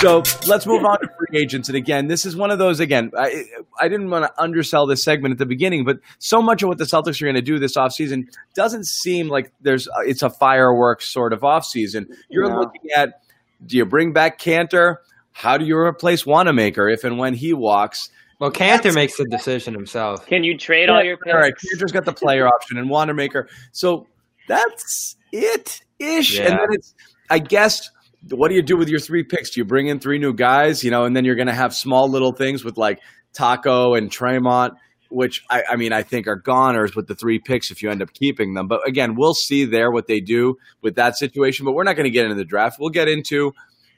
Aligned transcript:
So 0.00 0.22
let's 0.46 0.66
move 0.66 0.84
on 0.84 1.00
to 1.00 1.08
free 1.16 1.38
agents. 1.40 1.68
And 1.70 1.76
again, 1.76 2.06
this 2.06 2.26
is 2.26 2.36
one 2.36 2.50
of 2.50 2.58
those, 2.58 2.80
again, 2.80 3.10
I, 3.16 3.44
I 3.80 3.88
didn't 3.88 4.10
want 4.10 4.26
to 4.26 4.42
undersell 4.42 4.86
this 4.86 5.02
segment 5.02 5.32
at 5.32 5.38
the 5.38 5.46
beginning, 5.46 5.84
but 5.84 6.00
so 6.18 6.42
much 6.42 6.62
of 6.62 6.68
what 6.68 6.76
the 6.76 6.84
Celtics 6.84 7.20
are 7.22 7.24
going 7.24 7.34
to 7.34 7.40
do 7.42 7.58
this 7.58 7.76
offseason 7.78 8.28
doesn't 8.54 8.84
seem 8.86 9.28
like 9.28 9.52
there's 9.62 9.88
uh, 9.88 10.00
it's 10.06 10.22
a 10.22 10.28
fireworks 10.28 11.08
sort 11.08 11.32
of 11.32 11.40
offseason. 11.40 12.14
You're 12.28 12.48
No. 12.50 12.60
looking 12.60 12.90
at 12.94 13.22
do 13.64 13.78
you 13.78 13.86
bring 13.86 14.12
back 14.12 14.38
Kanter? 14.38 14.96
How 15.32 15.56
do 15.56 15.64
you 15.64 15.76
replace 15.78 16.26
Wanamaker 16.26 16.88
if 16.88 17.02
and 17.04 17.16
when 17.16 17.32
he 17.32 17.54
walks? 17.54 18.10
Well, 18.38 18.50
Kanter 18.50 18.94
makes 18.94 19.16
the 19.16 19.24
decision 19.30 19.72
himself. 19.72 20.26
Can 20.26 20.44
you 20.44 20.58
trade 20.58 20.90
all 20.90 21.02
your 21.02 21.16
picks? 21.16 21.32
All 21.32 21.40
right, 21.40 21.54
Kanter's 21.54 21.92
got 21.92 22.04
the 22.04 22.12
player 22.12 22.46
option 22.54 22.76
and 22.76 22.90
Wanamaker. 22.90 23.48
So 23.72 24.06
that's 24.46 25.16
it 25.32 25.80
ish. 25.98 26.38
Yeah. 26.38 26.50
And 26.50 26.52
then 26.58 26.66
it's, 26.72 26.94
I 27.30 27.38
guess, 27.38 27.90
what 28.30 28.48
do 28.48 28.54
you 28.54 28.62
do 28.62 28.76
with 28.76 28.88
your 28.88 29.00
three 29.00 29.22
picks? 29.22 29.50
Do 29.50 29.60
you 29.60 29.64
bring 29.64 29.86
in 29.88 30.00
three 30.00 30.18
new 30.18 30.32
guys, 30.32 30.82
you 30.82 30.90
know, 30.90 31.04
and 31.04 31.14
then 31.16 31.24
you're 31.24 31.36
going 31.36 31.46
to 31.48 31.54
have 31.54 31.74
small 31.74 32.08
little 32.10 32.32
things 32.32 32.64
with 32.64 32.76
like 32.76 33.00
Tacko 33.34 33.96
and 33.96 34.10
Tremont, 34.10 34.74
which 35.10 35.44
I, 35.50 35.62
I 35.70 35.76
mean, 35.76 35.92
I 35.92 36.02
think 36.02 36.26
are 36.26 36.36
goners 36.36 36.96
with 36.96 37.06
the 37.06 37.14
three 37.14 37.38
picks 37.38 37.70
if 37.70 37.82
you 37.82 37.90
end 37.90 38.02
up 38.02 38.12
keeping 38.12 38.54
them. 38.54 38.66
But 38.68 38.86
again, 38.86 39.14
we'll 39.14 39.34
see 39.34 39.64
there 39.64 39.90
what 39.90 40.06
they 40.06 40.20
do 40.20 40.56
with 40.82 40.96
that 40.96 41.16
situation. 41.16 41.64
But 41.64 41.72
we're 41.72 41.84
not 41.84 41.96
going 41.96 42.04
to 42.04 42.10
get 42.10 42.24
into 42.24 42.36
the 42.36 42.44
draft. 42.44 42.78
We'll 42.80 42.90
get 42.90 43.08
into 43.08 43.52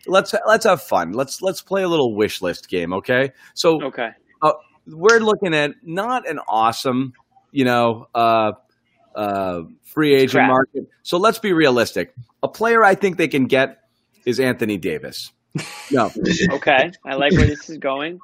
let's 0.07 0.35
let's 0.47 0.65
have 0.65 0.83
fun. 0.83 1.13
Let's 1.13 1.41
let's 1.43 1.63
play 1.63 1.83
a 1.83 1.89
little 1.89 2.15
wish 2.15 2.43
list 2.43 2.69
game, 2.69 2.93
okay? 2.95 3.33
So 3.55 3.83
Okay. 3.83 4.11
uh, 4.43 4.53
we're 4.87 5.21
looking 5.21 5.55
at 5.55 5.73
not 5.83 6.29
an 6.29 6.41
awesome, 6.49 7.13
you 7.53 7.65
know, 7.65 8.07
uh, 8.15 8.53
uh, 9.15 9.63
free 9.85 10.15
agent 10.15 10.33
Crap. 10.33 10.49
market. 10.49 10.89
So 11.03 11.19
let's 11.19 11.39
be 11.39 11.53
realistic. 11.53 12.15
A 12.43 12.49
player 12.49 12.85
I 12.85 12.95
think 12.95 13.17
they 13.17 13.29
can 13.29 13.47
get 13.47 13.79
is 14.29 14.39
Anthony 14.41 14.77
Davis. 14.77 15.33
No, 15.91 16.11
Okay. 16.53 16.91
I 17.07 17.15
like 17.15 17.33
where 17.33 17.47
this 17.47 17.71
is 17.71 17.79
going. 17.79 18.19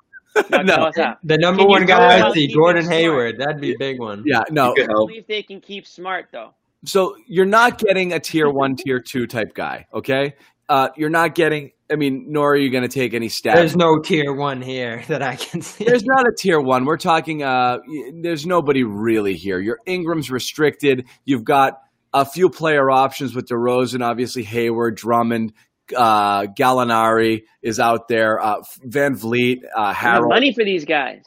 Now 0.50 0.58
No. 0.62 0.74
tell 0.76 0.86
us 0.88 0.96
how. 0.98 1.16
The 1.24 1.38
number 1.38 1.62
Can 1.62 1.68
one 1.68 1.86
guy, 1.86 2.20
out 2.20 2.30
I 2.30 2.32
see 2.34 2.44
Stephen 2.44 2.60
Gordon 2.60 2.82
Smart? 2.82 2.96
Hayward. 2.96 3.38
That'd 3.38 3.60
be 3.60 3.72
a 3.72 3.78
big 3.78 3.98
one. 3.98 4.22
yeah, 4.26 4.42
no. 4.50 4.72
I 4.78 4.86
believe 4.86 5.26
they 5.26 5.42
can 5.42 5.60
keep 5.60 5.86
smart 5.86 6.26
though. 6.30 6.52
So 6.84 7.16
you're 7.26 7.46
not 7.46 7.78
getting 7.78 8.12
a 8.12 8.20
tier 8.20 8.50
one, 8.50 8.76
tier 8.76 9.00
two 9.00 9.26
type 9.26 9.54
guy. 9.54 9.86
Okay, 9.94 10.34
uh, 10.68 10.90
you're 10.96 11.08
not 11.10 11.34
getting. 11.34 11.70
I 11.90 11.96
mean, 11.96 12.26
nor 12.28 12.52
are 12.52 12.56
you 12.56 12.70
going 12.70 12.82
to 12.82 12.88
take 12.88 13.14
any 13.14 13.28
stats. 13.28 13.54
There's 13.54 13.76
no 13.76 13.98
tier 14.00 14.32
one 14.34 14.60
here 14.60 15.02
that 15.08 15.22
I 15.22 15.36
can 15.36 15.62
see. 15.62 15.84
There's 15.84 16.04
not 16.04 16.26
a 16.26 16.32
tier 16.38 16.60
one. 16.60 16.84
We're 16.84 16.98
talking. 16.98 17.42
Uh, 17.42 17.78
there's 18.22 18.44
nobody 18.44 18.84
really 18.84 19.34
here. 19.34 19.58
Your 19.58 19.78
Ingram's 19.86 20.30
restricted. 20.30 21.06
You've 21.24 21.44
got 21.44 21.80
a 22.12 22.24
few 22.26 22.50
player 22.50 22.90
options 22.90 23.34
with 23.34 23.46
DeRozan, 23.46 24.04
obviously 24.04 24.42
Hayward, 24.44 24.96
Drummond, 24.96 25.52
uh, 25.96 26.42
Gallinari 26.42 27.42
is 27.62 27.80
out 27.80 28.08
there. 28.08 28.40
Uh, 28.40 28.62
VanVleet, 28.86 29.64
uh, 29.64 29.80
I 29.80 29.92
have 29.92 30.22
money 30.26 30.52
for 30.52 30.64
these 30.64 30.84
guys. 30.84 31.24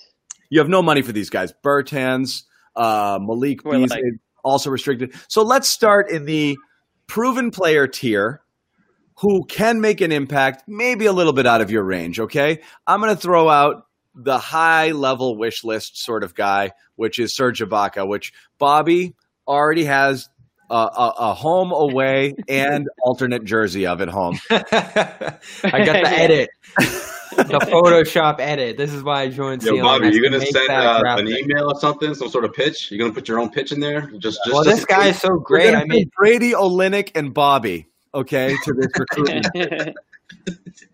You 0.49 0.59
have 0.59 0.69
no 0.69 0.81
money 0.81 1.01
for 1.01 1.11
these 1.11 1.29
guys. 1.29 1.53
Bertans, 1.63 2.43
uh, 2.75 3.19
Malik 3.21 3.63
Beasley, 3.63 3.87
like. 3.87 4.03
also 4.43 4.69
restricted. 4.69 5.13
So 5.27 5.43
let's 5.43 5.69
start 5.69 6.09
in 6.09 6.25
the 6.25 6.57
proven 7.07 7.51
player 7.51 7.87
tier 7.87 8.41
who 9.19 9.45
can 9.45 9.81
make 9.81 9.99
an 10.01 10.11
impact, 10.11 10.63
maybe 10.67 11.05
a 11.07 11.13
little 11.13 11.33
bit 11.33 11.47
out 11.47 11.61
of 11.61 11.71
your 11.71 11.83
range. 11.83 12.19
Okay. 12.19 12.61
I'm 12.85 13.01
going 13.01 13.13
to 13.13 13.19
throw 13.19 13.49
out 13.49 13.87
the 14.13 14.37
high 14.37 14.91
level 14.91 15.37
wish 15.37 15.63
list 15.63 16.03
sort 16.03 16.23
of 16.23 16.35
guy, 16.35 16.71
which 16.95 17.19
is 17.19 17.35
Serge 17.35 17.59
Ibaka, 17.59 18.07
which 18.07 18.31
Bobby 18.57 19.15
already 19.47 19.85
has 19.85 20.29
a, 20.69 20.75
a, 20.75 21.13
a 21.17 21.33
home 21.33 21.71
away 21.71 22.35
and 22.47 22.89
alternate 23.01 23.43
jersey 23.43 23.85
of 23.85 24.01
at 24.01 24.09
home. 24.09 24.39
I 24.51 24.59
got 24.59 25.39
the 25.63 26.09
edit, 26.09 26.49
the 26.77 27.59
Photoshop 27.71 28.39
edit. 28.39 28.77
This 28.77 28.93
is 28.93 29.03
why 29.03 29.21
I 29.23 29.29
joined. 29.29 29.63
Yo, 29.63 29.73
CLNS 29.73 29.81
Bobby, 29.83 30.07
you 30.07 30.21
to 30.23 30.29
gonna 30.29 30.45
send 30.45 30.69
uh, 30.69 31.01
an 31.05 31.27
email 31.27 31.71
or 31.71 31.79
something, 31.79 32.13
some 32.13 32.29
sort 32.29 32.45
of 32.45 32.53
pitch? 32.53 32.91
You 32.91 32.97
gonna 32.97 33.13
put 33.13 33.27
your 33.27 33.39
own 33.39 33.49
pitch 33.49 33.71
in 33.71 33.79
there? 33.79 34.11
Just, 34.17 34.39
just 34.43 34.53
Well, 34.53 34.63
just 34.63 34.77
this 34.77 34.85
guy 34.85 35.07
is 35.07 35.19
so 35.19 35.37
great. 35.37 35.73
I 35.73 35.85
mean, 35.85 36.09
Brady, 36.17 36.51
Olenek, 36.51 37.11
and 37.15 37.33
Bobby. 37.33 37.87
Okay, 38.13 38.55
to 38.63 38.73
this 38.73 38.87
recruitment. 38.97 39.95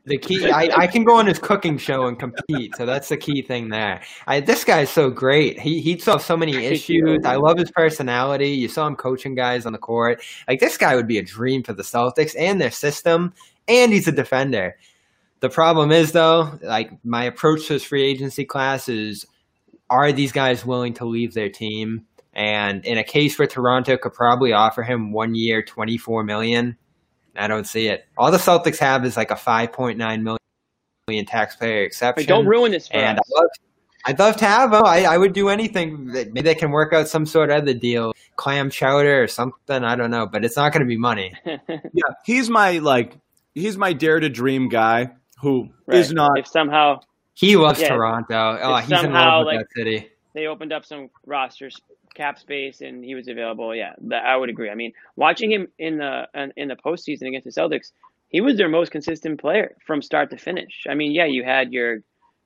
The 0.06 0.18
key. 0.18 0.50
I, 0.52 0.70
I 0.76 0.88
can 0.88 1.04
go 1.04 1.16
on 1.18 1.26
his 1.26 1.40
cooking 1.40 1.78
show 1.78 2.08
and 2.08 2.20
compete. 2.20 2.76
So 2.76 2.86
that's 2.86 3.10
the 3.10 3.18
key 3.18 3.42
thing 3.42 3.70
there. 3.70 4.02
I, 4.28 4.40
this 4.40 4.64
guy's 4.64 4.90
so 4.90 5.10
great. 5.10 5.60
He 5.60 5.82
he 5.82 5.98
solves 5.98 6.26
so 6.26 6.38
many 6.38 6.56
issues. 6.56 7.26
I 7.26 7.36
love 7.36 7.58
his 7.58 7.72
personality. 7.72 8.50
You 8.50 8.68
saw 8.68 8.88
him 8.88 8.96
coaching 8.96 9.36
guys 9.36 9.66
on 9.66 9.74
the 9.74 9.80
court. 9.80 10.24
Like 10.48 10.60
this 10.60 10.78
guy 10.78 10.96
would 10.96 11.08
be 11.08 11.18
a 11.18 11.24
dream 11.24 11.64
for 11.64 11.74
the 11.74 11.84
Celtics 11.84 12.36
and 12.38 12.60
their 12.60 12.72
system. 12.72 13.34
And 13.68 13.94
he's 13.94 14.08
a 14.08 14.12
defender. 14.12 14.78
The 15.40 15.50
problem 15.50 15.92
is 15.92 16.12
though, 16.12 16.58
like 16.62 16.92
my 17.04 17.26
approach 17.26 17.68
to 17.68 17.74
this 17.74 17.84
free 17.84 18.04
agency 18.04 18.46
class 18.46 18.88
is, 18.90 19.26
are 19.90 20.12
these 20.12 20.32
guys 20.32 20.66
willing 20.66 20.94
to 20.96 21.06
leave 21.06 21.34
their 21.34 21.50
team? 21.50 22.06
And 22.34 22.84
in 22.86 22.98
a 22.98 23.04
case 23.04 23.38
where 23.38 23.48
Toronto 23.48 23.96
could 23.98 24.14
probably 24.14 24.54
offer 24.54 24.84
him 24.84 25.12
one 25.12 25.36
year, 25.36 25.62
twenty 25.62 25.98
four 25.98 26.24
million, 26.24 26.78
I 27.36 27.48
don't 27.48 27.66
see 27.66 27.88
it. 27.88 28.06
All 28.18 28.32
the 28.32 28.38
Celtics 28.38 28.78
have 28.80 29.06
is 29.06 29.18
like 29.18 29.32
a 29.32 29.36
five 29.36 29.72
point 29.74 29.98
nine 29.98 30.24
million 30.24 31.26
taxpayer 31.26 31.84
exception. 31.84 32.22
Wait, 32.22 32.28
don't 32.28 32.46
ruin 32.46 32.72
this 32.72 32.88
for 32.88 32.96
And 32.98 33.20
us. 33.20 33.26
I'd 33.26 33.40
love, 33.42 33.50
I'd 34.06 34.20
love 34.20 34.36
to 34.38 34.46
have 34.46 34.74
him. 34.74 34.84
I, 34.86 35.06
I 35.06 35.18
would 35.18 35.34
do 35.34 35.50
anything. 35.50 36.08
that- 36.08 36.34
Maybe 36.34 36.42
they 36.42 36.56
can 36.56 36.72
work 36.72 36.94
out 36.94 37.08
some 37.08 37.26
sort 37.26 37.50
of 37.50 37.58
other 37.62 37.74
deal, 37.74 38.14
clam 38.36 38.70
chowder 38.70 39.22
or 39.24 39.28
something. 39.28 39.84
I 39.84 39.96
don't 39.96 40.12
know, 40.12 40.26
but 40.28 40.44
it's 40.46 40.56
not 40.58 40.72
going 40.74 40.82
to 40.82 40.88
be 40.88 40.98
money. 40.98 41.34
Yeah, 41.46 42.14
he's 42.26 42.50
my 42.50 42.80
like 42.80 43.18
he's 43.56 43.78
my 43.78 43.94
dare 43.94 44.20
to 44.20 44.30
dream 44.30 44.70
guy 44.70 45.12
who 45.42 45.70
is 45.92 46.10
Right. 46.10 46.16
not 46.16 46.40
If 46.40 46.48
somehow 46.48 47.00
He 47.34 47.56
loves 47.56 47.80
Yeah. 47.82 47.90
Toronto. 47.96 48.60
Oh, 48.62 48.76
If 48.76 48.84
he's 48.86 48.92
in 48.92 48.98
somehow, 49.06 49.38
love 49.40 49.46
with 49.48 49.56
like- 49.56 49.68
that 49.68 49.74
city. 49.76 50.10
they 50.34 50.48
opened 50.48 50.72
up 50.74 50.86
some 50.86 51.10
roster 51.26 51.68
s- 51.68 51.80
cap 52.14 52.40
space 52.40 52.82
and 52.82 53.04
he 53.04 53.16
was 53.16 53.28
available, 53.28 53.76
yeah, 53.76 53.94
that, 54.04 54.26
I 54.26 54.36
would 54.36 54.50
agree. 54.50 54.70
I 54.70 54.76
mean, 54.76 54.94
watching 55.16 55.52
him 55.52 55.68
in 55.78 55.98
the 55.98 56.28
in- 56.56 56.68
the 56.68 56.76
postseason 56.76 57.28
against 57.28 57.46
the 57.46 57.52
Celtics, 57.52 57.92
he 58.30 58.42
was 58.42 58.58
their 58.58 58.70
most 58.70 58.92
consistent 58.92 59.40
player 59.40 59.76
from 59.86 60.02
start 60.02 60.30
to 60.32 60.38
finish. 60.38 60.86
I 60.90 60.96
mean, 60.96 61.12
yeah, 61.12 61.26
you 61.26 61.44
had 61.44 61.72
your 61.72 62.00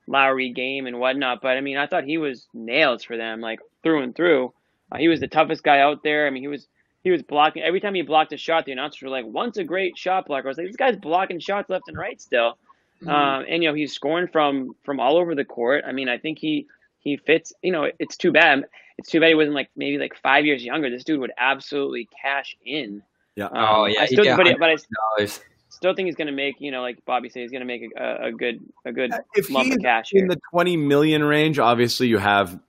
Lowry 0.07 0.51
game 0.51 0.87
and 0.87 0.99
whatnot, 0.99 1.41
but 1.41 1.57
I 1.57 1.61
mean, 1.61 1.77
I 1.77 1.87
thought 1.87 2.03
he 2.05 2.17
was 2.17 2.47
nails 2.53 3.03
for 3.03 3.17
them, 3.17 3.41
like 3.41 3.59
through 3.83 4.03
and 4.03 4.15
through. 4.15 4.53
Uh, 4.91 4.97
he 4.97 5.07
was 5.07 5.19
the 5.19 5.27
toughest 5.27 5.63
guy 5.63 5.79
out 5.79 6.03
there. 6.03 6.27
I 6.27 6.29
mean, 6.29 6.43
he 6.43 6.47
was 6.47 6.67
he 7.03 7.11
was 7.11 7.23
blocking 7.23 7.63
every 7.63 7.79
time 7.79 7.93
he 7.93 8.01
blocked 8.01 8.33
a 8.33 8.37
shot. 8.37 8.65
The 8.65 8.71
announcers 8.71 9.01
were 9.01 9.09
like, 9.09 9.25
"Once 9.25 9.57
a 9.57 9.63
great 9.63 9.97
shot 9.97 10.27
blocker." 10.27 10.47
I 10.47 10.49
was 10.49 10.57
like, 10.57 10.67
"This 10.67 10.75
guy's 10.75 10.97
blocking 10.97 11.39
shots 11.39 11.69
left 11.69 11.87
and 11.87 11.97
right 11.97 12.19
still." 12.21 12.57
Um, 13.05 13.45
and 13.47 13.61
you 13.61 13.69
know 13.69 13.75
he's 13.75 13.93
scoring 13.93 14.27
from 14.27 14.75
from 14.83 14.99
all 14.99 15.17
over 15.17 15.35
the 15.35 15.45
court. 15.45 15.83
I 15.85 15.91
mean, 15.91 16.09
I 16.09 16.17
think 16.17 16.39
he 16.39 16.67
he 17.07 17.17
fits. 17.17 17.53
You 17.61 17.71
know, 17.71 17.89
it's 17.99 18.17
too 18.17 18.31
bad. 18.31 18.65
It's 18.97 19.09
too 19.09 19.19
bad 19.19 19.29
he 19.29 19.35
wasn't 19.35 19.55
like 19.55 19.69
maybe 19.75 19.97
like 19.97 20.15
five 20.21 20.45
years 20.45 20.63
younger. 20.63 20.89
This 20.89 21.03
dude 21.03 21.19
would 21.19 21.31
absolutely 21.37 22.09
cash 22.21 22.57
in. 22.65 23.01
Yeah. 23.35 23.45
Um, 23.45 23.51
Oh, 23.55 23.85
yeah, 23.85 24.01
I 24.01 24.05
still, 24.07 24.23
get 24.23 24.35
but, 24.35 24.47
but 24.59 24.69
I 24.69 25.25
still 25.69 25.93
think 25.93 26.07
he's 26.07 26.15
going 26.15 26.27
to 26.27 26.33
make. 26.33 26.55
You 26.59 26.71
know, 26.71 26.81
like 26.81 27.03
Bobby 27.05 27.29
said, 27.29 27.43
he's 27.43 27.51
going 27.51 27.61
to 27.61 27.65
make 27.65 27.83
a, 27.97 28.27
a 28.27 28.31
good 28.31 28.59
a 28.85 28.91
good 28.91 29.11
if 29.35 29.49
lump 29.49 29.67
he's 29.67 29.75
of 29.75 29.81
cash 29.81 30.11
in 30.11 30.21
here. 30.23 30.27
the 30.29 30.41
20 30.51 30.77
million 30.77 31.23
range, 31.23 31.59
obviously 31.59 32.07
you 32.07 32.17
have 32.17 32.59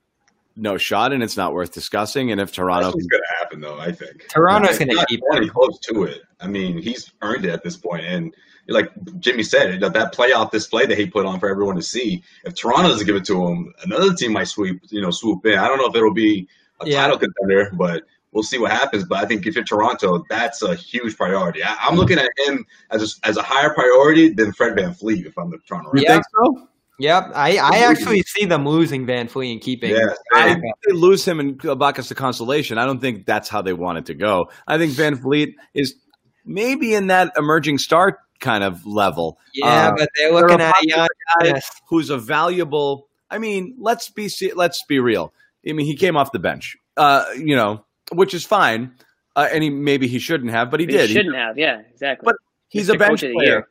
no 0.59 0.77
shot, 0.77 1.13
and 1.13 1.23
it's 1.23 1.37
not 1.37 1.53
worth 1.53 1.71
discussing. 1.73 2.31
And 2.31 2.39
if 2.41 2.51
Toronto, 2.51 2.85
That's 2.85 2.95
what's 2.95 3.07
going 3.07 3.21
to 3.23 3.35
happen, 3.39 3.61
though. 3.61 3.79
I 3.79 3.91
think 3.91 4.27
Toronto's 4.29 4.77
He's 4.77 4.79
going 4.79 4.89
to 4.89 4.95
not 4.95 5.07
keep 5.07 5.21
any 5.33 5.45
him. 5.47 5.53
close 5.53 5.79
to 5.79 6.03
it. 6.03 6.21
I 6.39 6.47
mean, 6.47 6.77
he's 6.81 7.11
earned 7.21 7.45
it 7.45 7.51
at 7.51 7.63
this 7.63 7.77
point, 7.77 8.05
and 8.05 8.33
like 8.67 8.91
Jimmy 9.19 9.41
said, 9.43 9.79
that, 9.81 9.93
that 9.93 10.13
playoff 10.13 10.51
display 10.51 10.85
that 10.85 10.97
he 10.97 11.07
put 11.07 11.25
on 11.25 11.39
for 11.39 11.49
everyone 11.49 11.75
to 11.75 11.81
see. 11.81 12.23
If 12.45 12.53
Toronto 12.55 12.89
doesn't 12.89 13.07
give 13.07 13.15
it 13.15 13.25
to 13.25 13.47
him, 13.47 13.73
another 13.83 14.13
team 14.13 14.33
might 14.33 14.43
sweep, 14.47 14.79
you 14.89 15.01
know, 15.01 15.09
swoop 15.09 15.43
in. 15.47 15.57
I 15.57 15.67
don't 15.67 15.79
know 15.79 15.87
if 15.87 15.95
it'll 15.95 16.13
be 16.13 16.47
a 16.81 16.87
Yeah. 16.87 17.01
title 17.01 17.17
contender, 17.17 17.71
but 17.73 18.03
we'll 18.31 18.43
see 18.43 18.59
what 18.59 18.69
happens. 18.71 19.05
But 19.05 19.23
I 19.23 19.25
think 19.25 19.47
if 19.47 19.55
you're 19.55 19.63
Toronto, 19.63 20.23
that's 20.29 20.61
a 20.61 20.75
huge 20.75 21.17
priority. 21.17 21.63
I, 21.63 21.75
I'm 21.81 21.95
looking 21.95 22.19
at 22.19 22.29
him 22.45 22.63
as 22.91 23.01
a, 23.23 23.27
as 23.27 23.37
a 23.37 23.41
higher 23.41 23.73
priority 23.73 24.29
than 24.29 24.53
Fred 24.53 24.77
VanVleet 24.77 25.25
if 25.25 25.35
I'm 25.39 25.49
the 25.49 25.57
Toronto 25.67 25.89
Raptors. 25.89 25.97
you 26.01 26.03
Yeah. 26.07 26.13
think 26.13 26.25
so? 26.37 26.67
Yep, 26.99 27.31
I, 27.33 27.57
I 27.57 27.77
actually 27.85 28.21
see 28.23 28.45
them 28.45 28.67
losing 28.67 29.07
VanVleet 29.07 29.53
and 29.53 29.61
keeping. 29.61 29.91
Yeah, 29.91 30.13
I 30.33 30.55
they 30.85 30.93
lose 30.93 31.25
him 31.25 31.39
and 31.39 31.57
Bacchus 31.79 32.09
to 32.09 32.15
consolation. 32.15 32.77
I 32.77 32.85
don't 32.85 32.99
think 32.99 33.25
that's 33.25 33.47
how 33.47 33.61
they 33.61 33.71
want 33.71 33.99
it 33.99 34.05
to 34.07 34.13
go. 34.13 34.49
I 34.67 34.77
think 34.77 34.93
VanVleet 34.93 35.53
is 35.73 35.95
maybe 36.45 36.93
in 36.93 37.07
that 37.07 37.31
emerging 37.37 37.77
star 37.77 38.19
kind 38.41 38.65
of 38.65 38.85
level. 38.85 39.39
Yeah, 39.53 39.89
Uh, 39.89 39.95
but 39.97 40.09
they're 40.17 40.33
looking 40.33 40.57
they're 40.57 40.67
at 40.67 40.75
a 40.75 40.79
a 40.79 40.87
young 40.87 41.07
guy 41.41 41.61
who's 41.87 42.09
a 42.09 42.17
valuable. 42.17 43.07
I 43.31 43.37
mean, 43.37 43.75
let's 43.79 44.09
be 44.09 44.29
let's 44.55 44.83
be 44.85 44.99
real. 44.99 45.33
I 45.67 45.73
mean, 45.73 45.85
he 45.85 45.95
came 45.95 46.17
off 46.17 46.31
the 46.31 46.39
bench, 46.39 46.75
uh, 46.97 47.25
you 47.35 47.55
know, 47.55 47.85
which 48.11 48.33
is 48.33 48.45
fine, 48.45 48.93
uh, 49.35 49.47
and 49.51 49.63
he 49.63 49.69
maybe 49.69 50.07
he 50.07 50.19
shouldn't 50.19 50.51
have, 50.51 50.69
but 50.69 50.79
he 50.79 50.85
He 50.85 50.91
did. 50.91 51.09
Shouldn't 51.09 51.35
have. 51.35 51.57
Yeah, 51.57 51.81
exactly. 51.91 52.25
But 52.25 52.35
he's 52.67 52.89
Mr. 52.89 52.95
a 52.95 52.97
bench 52.97 53.21
Coach 53.21 53.23
of 53.23 53.29
the 53.29 53.33
player. 53.35 53.67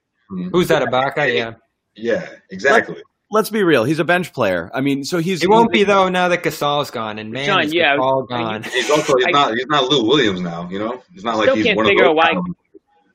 Who's 0.52 0.68
that, 0.68 0.82
Ibaka? 0.82 1.34
Yeah. 1.34 1.54
yeah, 1.94 2.28
exactly. 2.50 3.02
Let's 3.30 3.50
be 3.50 3.62
real. 3.62 3.84
He's 3.84 3.98
a 3.98 4.04
bench 4.04 4.32
player. 4.32 4.70
I 4.72 4.80
mean, 4.80 5.04
so 5.04 5.18
he's 5.18 5.42
It 5.42 5.50
won't 5.50 5.74
he's- 5.74 5.84
be 5.86 5.92
though 5.92 6.08
now 6.08 6.28
that 6.28 6.42
Gasol's 6.42 6.90
gone 6.90 7.18
and 7.18 7.30
man, 7.30 7.44
John, 7.46 7.62
is 7.64 7.74
yeah, 7.74 7.96
Gasol 7.96 8.26
I- 8.30 8.36
gone. 8.38 8.62
He's 8.62 8.90
also 8.90 9.14
he's 9.16 9.26
I- 9.26 9.30
not 9.30 9.54
he's 9.54 9.66
not 9.66 9.84
Lou 9.90 10.06
Williams 10.06 10.40
now. 10.40 10.66
You 10.70 10.78
know, 10.78 11.02
he's 11.12 11.24
not 11.24 11.36
like 11.36 11.44
Still 11.44 11.56
he's 11.56 11.66
can't 11.66 11.76
one 11.76 11.86
of 11.86 11.90
figure 11.90 12.04
those. 12.04 12.10
out 12.10 12.16
why- 12.16 12.32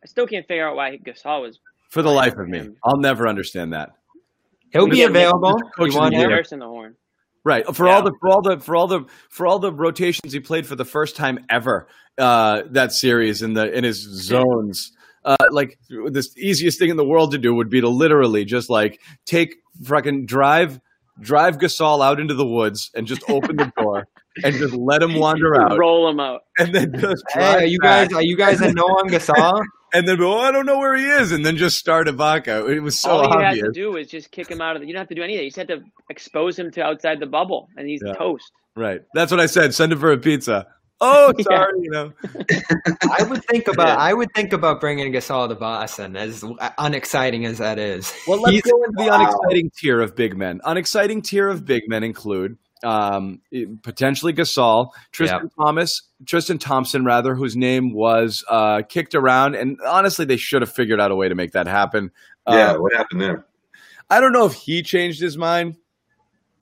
I 0.04 0.06
still 0.06 0.28
can't 0.28 0.48
figure 0.48 0.68
out 0.68 0.76
why 0.76 0.98
Gasol 0.98 1.42
was 1.42 1.60
for 1.90 2.02
the 2.04 2.12
life 2.12 2.36
of 2.38 2.48
me. 2.48 2.60
him. 2.60 2.76
I'll 2.84 2.98
never 3.00 3.28
understand 3.28 3.74
that. 3.74 3.92
He'll 4.72 4.88
be 4.88 5.04
available. 5.04 5.60
Coach 5.78 5.94
You 5.94 5.98
want 6.00 6.12
the 6.14 6.22
him? 6.22 6.30
year. 6.30 6.38
Nurse 6.38 6.52
in 6.52 6.60
the 6.60 6.66
horn. 6.68 6.96
Right. 7.44 7.66
For 7.76 7.88
Yeah. 7.88 7.96
all 7.96 8.04
the 8.04 8.14
for 8.20 8.30
all 8.30 8.42
the 8.42 8.60
for 8.60 8.76
all 8.76 8.88
the 8.88 9.06
for 9.30 9.48
all 9.48 9.60
the 9.60 9.72
rotations 9.72 10.32
he 10.34 10.40
played 10.40 10.66
for 10.68 10.76
the 10.76 10.86
first 10.86 11.16
time 11.16 11.40
ever 11.50 11.88
uh 12.18 12.64
that 12.72 12.92
series 12.92 13.42
in 13.42 13.54
the 13.54 13.72
in 13.76 13.84
his 13.84 13.98
zones. 13.98 14.92
Uh 15.26 15.36
like 15.52 15.78
the 15.90 16.28
easiest 16.38 16.80
thing 16.80 16.90
in 16.90 16.98
the 16.98 17.06
world 17.06 17.32
to 17.32 17.38
do 17.38 17.54
would 17.56 17.70
be 17.70 17.82
to 17.82 17.90
literally 17.90 18.46
just 18.46 18.70
like 18.70 19.00
take 19.26 19.56
fucking 19.84 20.26
drive 20.26 20.80
drive 21.20 21.58
Gasol 21.60 22.04
out 22.04 22.20
into 22.20 22.34
the 22.34 22.46
woods 22.46 22.90
and 22.96 23.06
just 23.08 23.24
open 23.30 23.56
the 23.58 23.72
door 23.78 24.08
and 24.44 24.56
just 24.56 24.74
let 24.74 25.02
him 25.02 25.14
wander 25.16 25.56
out 25.62 25.78
Roll 25.78 26.10
him 26.10 26.20
out. 26.20 26.42
and 26.58 26.74
then 26.74 26.92
just 27.00 27.24
Hey, 27.34 27.42
are 27.64 27.66
you 27.66 27.80
guys 27.80 28.12
are 28.14 28.24
you 28.24 28.36
guys 28.36 28.62
in 28.62 28.74
no 28.74 28.84
on 28.84 29.10
Gasol? 29.10 29.64
and 29.94 30.08
then 30.08 30.20
oh 30.22 30.40
I 30.40 30.52
don't 30.52 30.66
know 30.66 30.80
where 30.80 30.96
he 30.96 31.06
is 31.06 31.32
and 31.32 31.46
then 31.46 31.56
just 31.56 31.78
start 31.78 32.08
Ibaka. 32.08 32.68
It 32.76 32.80
was 32.80 33.00
so 33.00 33.12
All 33.12 33.24
you 33.24 33.30
obvious. 33.30 33.64
have 33.66 33.74
to 33.74 33.80
do 33.80 33.96
is 33.98 34.08
just 34.08 34.32
kick 34.32 34.50
him 34.50 34.60
out 34.60 34.76
of 34.76 34.82
the. 34.82 34.88
You 34.88 34.94
don't 34.94 35.02
have 35.02 35.10
to 35.10 35.16
do 35.16 35.22
anything. 35.24 35.44
You 35.44 35.52
just 35.52 35.58
have 35.58 35.68
to 35.80 35.84
expose 36.10 36.58
him 36.58 36.72
to 36.72 36.82
outside 36.82 37.20
the 37.20 37.28
bubble, 37.28 37.70
and 37.78 37.88
he's 37.88 38.02
Yeah. 38.04 38.14
toast. 38.14 38.52
Right. 38.76 39.02
That's 39.14 39.30
what 39.32 39.40
I 39.40 39.46
said. 39.46 39.76
Send 39.76 39.92
him 39.94 40.00
for 40.00 40.12
a 40.12 40.18
pizza. 40.18 40.66
Oh, 41.06 41.34
sorry, 41.42 41.74
you 41.82 41.92
know. 41.92 42.14
I 43.12 43.24
would 43.24 43.44
think 43.46 43.68
about 43.68 43.88
Yeah. 43.90 43.96
I 43.98 44.14
would 44.14 44.30
think 44.34 44.54
about 44.54 44.80
bringing 44.80 45.12
Gasol 45.12 45.50
to 45.50 45.56
Boston, 45.56 46.16
as 46.16 46.44
unexciting 46.78 47.46
as 47.46 47.58
that 47.58 47.78
is. 47.78 48.14
Well, 48.28 48.40
let's 48.42 48.52
He's- 48.54 48.64
go 48.72 48.82
into 48.84 48.94
the 49.04 49.10
Wow. 49.10 49.20
unexciting 49.20 49.72
tier 49.78 50.00
of 50.02 50.16
big 50.16 50.38
men. 50.38 50.62
Unexciting 50.64 51.22
tier 51.22 51.50
of 51.50 51.66
big 51.66 51.84
men 51.88 52.04
include 52.04 52.58
um, 52.86 53.40
potentially 53.82 54.34
Gasol, 54.34 54.90
Tristan 55.14 55.50
Thomas, 55.58 56.02
Tristan 56.26 56.58
Thompson, 56.58 57.06
rather, 57.06 57.34
whose 57.34 57.56
name 57.56 57.94
was 57.94 58.44
uh, 58.50 58.82
kicked 58.82 59.16
around, 59.16 59.56
and 59.56 59.78
honestly, 59.88 60.26
they 60.26 60.36
should 60.38 60.62
have 60.62 60.72
figured 60.72 61.00
out 61.00 61.10
a 61.12 61.16
way 61.16 61.30
to 61.30 61.36
make 61.36 61.54
that 61.54 61.66
happen. 61.68 62.12
Yeah, 62.48 62.72
Uh, 62.74 62.80
what 62.80 62.94
happened 62.94 63.22
there? 63.22 63.46
I 64.10 64.20
don't 64.20 64.34
know 64.34 64.46
if 64.46 64.54
he 64.54 64.84
changed 64.84 65.22
his 65.22 65.38
mind. 65.38 65.78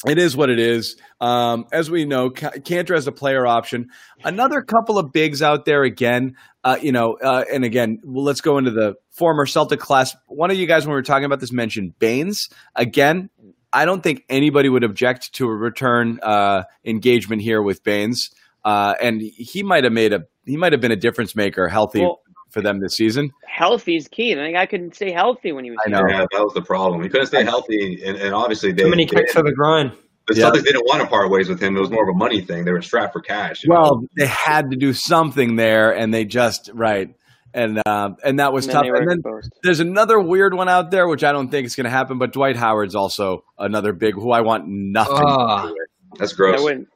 It 0.08 0.18
is 0.18 0.36
what 0.36 0.50
it 0.50 0.58
is. 0.58 0.96
Um, 1.20 1.66
as 1.72 1.92
we 1.92 2.06
know, 2.06 2.32
Ca- 2.32 2.52
Kanter 2.52 2.96
has 2.96 3.06
a 3.06 3.12
player 3.12 3.46
option. 3.46 3.90
Another 4.24 4.62
couple 4.62 4.98
of 4.98 5.12
bigs 5.12 5.42
out 5.42 5.66
there 5.66 5.84
again. 5.84 6.36
Uh, 6.64 6.78
you 6.82 6.92
know, 6.92 7.18
uh, 7.24 7.44
and 7.52 7.64
again, 7.64 8.00
well, 8.04 8.24
let's 8.24 8.42
go 8.42 8.58
into 8.58 8.72
the 8.72 8.96
former 9.12 9.46
Celtic 9.46 9.80
class. 9.80 10.16
One 10.28 10.50
of 10.50 10.58
you 10.58 10.66
guys, 10.66 10.86
when 10.86 10.92
we 10.92 10.96
were 10.96 11.04
talking 11.04 11.26
about 11.26 11.40
this, 11.40 11.52
mentioned 11.52 11.98
Baynes. 12.00 12.50
Again, 12.76 13.30
I 13.74 13.86
don't 13.86 14.02
think 14.02 14.26
anybody 14.28 14.70
would 14.70 14.84
object 14.84 15.34
to 15.34 15.48
a 15.48 15.56
return 15.56 16.20
uh, 16.22 16.64
engagement 16.84 17.42
here 17.42 17.62
with 17.62 17.84
Baynes, 17.84 18.32
uh, 18.66 18.96
and 19.02 19.22
he 19.22 19.64
might 19.64 19.84
have 19.84 19.94
made 19.94 20.14
a 20.14 20.26
he 20.46 20.58
might 20.58 20.72
have 20.72 20.82
been 20.82 20.92
a 20.92 20.98
difference 20.98 21.36
maker, 21.36 21.68
healthy 21.68 22.02
Well, 22.02 22.22
for 22.52 22.62
them 22.62 22.80
this 22.80 22.96
season. 22.96 23.32
Healthy 23.48 23.96
is 23.98 24.08
key. 24.08 24.34
I 24.34 24.36
think 24.36 24.58
I 24.58 24.66
couldn't 24.66 24.96
stay 24.96 25.12
healthy 25.12 25.52
when 25.52 25.64
he 25.64 25.72
was. 25.72 25.80
I 25.86 25.90
know. 25.90 26.02
Yeah, 26.08 26.26
that 26.32 26.44
was 26.44 26.54
the 26.54 26.62
problem. 26.62 27.02
He 27.04 27.10
couldn't 27.10 27.28
stay 27.28 27.44
healthy, 27.44 28.02
and, 28.06 28.18
and 28.18 28.34
obviously 28.34 28.72
they, 28.72 28.84
Too 28.84 28.90
many 28.90 29.06
they- 29.06 29.16
kicks 29.18 29.34
to 29.34 29.42
the 29.44 29.52
groin. 29.54 29.92
the 30.28 30.36
Yeah. 30.36 30.50
Celtics 30.50 30.64
didn't 30.64 30.84
want 30.86 31.02
to 31.02 31.08
part 31.08 31.30
ways 31.30 31.50
with 31.50 31.62
him. 31.62 31.76
It 31.76 31.80
was 31.80 31.90
more 31.92 32.08
of 32.10 32.16
a 32.16 32.18
money 32.18 32.42
thing. 32.42 32.64
They 32.66 32.72
were 32.72 32.82
strapped 32.82 33.14
for 33.14 33.22
cash. 33.22 33.64
you 33.64 33.70
know? 33.74 33.82
Well, 33.82 34.04
they 34.18 34.28
had 34.28 34.72
to 34.72 34.78
do 34.78 34.94
something 34.94 35.56
there, 35.56 35.92
and 35.96 36.14
they 36.14 36.26
just 36.26 36.70
right, 36.74 37.10
and 37.54 37.82
um, 37.88 38.16
and 38.24 38.40
that 38.40 38.54
was 38.54 38.66
And 38.66 38.74
tough. 38.74 38.86
And 38.86 39.10
then 39.10 39.18
exposed. 39.20 39.52
there's 39.64 39.80
another 39.80 40.20
weird 40.20 40.54
one 40.54 40.70
out 40.70 40.92
there, 40.92 41.08
which 41.08 41.24
I 41.24 41.32
don't 41.32 41.50
think 41.50 41.66
is 41.66 41.76
going 41.76 41.86
to 41.86 41.90
happen. 41.90 42.18
But 42.20 42.34
Dwight 42.34 42.56
Howard's 42.56 42.96
also 42.96 43.44
another 43.58 43.94
big 43.94 44.14
who 44.16 44.32
I 44.32 44.42
want 44.42 44.66
nothing. 44.68 45.16
to 45.18 45.24
Oh. 45.28 45.68
do 45.68 45.74
with. 45.74 46.20
that's 46.20 46.34
I 46.34 46.36
gross. 46.36 46.62
wouldn't. 46.64 46.88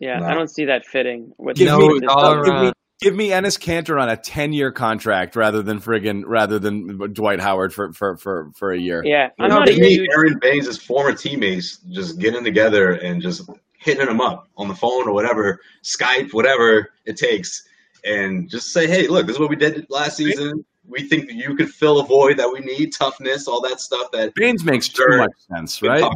Yeah, 0.00 0.18
No. 0.18 0.26
I 0.26 0.34
don't 0.34 0.48
see 0.50 0.64
that 0.64 0.84
fitting 0.84 1.32
with 1.38 1.56
Give 1.56 1.68
No, 1.68 1.78
me, 1.78 2.00
this- 2.00 2.08
dollar 2.08 2.72
give, 3.02 3.14
me, 3.14 3.32
amount. 3.32 3.44
give 3.44 3.54
me 3.54 3.74
Enes 3.74 3.84
Kanter 3.86 4.00
on 4.00 4.08
a 4.08 4.16
ten 4.16 4.52
year 4.52 4.72
contract 4.72 5.36
rather 5.36 5.62
than 5.62 5.80
friggin' 5.80 6.22
rather 6.26 6.58
than 6.58 7.12
Dwight 7.12 7.40
Howard 7.40 7.74
for 7.74 7.92
for 7.92 8.16
for, 8.16 8.50
for 8.54 8.72
a 8.72 8.78
year. 8.78 9.02
Yeah, 9.04 9.30
I'm 9.38 9.44
You 9.44 9.48
know, 9.48 9.58
not 9.60 9.68
a 9.68 9.74
to 9.74 9.80
me, 9.80 9.94
huge. 9.94 10.08
Aaron 10.14 10.38
Baynes' 10.40 10.82
former 10.82 11.14
teammates 11.14 11.78
just 11.90 12.18
getting 12.18 12.44
together 12.44 12.92
and 12.92 13.20
just 13.20 13.48
hitting 13.78 14.06
him 14.06 14.20
up 14.20 14.48
on 14.56 14.68
the 14.68 14.74
phone 14.74 15.08
or 15.08 15.12
whatever, 15.12 15.60
Skype, 15.82 16.32
whatever 16.32 16.90
it 17.04 17.16
takes, 17.16 17.66
and 18.04 18.48
just 18.48 18.72
say, 18.72 18.86
"Hey, 18.86 19.08
look, 19.08 19.26
this 19.26 19.36
is 19.36 19.40
what 19.40 19.50
we 19.50 19.56
did 19.56 19.86
last 19.90 20.16
season. 20.16 20.64
We 20.88 21.08
think 21.08 21.26
that 21.28 21.34
you 21.34 21.54
could 21.54 21.70
fill 21.70 22.00
a 22.00 22.04
void 22.04 22.38
that 22.38 22.52
we 22.52 22.60
need, 22.60 22.92
toughness, 22.92 23.46
all 23.46 23.60
that 23.62 23.80
stuff 23.80 24.10
that 24.12 24.34
Baynes 24.34 24.64
makes 24.64 24.88
too 24.88 25.06
much 25.08 25.32
sense, 25.48 25.82
right? 25.82 26.10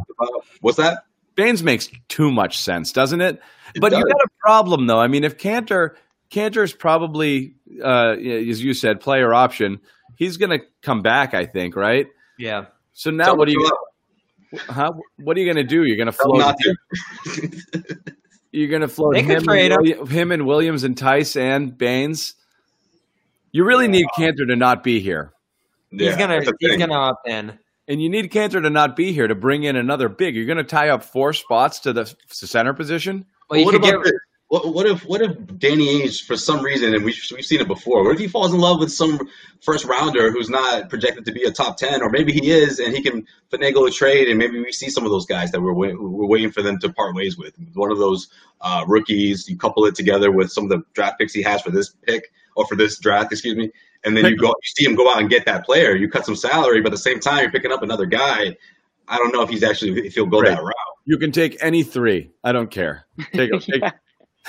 What's 0.61 0.77
that? 0.77 1.03
Baynes 1.35 1.63
makes 1.63 1.89
too 2.09 2.31
much 2.31 2.57
sense, 2.57 2.91
doesn't 2.91 3.21
it? 3.21 3.39
It 3.75 3.79
but 3.79 3.91
you 3.91 4.03
got 4.03 4.11
a 4.11 4.27
problem 4.39 4.87
though. 4.87 4.99
I 4.99 5.07
mean, 5.07 5.23
if 5.23 5.37
Kanter 5.37 5.95
Kanter's 6.29 6.73
probably 6.73 7.55
uh, 7.83 8.11
as 8.13 8.63
you 8.63 8.73
said, 8.73 8.99
player 9.01 9.33
option, 9.33 9.79
he's 10.15 10.37
going 10.37 10.49
to 10.57 10.65
come 10.81 11.01
back. 11.01 11.33
I 11.33 11.45
think, 11.45 11.75
right? 11.75 12.07
Yeah. 12.37 12.65
So 12.93 13.11
now, 13.11 13.25
Tell 13.25 13.37
what 13.37 13.47
are 13.47 13.51
him 13.51 13.59
you? 13.61 13.69
to 13.69 13.77
Huh? 14.69 14.93
What 15.17 15.35
are 15.35 15.39
you 15.41 15.45
going 15.45 15.57
to 15.57 15.69
do? 15.69 15.83
You're 15.83 15.97
going 15.97 16.05
to 16.07 16.11
float. 16.13 16.55
You're 18.51 18.69
going 18.69 18.81
to 18.81 18.87
float 18.87 19.17
him 19.17 19.29
and, 19.49 19.73
him. 19.73 19.77
William, 19.81 20.07
him 20.07 20.31
and 20.31 20.45
Williams 20.47 20.83
and 20.83 20.95
Theis 20.95 21.35
and 21.39 21.77
Baynes. 21.77 22.33
You 23.51 23.65
really 23.65 23.87
need 23.87 24.05
Kanter 24.17 24.47
to 24.47 24.55
not 24.55 24.83
be 24.83 24.99
here, 24.99 25.33
He's 25.91 26.15
gonna 26.15 26.41
he's 26.59 26.77
gonna 26.77 26.93
opt 26.93 27.27
in. 27.27 27.57
and 27.87 28.01
you 28.01 28.09
need 28.09 28.31
Kanter 28.31 28.61
to 28.61 28.69
not 28.69 28.95
be 28.95 29.11
here 29.13 29.27
to 29.27 29.35
bring 29.35 29.63
in 29.63 29.75
another 29.75 30.09
big. 30.09 30.35
You're 30.35 30.45
going 30.45 30.57
to 30.57 30.63
tie 30.63 30.89
up 30.89 31.03
four 31.03 31.33
spots 31.33 31.79
to 31.81 31.93
the 31.93 32.01
s- 32.01 32.15
center 32.29 32.73
position. 32.73 33.25
Well, 33.49 33.59
you 33.59 33.65
what 33.65 33.71
could 33.73 33.83
about 33.83 34.03
get 34.03 34.13
this? 34.13 34.13
What, 34.49 34.73
what 34.73 34.85
if 34.85 35.01
what 35.05 35.21
if 35.21 35.35
Danny 35.57 35.87
Ainge 36.01 36.23
for 36.23 36.37
some 36.37 36.63
reason 36.63 36.93
and 36.93 37.03
we've 37.03 37.19
we've 37.33 37.45
seen 37.45 37.59
it 37.59 37.67
before? 37.67 38.03
What 38.05 38.13
if 38.13 38.19
he 38.19 38.29
falls 38.29 38.53
in 38.53 38.59
love 38.61 38.79
with 38.79 38.91
some 38.93 39.19
first 39.61 39.83
rounder 39.83 40.31
who's 40.31 40.49
not 40.49 40.89
projected 40.89 41.25
to 41.25 41.33
be 41.33 41.43
a 41.43 41.51
top 41.51 41.75
ten, 41.75 42.01
or 42.01 42.09
maybe 42.09 42.31
he 42.31 42.49
is 42.49 42.79
and 42.79 42.95
he 42.95 43.01
can 43.03 43.27
finagle 43.51 43.85
a 43.87 43.91
trade, 43.91 44.29
and 44.29 44.37
maybe 44.39 44.57
we 44.59 44.71
see 44.71 44.89
some 44.89 45.03
of 45.03 45.11
those 45.11 45.25
guys 45.25 45.51
that 45.51 45.61
we're 45.61 45.73
wait, 45.73 45.99
we're 45.99 46.27
waiting 46.27 46.49
for 46.49 46.61
them 46.61 46.79
to 46.79 46.93
part 46.93 47.13
ways 47.13 47.37
with. 47.37 47.55
One 47.73 47.91
of 47.91 47.97
those 47.97 48.29
uh, 48.61 48.85
rookies, 48.87 49.49
you 49.49 49.57
couple 49.57 49.85
it 49.85 49.95
together 49.95 50.31
with 50.31 50.49
some 50.49 50.63
of 50.63 50.69
the 50.69 50.81
draft 50.93 51.19
picks 51.19 51.33
he 51.33 51.41
has 51.41 51.61
for 51.61 51.71
this 51.71 51.89
pick 51.89 52.31
or 52.55 52.65
for 52.67 52.75
this 52.77 52.97
draft, 52.99 53.33
excuse 53.33 53.57
me, 53.57 53.69
and 54.05 54.15
then 54.15 54.23
you 54.27 54.37
go 54.37 54.47
you 54.47 54.53
see 54.63 54.85
him 54.85 54.95
go 54.95 55.11
out 55.11 55.19
and 55.19 55.29
get 55.29 55.45
that 55.45 55.65
player. 55.65 55.93
You 55.93 56.09
cut 56.09 56.25
some 56.25 56.37
salary, 56.37 56.79
but 56.79 56.87
at 56.87 56.91
the 56.91 56.97
same 56.99 57.19
time 57.19 57.41
you're 57.41 57.51
picking 57.51 57.73
up 57.73 57.83
another 57.83 58.05
guy. 58.05 58.55
I 59.09 59.17
don't 59.17 59.33
know 59.33 59.41
if 59.41 59.49
he's 59.49 59.63
actually 59.63 60.07
if 60.07 60.15
he'll 60.15 60.25
go 60.25 60.39
Right. 60.39 60.51
that 60.55 60.63
route. 60.63 60.73
You 61.03 61.17
can 61.17 61.33
take 61.33 61.57
any 61.61 61.83
three. 61.83 62.31
I 62.45 62.53
don't 62.53 62.71
care. 62.71 63.05
Take, 63.33 63.51
take, 63.59 63.67
Yeah. 63.67 63.89
take, 63.89 63.93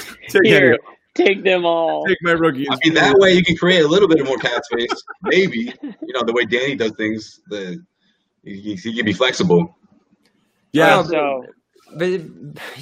Here, 0.44 0.78
take 1.14 1.42
them 1.44 1.64
all. 1.64 2.04
take 2.06 2.18
my 2.22 2.32
rookies. 2.32 2.68
I 2.70 2.76
mean, 2.84 2.94
that 2.94 3.16
way 3.18 3.32
you 3.34 3.42
can 3.42 3.56
create 3.56 3.82
a 3.84 3.88
little 3.88 4.08
bit 4.08 4.20
of 4.20 4.26
more 4.26 4.38
cap 4.38 4.62
space. 4.64 5.02
Maybe 5.22 5.72
you 5.82 6.12
know 6.14 6.22
the 6.24 6.32
way 6.32 6.44
Danny 6.44 6.74
does 6.76 6.92
things. 6.96 7.40
The 7.48 7.82
he, 8.44 8.74
he 8.76 8.94
can 8.94 9.04
be 9.04 9.12
flexible. 9.12 9.76
yeah, 10.72 11.02
So 11.02 11.44
but 11.96 12.08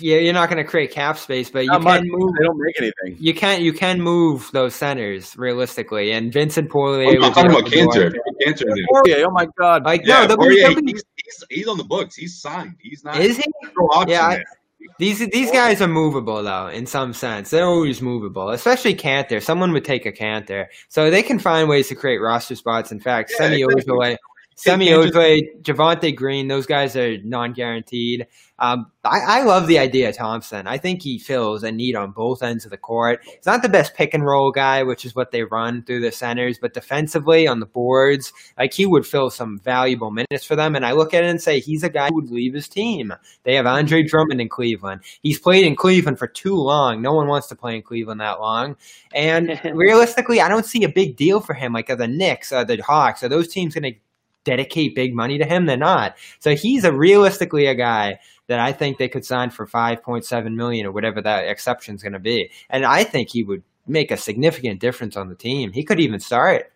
yeah, 0.00 0.18
you're 0.18 0.32
not 0.34 0.48
gonna 0.48 0.64
create 0.64 0.90
cap 0.90 1.16
space, 1.16 1.48
but 1.48 1.60
you 1.60 1.70
not 1.70 1.82
much. 1.82 2.00
can 2.02 2.10
move 2.10 2.32
They 2.38 2.44
don't 2.44 2.58
make 2.58 2.74
anything. 2.80 3.16
you 3.24 3.32
can 3.34 3.62
you 3.62 3.72
can 3.72 4.00
move 4.00 4.50
those 4.52 4.74
centers 4.74 5.36
realistically. 5.36 6.10
And 6.12 6.32
Vincent 6.32 6.70
Poirier 6.70 7.20
I'm 7.22 7.32
talking 7.32 7.50
about 7.52 7.70
cancer. 7.70 8.10
to 8.10 8.16
do 8.16 8.16
Kanter. 8.16 8.22
it. 8.40 8.46
Kanter, 8.66 8.78
is- 8.78 8.86
Poirier, 8.90 9.26
oh 9.26 9.30
my 9.30 9.46
god! 9.58 9.84
Like 9.84 10.02
yeah, 10.04 10.22
no, 10.22 10.26
they'll 10.26 10.36
Poirier, 10.38 10.70
he's, 10.70 11.04
he's, 11.24 11.44
he's 11.50 11.68
on 11.68 11.78
the 11.78 11.84
books. 11.84 12.16
He's 12.16 12.40
signed. 12.40 12.74
He's 12.80 13.04
not. 13.04 13.18
is 13.20 13.36
he? 13.36 13.44
no 13.78 13.86
option 13.92 14.10
Yeah, 14.10 14.26
I- 14.26 14.34
there. 14.36 14.44
These 14.98 15.28
these 15.30 15.50
guys 15.50 15.80
are 15.82 15.88
movable 15.88 16.42
though, 16.42 16.68
in 16.68 16.86
some 16.86 17.12
sense. 17.12 17.50
They're 17.50 17.66
always 17.66 18.00
movable, 18.00 18.50
especially 18.50 18.94
Kanter. 18.94 19.42
Someone 19.42 19.72
would 19.72 19.84
take 19.84 20.06
a 20.06 20.12
Kanter, 20.12 20.66
so 20.88 21.10
they 21.10 21.22
can 21.22 21.38
find 21.38 21.68
ways 21.68 21.88
to 21.88 21.94
create 21.94 22.18
roster 22.18 22.56
spots. 22.56 22.92
In 22.92 23.00
fact, 23.00 23.30
Yeah, 23.32 23.48
Semi 23.48 23.62
exactly. 23.62 24.16
Semi 24.56 24.88
Ojeleye, 24.88 25.60
Javonte 25.62 26.16
Green, 26.16 26.48
those 26.48 26.64
guys 26.64 26.96
are 26.96 27.18
non-guaranteed. 27.18 28.26
Um, 28.58 28.90
I, 29.04 29.40
I 29.40 29.42
love 29.42 29.66
the 29.66 29.78
idea, 29.78 30.08
of 30.08 30.16
Thompson. 30.16 30.66
I 30.66 30.78
think 30.78 31.02
he 31.02 31.18
fills 31.18 31.62
a 31.62 31.70
need 31.70 31.94
on 31.94 32.12
both 32.12 32.42
ends 32.42 32.64
of 32.64 32.70
the 32.70 32.78
court. 32.78 33.20
He's 33.24 33.44
not 33.44 33.60
the 33.60 33.68
best 33.68 33.94
pick 33.94 34.14
and 34.14 34.24
roll 34.24 34.50
guy, 34.50 34.82
which 34.82 35.04
is 35.04 35.14
what 35.14 35.30
they 35.30 35.42
run 35.42 35.82
through 35.82 36.00
the 36.00 36.10
centers, 36.10 36.58
but 36.58 36.72
defensively 36.72 37.46
on 37.46 37.60
the 37.60 37.66
boards, 37.66 38.32
like 38.58 38.72
he 38.72 38.86
would 38.86 39.06
fill 39.06 39.28
some 39.28 39.58
valuable 39.58 40.10
minutes 40.10 40.44
for 40.46 40.56
them. 40.56 40.74
And 40.74 40.86
I 40.86 40.92
look 40.92 41.12
at 41.12 41.22
it 41.22 41.28
and 41.28 41.42
say 41.42 41.60
he's 41.60 41.82
a 41.82 41.90
guy 41.90 42.08
who 42.08 42.14
would 42.14 42.30
leave 42.30 42.54
his 42.54 42.66
team. 42.66 43.12
They 43.42 43.54
have 43.56 43.66
Andre 43.66 44.02
Drummond 44.02 44.40
in 44.40 44.48
Cleveland. 44.48 45.02
He's 45.22 45.38
played 45.38 45.66
in 45.66 45.76
Cleveland 45.76 46.18
for 46.18 46.28
too 46.28 46.56
long. 46.56 47.02
No 47.02 47.12
one 47.12 47.26
wants 47.26 47.48
to 47.48 47.56
play 47.56 47.76
in 47.76 47.82
Cleveland 47.82 48.22
that 48.22 48.40
long. 48.40 48.76
And 49.14 49.60
realistically, 49.74 50.40
I 50.40 50.48
don't 50.48 50.64
see 50.64 50.82
a 50.82 50.88
big 50.88 51.16
deal 51.16 51.40
for 51.40 51.52
him. 51.52 51.74
Like 51.74 51.90
are 51.90 51.96
the 51.96 52.08
Knicks, 52.08 52.52
or 52.52 52.64
the 52.64 52.78
Hawks, 52.78 53.22
are 53.22 53.28
those 53.28 53.48
teams 53.48 53.74
going 53.74 53.92
to 53.92 53.98
dedicate 54.46 54.94
big 54.94 55.14
money 55.14 55.36
to 55.36 55.44
him? 55.44 55.66
They're 55.66 55.76
not. 55.76 56.16
So 56.38 56.54
he's 56.54 56.84
a 56.84 56.92
realistically 56.92 57.66
a 57.66 57.74
guy 57.74 58.18
that 58.46 58.58
I 58.60 58.72
think 58.72 58.96
they 58.96 59.08
could 59.08 59.24
sign 59.26 59.50
for 59.50 59.66
five 59.66 60.02
point 60.02 60.24
seven 60.24 60.56
million 60.56 60.86
or 60.86 60.92
whatever 60.92 61.20
that 61.20 61.46
exception 61.48 61.94
is 61.96 62.02
going 62.02 62.14
to 62.14 62.18
be. 62.18 62.50
And 62.70 62.86
I 62.86 63.04
think 63.04 63.28
he 63.30 63.42
would 63.42 63.62
make 63.86 64.10
a 64.10 64.16
significant 64.16 64.80
difference 64.80 65.16
on 65.16 65.28
the 65.28 65.34
team. 65.34 65.72
He 65.72 65.84
could 65.84 66.00
even 66.00 66.20
start. 66.20 66.72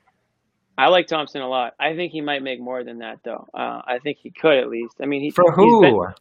I 0.76 0.88
like 0.88 1.06
Thompson 1.06 1.42
a 1.42 1.48
lot. 1.48 1.74
I 1.78 1.94
think 1.94 2.12
he 2.12 2.20
might 2.20 2.42
make 2.42 2.60
more 2.60 2.84
than 2.84 2.98
that, 2.98 3.18
though. 3.22 3.46
Uh, 3.54 3.82
I 3.86 3.98
think 4.02 4.18
he 4.18 4.30
could 4.30 4.56
at 4.58 4.68
least. 4.68 4.94
I 5.02 5.06
mean, 5.06 5.20
he, 5.22 5.30
For 5.30 5.52
who? 5.52 5.80
been- 5.82 6.14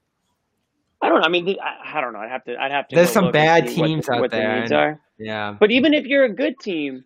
I 1.01 1.07
don't 1.07 1.21
know. 1.21 1.25
I 1.27 1.29
mean, 1.29 1.55
I, 1.63 1.97
I 1.97 2.01
don't 2.01 2.11
know. 2.11 2.19
I'd 2.19 2.29
have 2.29 2.43
to. 2.43 2.57
I'd 2.61 2.71
have 2.71 2.87
to. 2.89 2.95
There's 2.95 3.09
some 3.09 3.31
bad 3.31 3.67
teams 3.69 4.05
the- 4.07 4.13
out 4.13 4.31
there, 4.31 4.67
The 4.67 4.99
yeah. 5.17 5.55
But 5.57 5.71
even 5.71 5.93
if 5.93 6.05
you're 6.05 6.25
a 6.25 6.33
good 6.33 6.59
team, 6.59 7.05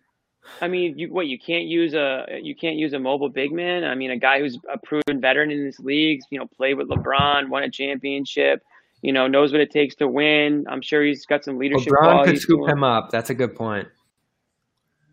I 0.60 0.68
mean, 0.68 0.98
you 0.98 1.12
what 1.12 1.26
you 1.26 1.38
can't 1.38 1.64
use 1.64 1.94
a 1.94 2.26
you 2.42 2.54
can't 2.54 2.76
use 2.76 2.92
a 2.92 2.98
mobile 2.98 3.28
big 3.28 3.52
man. 3.52 3.84
I 3.84 3.94
mean, 3.94 4.10
a 4.10 4.16
guy 4.16 4.38
who's 4.40 4.58
a 4.72 4.78
proven 4.78 5.20
veteran 5.20 5.50
in 5.50 5.64
this 5.64 5.78
league, 5.80 6.20
you 6.30 6.38
know, 6.38 6.46
played 6.46 6.74
with 6.76 6.88
LeBron, 6.88 7.48
won 7.48 7.62
a 7.62 7.70
championship, 7.70 8.62
you 9.02 9.12
know, 9.12 9.26
knows 9.26 9.52
what 9.52 9.60
it 9.60 9.70
takes 9.70 9.94
to 9.96 10.08
win. 10.08 10.66
I'm 10.68 10.82
sure 10.82 11.02
he's 11.02 11.24
got 11.26 11.44
some 11.44 11.58
leadership 11.58 11.92
LeBron 11.92 12.24
could 12.24 12.38
scoop 12.38 12.68
him 12.68 12.84
up. 12.84 13.10
That's 13.10 13.30
a 13.30 13.34
good 13.34 13.54
point. 13.54 13.88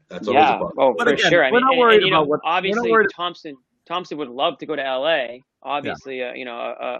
That's 0.10 0.28
always 0.28 0.42
Yeah. 0.42 0.56
a 0.56 0.60
plus. 0.60 0.74
Oh, 0.78 0.94
But 0.98 1.08
for 1.08 1.14
again, 1.14 1.32
sure. 1.32 1.44
I 1.46 1.52
we're 1.52 1.60
mean, 1.60 1.66
not 1.66 1.72
and- 1.74 1.80
worried 1.80 1.96
and, 1.98 2.06
you 2.06 2.12
know, 2.12 2.24
what- 2.24 2.42
obviously 2.44 2.92
worried- 2.92 3.10
Thompson 3.16 3.56
Thompson 3.86 4.18
would 4.18 4.30
love 4.30 4.58
to 4.60 4.66
go 4.66 4.76
to 4.76 4.82
LA. 4.82 5.40
Obviously, 5.64 6.24
uh, 6.24 6.34
you 6.34 6.46
know, 6.46 6.56
uh, 6.56 6.84
uh, 6.84 7.00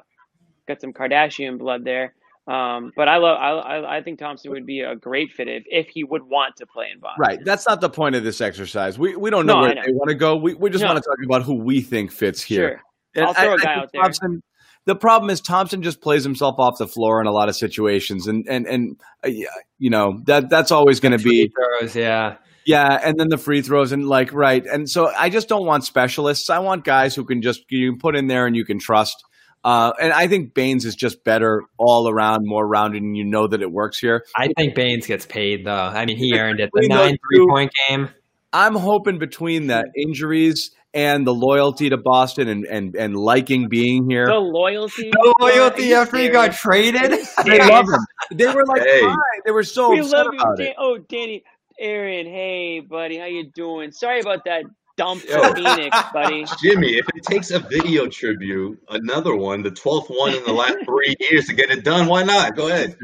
got 0.68 0.82
some 0.82 0.92
Kardashian 0.94 1.58
blood 1.58 1.84
there. 1.86 2.14
Um, 2.48 2.92
but 2.96 3.08
I 3.08 3.18
love. 3.18 3.38
I, 3.40 3.50
I 3.52 3.98
I 3.98 4.02
think 4.02 4.18
Thompson 4.20 4.52
would 4.52 4.66
be 4.66 4.82
a 4.82 4.96
great 4.96 5.32
fit 5.32 5.48
if, 5.48 5.64
if 5.68 5.88
he 5.90 6.04
would 6.04 6.24
want 6.24 6.56
to 6.58 6.66
play 6.66 6.88
in 6.92 7.00
Boston. 7.00 7.22
Right. 7.22 7.40
That's 7.46 7.68
not 7.68 7.82
the 7.82 7.90
point 7.90 8.16
of 8.16 8.24
this 8.24 8.42
exercise. 8.42 8.98
We 8.98 9.16
we 9.16 9.30
don't 9.30 9.46
know 9.46 9.54
No, 9.54 9.60
I 9.60 9.62
where 9.68 9.76
know. 9.76 9.82
they 9.86 9.92
want 9.94 10.10
to 10.10 10.16
go. 10.16 10.36
We 10.38 10.56
we 10.56 10.70
just 10.72 10.82
No. 10.82 10.88
want 10.90 11.04
to 11.04 11.08
talk 11.08 11.18
about 11.24 11.44
who 11.44 11.64
we 11.64 11.82
think 11.82 12.12
fits 12.12 12.42
here. 12.42 12.82
Sure. 13.16 13.28
I'll 13.28 13.34
throw 13.34 13.52
a 13.52 13.56
a 13.56 13.58
guy 13.60 13.76
out 13.76 13.90
there. 13.94 14.02
Thompson, 14.02 14.42
the 14.86 14.96
problem 14.96 15.30
is 15.30 15.40
Thompson 15.40 15.84
just 15.84 16.02
plays 16.02 16.24
himself 16.24 16.56
off 16.58 16.80
the 16.80 16.88
floor 16.88 17.22
in 17.22 17.28
a 17.28 17.32
lot 17.32 17.48
of 17.48 17.56
situations, 17.56 18.26
and 18.26 18.46
and 18.50 18.66
and 18.66 19.00
uh, 19.24 19.28
yeah, 19.28 19.46
you 19.78 19.92
know 19.92 20.20
that 20.26 20.50
that's 20.50 20.72
always 20.72 21.00
going 21.00 21.16
to 21.16 21.24
be 21.24 21.52
throws, 21.80 21.96
yeah. 21.96 22.38
yeah, 22.66 23.00
and 23.04 23.20
then 23.20 23.30
the 23.30 23.38
free 23.38 23.62
throws 23.62 23.92
and 23.92 24.08
like 24.08 24.34
right, 24.34 24.66
and 24.66 24.90
so 24.90 25.12
I 25.16 25.30
just 25.30 25.48
don't 25.48 25.68
want 25.68 25.84
specialists. 25.84 26.50
I 26.50 26.58
want 26.60 26.86
guys 26.86 27.14
who 27.14 27.24
can 27.24 27.44
just 27.44 27.66
you 27.70 27.92
can 27.92 28.00
put 28.00 28.16
in 28.16 28.26
there 28.28 28.48
and 28.48 28.56
you 28.56 28.66
can 28.66 28.80
trust. 28.80 29.16
Uh, 29.64 29.92
and 30.02 30.12
I 30.12 30.28
think 30.28 30.54
Baynes 30.54 30.86
is 30.86 30.96
just 30.96 31.24
better 31.24 31.64
all 31.78 32.10
around, 32.10 32.42
more 32.48 32.66
rounded, 32.68 33.04
and 33.04 33.16
you 33.16 33.24
know 33.24 33.48
that 33.48 33.62
it 33.62 33.72
works 33.72 34.00
here. 34.00 34.26
I 34.36 34.50
think 34.58 34.74
Baynes 34.76 35.06
gets 35.06 35.26
paid 35.26 35.66
though. 35.66 35.72
I 35.72 36.06
mean, 36.06 36.18
he 36.18 36.38
earned 36.38 36.60
it. 36.60 36.70
The 36.74 36.88
nine 36.88 36.90
those 36.90 36.98
nine 36.98 37.12
two- 37.14 37.18
three 37.38 37.48
point 37.48 37.72
game. 37.88 38.10
I'm 38.54 38.76
hoping 38.76 39.18
between 39.20 39.68
the 39.68 39.84
injuries 39.96 40.72
and 40.94 41.26
the 41.26 41.34
loyalty 41.34 41.90
to 41.92 41.98
Boston 41.98 42.48
and 42.50 42.66
and, 42.66 42.96
and 42.96 43.16
liking 43.16 43.70
being 43.70 44.10
here, 44.10 44.26
The 44.26 44.34
loyalty. 44.40 45.10
No 45.16 45.32
Are 45.40 45.50
loyalty 45.52 45.94
after 45.94 46.18
he 46.18 46.28
got 46.30 46.52
traded. 46.54 47.12
they 47.46 47.60
love 47.60 47.86
him. 47.88 48.06
They 48.38 48.48
were 48.48 48.66
like, 48.66 48.82
Hey. 48.82 49.02
"Hi." 49.04 49.16
they 49.46 49.52
were 49.52 49.64
so 49.64 49.92
We 49.92 50.00
upset 50.00 50.26
love 50.26 50.34
you, 50.34 50.40
about 50.40 50.58
Dan- 50.58 50.68
it. 50.68 50.76
Oh, 50.78 50.98
Danny, 50.98 51.44
Aaron. 51.80 52.26
Hey, 52.26 52.80
buddy, 52.82 53.18
how 53.18 53.26
you 53.26 53.50
doing? 53.54 53.92
Sorry 53.92 54.20
about 54.20 54.44
that 54.46 54.64
dump 55.02 55.24
Yo. 55.28 55.54
Phoenix, 55.54 55.98
buddy. 56.14 56.46
Jimmy, 56.62 56.94
if 56.94 57.06
it 57.16 57.24
takes 57.24 57.52
a 57.52 57.60
video 57.60 58.08
tribute, 58.08 58.80
another 58.90 59.36
one, 59.36 59.64
the 59.64 59.72
twelfth 59.72 60.10
one 60.10 60.34
in 60.36 60.44
the 60.44 60.54
last 60.54 60.78
three 60.86 61.16
years 61.32 61.46
to 61.48 61.54
get 61.54 61.72
it 61.72 61.84
done, 61.84 62.08
why 62.08 62.24
not? 62.24 62.56
Go 62.56 62.68
ahead. 62.68 62.96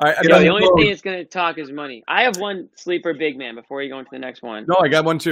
All 0.00 0.10
right, 0.10 0.16
You 0.22 0.28
Yo, 0.30 0.36
know, 0.36 0.42
the 0.42 0.48
only 0.48 0.66
go- 0.66 0.76
thing 0.76 0.88
that's 0.88 1.02
gonna 1.02 1.24
talk 1.24 1.58
is 1.58 1.72
money. 1.72 2.04
I 2.06 2.22
have 2.22 2.36
one 2.36 2.68
sleeper 2.76 3.14
big 3.14 3.36
man 3.38 3.54
before 3.54 3.82
you 3.82 3.88
go 3.90 3.98
into 3.98 4.10
the 4.12 4.18
next 4.18 4.42
one. 4.42 4.66
no, 4.68 4.76
I 4.80 4.88
got 4.88 5.04
one 5.04 5.18
too. 5.18 5.30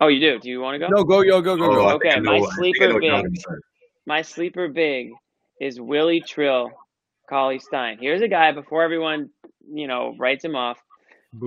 Oh, 0.00 0.08
you 0.08 0.20
do? 0.20 0.38
Do 0.40 0.48
you 0.50 0.60
want 0.60 0.74
to 0.74 0.78
go? 0.80 0.88
No, 0.88 1.04
go, 1.04 1.20
yo, 1.22 1.40
go, 1.40 1.56
go, 1.56 1.64
Oh, 1.70 1.74
go. 1.74 1.86
I 1.86 1.92
Okay, 1.94 2.20
my 2.20 2.38
what- 2.38 2.52
I 2.52 2.56
think 2.56 2.76
I 2.76 2.84
sleeper 2.84 2.88
know 2.88 2.94
what 2.94 3.02
you're 3.04 3.22
big. 3.30 3.40
My 4.06 4.22
sleeper 4.22 4.68
big 4.68 5.10
is 5.60 5.80
Willie 5.80 6.20
Trill, 6.20 6.70
Cauley 7.28 7.58
Stein. 7.60 7.98
Here's 8.00 8.20
a 8.20 8.28
guy 8.28 8.50
before 8.52 8.82
everyone, 8.82 9.30
you 9.72 9.86
know, 9.86 10.14
writes 10.18 10.44
him 10.44 10.56
off. 10.56 10.78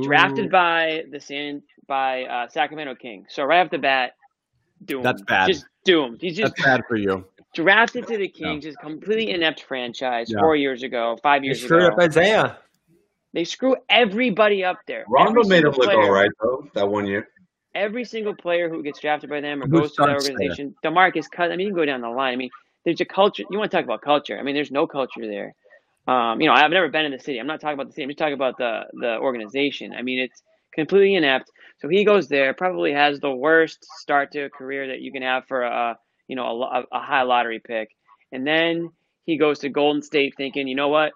Drafted 0.04 0.50
by 0.50 1.04
the 1.12 1.20
San 1.20 1.62
by 1.88 2.24
uh, 2.26 2.48
Sacramento 2.48 2.96
Kings. 2.96 3.28
So 3.30 3.44
right 3.44 3.64
off 3.64 3.72
the 3.72 3.78
bat, 3.78 4.14
doomed. 4.84 5.06
That's 5.06 5.22
bad. 5.24 5.48
Just 5.48 5.66
doomed. 5.84 6.22
He's 6.22 6.36
just 6.38 6.56
That's 6.56 6.66
bad 6.68 6.82
for 6.88 6.96
you. 6.98 7.26
drafted 7.54 8.08
to 8.08 8.18
the 8.18 8.28
Kings, 8.28 8.64
just 8.64 8.78
completely 8.80 9.32
inept 9.32 9.64
franchise 9.64 10.30
Yeah. 10.32 10.40
four 10.42 10.56
years 10.56 10.84
ago, 10.84 11.18
five 11.24 11.42
He 11.42 11.48
years 11.48 11.64
screwed 11.64 11.84
ago. 11.84 11.94
up 11.94 12.00
Isaiah. 12.00 12.58
They 13.34 13.44
screw 13.44 13.76
everybody 13.90 14.64
up 14.64 14.80
there. 14.88 15.04
Rondo 15.10 15.42
Every 15.42 15.50
made 15.50 15.64
him 15.66 15.74
single 15.74 15.94
look 15.96 16.06
all 16.06 16.12
right 16.12 16.32
though 16.42 16.68
that 16.74 16.88
one 16.88 17.06
year. 17.06 17.28
Every 17.74 18.06
single 18.06 18.34
player 18.34 18.70
who 18.70 18.82
gets 18.82 19.00
drafted 19.02 19.30
by 19.30 19.42
them 19.42 19.62
or 19.62 19.66
Who 19.68 19.82
goes 19.82 19.92
to 19.96 20.04
that 20.04 20.04
starts 20.06 20.24
there? 20.26 20.34
organization, 20.34 20.74
Demarcus 20.84 21.30
Cousins. 21.30 21.52
I 21.54 21.56
mean, 21.58 21.68
you 21.68 21.74
can 21.74 21.82
go 21.82 21.86
down 21.86 22.00
the 22.00 22.10
line. 22.10 22.32
I 22.34 22.38
mean, 22.38 22.50
there's 22.86 23.02
a 23.02 23.06
culture. 23.06 23.44
You 23.50 23.58
want 23.60 23.70
to 23.72 23.76
talk 23.78 23.84
about 23.84 24.02
culture? 24.02 24.40
I 24.40 24.44
mean, 24.44 24.56
there's 24.56 24.72
no 24.72 24.88
culture 24.88 25.28
there. 25.28 25.54
Um, 26.08 26.40
you 26.40 26.48
know, 26.48 26.54
I've 26.54 26.72
never 26.72 26.88
been 26.88 27.04
in 27.04 27.12
the 27.12 27.20
city. 27.20 27.40
I'm 27.40 27.48
not 27.48 27.60
talking 27.60 27.74
about 27.74 27.88
the 27.88 27.92
city. 27.94 28.04
I'm 28.04 28.10
just 28.10 28.20
talking 28.20 28.36
about 28.36 28.58
the 28.58 28.84
the 28.94 29.18
organization. 29.18 29.92
I 29.94 30.02
mean, 30.04 30.20
it's 30.20 30.42
completely 30.74 31.16
inept. 31.16 31.52
So 31.80 31.90
he 31.90 32.06
goes 32.06 32.28
there, 32.28 32.54
probably 32.54 32.94
has 32.94 33.20
the 33.20 33.32
worst 33.32 33.86
start 34.00 34.32
to 34.32 34.46
a 34.46 34.50
career 34.50 34.88
that 34.88 35.02
you 35.02 35.12
can 35.12 35.22
have 35.22 35.46
for 35.48 35.64
a 35.64 35.98
you 36.28 36.36
know 36.36 36.64
a, 36.64 36.84
a 36.92 37.00
high 37.00 37.24
lottery 37.24 37.60
pick, 37.66 37.90
and 38.32 38.46
then 38.46 38.90
he 39.26 39.38
goes 39.38 39.60
to 39.60 39.70
Golden 39.70 40.02
State 40.02 40.34
thinking, 40.38 40.68
you 40.68 40.76
know 40.76 40.90
what, 40.90 41.12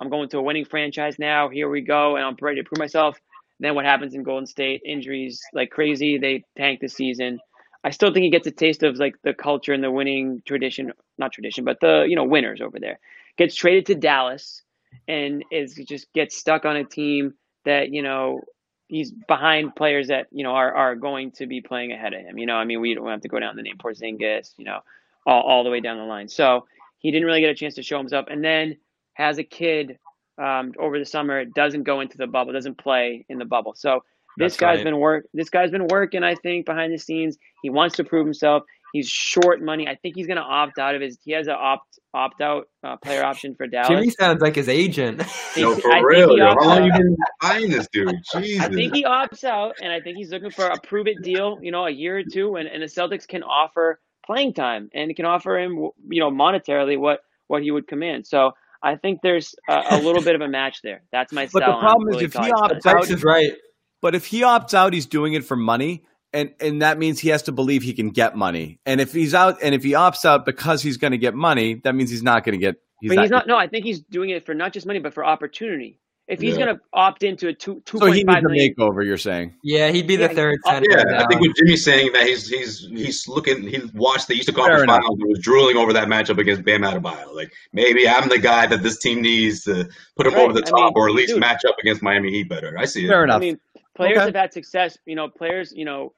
I'm 0.00 0.10
going 0.10 0.28
to 0.30 0.38
a 0.38 0.42
winning 0.42 0.64
franchise 0.64 1.18
now. 1.18 1.48
Here 1.48 1.68
we 1.68 1.80
go, 1.80 2.16
and 2.16 2.24
I'm 2.24 2.36
ready 2.40 2.60
to 2.60 2.68
prove 2.68 2.78
myself. 2.78 3.18
Then 3.60 3.74
what 3.74 3.84
happens 3.84 4.14
in 4.14 4.22
Golden 4.22 4.46
State? 4.46 4.82
Injuries 4.84 5.40
like 5.52 5.70
crazy. 5.70 6.18
They 6.18 6.44
tank 6.56 6.80
the 6.80 6.88
season. 6.88 7.38
I 7.84 7.90
still 7.90 8.12
think 8.12 8.24
he 8.24 8.30
gets 8.30 8.46
a 8.46 8.50
taste 8.50 8.82
of 8.82 8.96
like 8.96 9.14
the 9.24 9.34
culture 9.34 9.72
and 9.72 9.82
the 9.82 9.90
winning 9.90 10.42
tradition, 10.46 10.92
not 11.18 11.32
tradition, 11.32 11.64
but 11.64 11.78
the 11.80 12.04
you 12.08 12.16
know 12.16 12.24
winners 12.24 12.60
over 12.60 12.78
there. 12.80 12.98
Gets 13.36 13.54
traded 13.54 13.86
to 13.86 13.94
Dallas 13.94 14.62
and 15.08 15.44
is 15.50 15.74
just 15.88 16.12
gets 16.12 16.36
stuck 16.36 16.64
on 16.64 16.76
a 16.76 16.84
team 16.84 17.34
that 17.64 17.90
you 17.90 18.02
know 18.02 18.40
he's 18.88 19.10
behind 19.10 19.74
players 19.76 20.08
that 20.08 20.26
you 20.30 20.44
know 20.44 20.52
are, 20.52 20.72
are 20.74 20.94
going 20.94 21.32
to 21.32 21.46
be 21.46 21.60
playing 21.60 21.92
ahead 21.92 22.14
of 22.14 22.20
him. 22.20 22.38
You 22.38 22.46
know, 22.46 22.56
I 22.56 22.64
mean, 22.64 22.80
we 22.80 22.94
don't 22.94 23.08
have 23.08 23.22
to 23.22 23.28
go 23.28 23.38
down 23.38 23.56
the 23.56 23.62
name 23.62 23.76
Porzingis, 23.78 24.54
you 24.56 24.64
know, 24.64 24.80
all, 25.26 25.42
all 25.42 25.64
the 25.64 25.70
way 25.70 25.80
down 25.80 25.98
the 25.98 26.04
line. 26.04 26.28
So 26.28 26.66
he 26.98 27.10
didn't 27.10 27.26
really 27.26 27.40
get 27.40 27.50
a 27.50 27.54
chance 27.54 27.74
to 27.74 27.82
show 27.82 27.98
himself, 27.98 28.26
and 28.30 28.42
then 28.42 28.76
has 29.14 29.38
a 29.38 29.44
kid 29.44 29.98
um, 30.38 30.72
over 30.78 30.98
the 30.98 31.04
summer, 31.04 31.44
doesn't 31.44 31.84
go 31.84 32.00
into 32.00 32.16
the 32.16 32.26
bubble, 32.26 32.52
doesn't 32.52 32.78
play 32.78 33.24
in 33.28 33.38
the 33.38 33.44
bubble. 33.44 33.74
So 33.76 34.02
this 34.36 34.54
That's 34.54 34.60
guy's 34.60 34.76
right. 34.78 34.84
been 34.84 34.98
work. 34.98 35.26
This 35.32 35.48
guy's 35.48 35.70
been 35.70 35.86
working. 35.86 36.24
I 36.24 36.34
think 36.34 36.66
behind 36.66 36.92
the 36.92 36.98
scenes, 36.98 37.38
he 37.62 37.70
wants 37.70 37.96
to 37.96 38.04
prove 38.04 38.26
himself. 38.26 38.64
He's 38.94 39.08
short 39.08 39.60
money. 39.60 39.88
I 39.88 39.96
think 39.96 40.14
he's 40.14 40.28
going 40.28 40.36
to 40.36 40.42
opt 40.44 40.78
out 40.78 40.94
of 40.94 41.00
his. 41.00 41.18
He 41.24 41.32
has 41.32 41.48
an 41.48 41.56
opt 41.58 41.98
opt 42.14 42.40
out 42.40 42.68
uh, 42.84 42.94
player 42.98 43.24
option 43.24 43.56
for 43.56 43.66
Dallas. 43.66 43.88
Jimmy 43.88 44.10
sounds 44.10 44.40
like 44.40 44.54
his 44.54 44.68
agent. 44.68 45.18
Yo, 45.56 45.72
I 45.72 45.74
for 45.74 45.80
think 45.90 46.06
real, 46.06 46.28
he 46.36 46.40
opts 46.40 46.54
how 46.62 46.68
long 46.68 46.78
out. 46.78 46.84
you 46.84 46.92
been 46.92 47.16
eyeing 47.42 47.70
this 47.70 47.88
dude? 47.92 48.14
Jesus. 48.36 48.60
I 48.64 48.68
think 48.68 48.94
he 48.94 49.02
opts 49.04 49.42
out, 49.42 49.74
and 49.82 49.90
I 49.92 50.00
think 50.00 50.16
he's 50.16 50.30
looking 50.30 50.50
for 50.52 50.66
a 50.66 50.78
prove 50.80 51.08
it 51.08 51.22
deal. 51.24 51.58
You 51.60 51.72
know, 51.72 51.86
a 51.86 51.90
year 51.90 52.18
or 52.18 52.22
two, 52.22 52.54
and, 52.54 52.68
and 52.68 52.80
the 52.80 52.86
Celtics 52.86 53.26
can 53.26 53.42
offer 53.42 53.98
playing 54.24 54.54
time 54.54 54.90
and 54.94 55.14
can 55.16 55.24
offer 55.26 55.58
him, 55.58 55.72
you 56.08 56.20
know, 56.20 56.30
monetarily 56.30 56.96
what 56.96 57.18
what 57.48 57.64
he 57.64 57.72
would 57.72 57.88
command. 57.88 58.28
So 58.28 58.52
I 58.80 58.94
think 58.94 59.22
there's 59.24 59.56
a, 59.68 59.82
a 59.90 59.98
little 59.98 60.22
bit 60.22 60.36
of 60.36 60.40
a 60.40 60.48
match 60.48 60.82
there. 60.84 61.02
That's 61.10 61.32
my 61.32 61.46
But 61.52 61.62
sell. 61.64 61.72
the 61.72 61.74
on 61.74 61.80
problem 61.80 62.08
is 62.10 62.14
Willie 62.14 62.24
if 62.26 62.32
he 62.34 62.38
opts 62.52 62.86
out- 62.86 63.10
is 63.10 63.24
right. 63.24 63.54
But 64.00 64.14
if 64.14 64.26
he 64.26 64.42
opts 64.42 64.72
out, 64.72 64.92
he's 64.92 65.06
doing 65.06 65.32
it 65.32 65.44
for 65.44 65.56
money. 65.56 66.04
And, 66.34 66.52
and 66.60 66.82
that 66.82 66.98
means 66.98 67.20
he 67.20 67.30
has 67.30 67.42
to 67.44 67.52
believe 67.52 67.82
he 67.82 67.94
can 67.94 68.10
get 68.10 68.36
money. 68.36 68.80
And 68.84 69.00
if 69.00 69.12
he's 69.12 69.32
out, 69.34 69.62
and 69.62 69.74
if 69.74 69.82
he 69.84 69.92
opts 69.92 70.24
out 70.26 70.44
because 70.44 70.82
he's 70.82 70.96
going 70.98 71.12
to 71.12 71.18
get 71.18 71.34
money, 71.34 71.74
that 71.84 71.94
means 71.94 72.10
he's 72.10 72.22
not 72.24 72.44
going 72.44 72.58
to 72.58 72.58
get. 72.58 72.74
He's 73.00 73.10
but 73.10 73.14
not 73.16 73.22
he's 73.22 73.30
not. 73.30 73.46
No, 73.46 73.56
I 73.56 73.68
think 73.68 73.84
he's 73.84 74.00
doing 74.00 74.30
it 74.30 74.44
for 74.44 74.52
not 74.52 74.72
just 74.72 74.86
money, 74.86 74.98
but 74.98 75.14
for 75.14 75.24
opportunity. 75.24 76.00
if 76.26 76.40
he's 76.40 76.56
Yeah. 76.56 76.64
gonna 76.64 76.80
opt 76.94 77.22
into 77.22 77.48
a 77.48 77.52
two 77.52 77.82
two 77.84 77.98
So 77.98 78.06
he 78.10 78.24
point 78.24 78.36
five 78.38 78.50
needs 78.50 78.74
a 78.78 78.80
makeover. 78.80 79.04
You're 79.04 79.18
saying? 79.18 79.52
Yeah, 79.62 79.90
he'd 79.90 80.06
be 80.06 80.16
the 80.16 80.30
third 80.30 80.58
center. 80.64 80.86
Yeah, 80.90 81.22
I 81.22 81.26
think 81.26 81.42
what 81.42 81.54
Jimmy's 81.54 81.84
saying 81.84 82.12
that 82.14 82.26
he's 82.26 82.48
he's 82.48 82.78
he's 82.90 83.28
looking. 83.28 83.62
He 83.68 83.78
watched 83.92 84.28
the 84.28 84.34
Eastern 84.34 84.54
Conference 84.54 84.84
enough. 84.84 85.02
Finals 85.02 85.18
and 85.20 85.28
was 85.28 85.38
drooling 85.40 85.76
over 85.76 85.92
that 85.92 86.08
matchup 86.08 86.38
against 86.38 86.64
Bam 86.64 86.80
Adebayo. 86.80 87.34
Like 87.34 87.52
maybe 87.74 88.08
I'm 88.08 88.30
the 88.30 88.38
guy 88.38 88.66
that 88.68 88.82
this 88.82 88.98
team 88.98 89.20
needs 89.20 89.64
to 89.64 89.86
put 90.16 90.26
him 90.26 90.32
Right, 90.32 90.44
over 90.44 90.54
the 90.54 90.60
I 90.66 90.70
top, 90.70 90.78
mean, 90.78 90.92
or 90.96 91.08
at 91.10 91.14
least 91.14 91.32
dude. 91.34 91.40
match 91.40 91.62
up 91.66 91.76
against 91.78 92.00
Miami 92.00 92.30
Heat 92.30 92.48
better. 92.48 92.74
I 92.78 92.86
see 92.86 93.04
it. 93.04 93.08
Fair 93.08 93.24
enough. 93.24 93.36
I 93.36 93.40
mean, 93.40 93.58
players 93.94 94.16
Okay. 94.16 94.24
have 94.26 94.34
had 94.34 94.52
success. 94.54 94.96
You 95.04 95.16
know, 95.16 95.28
players. 95.28 95.74
You 95.76 95.84
know, 95.84 96.14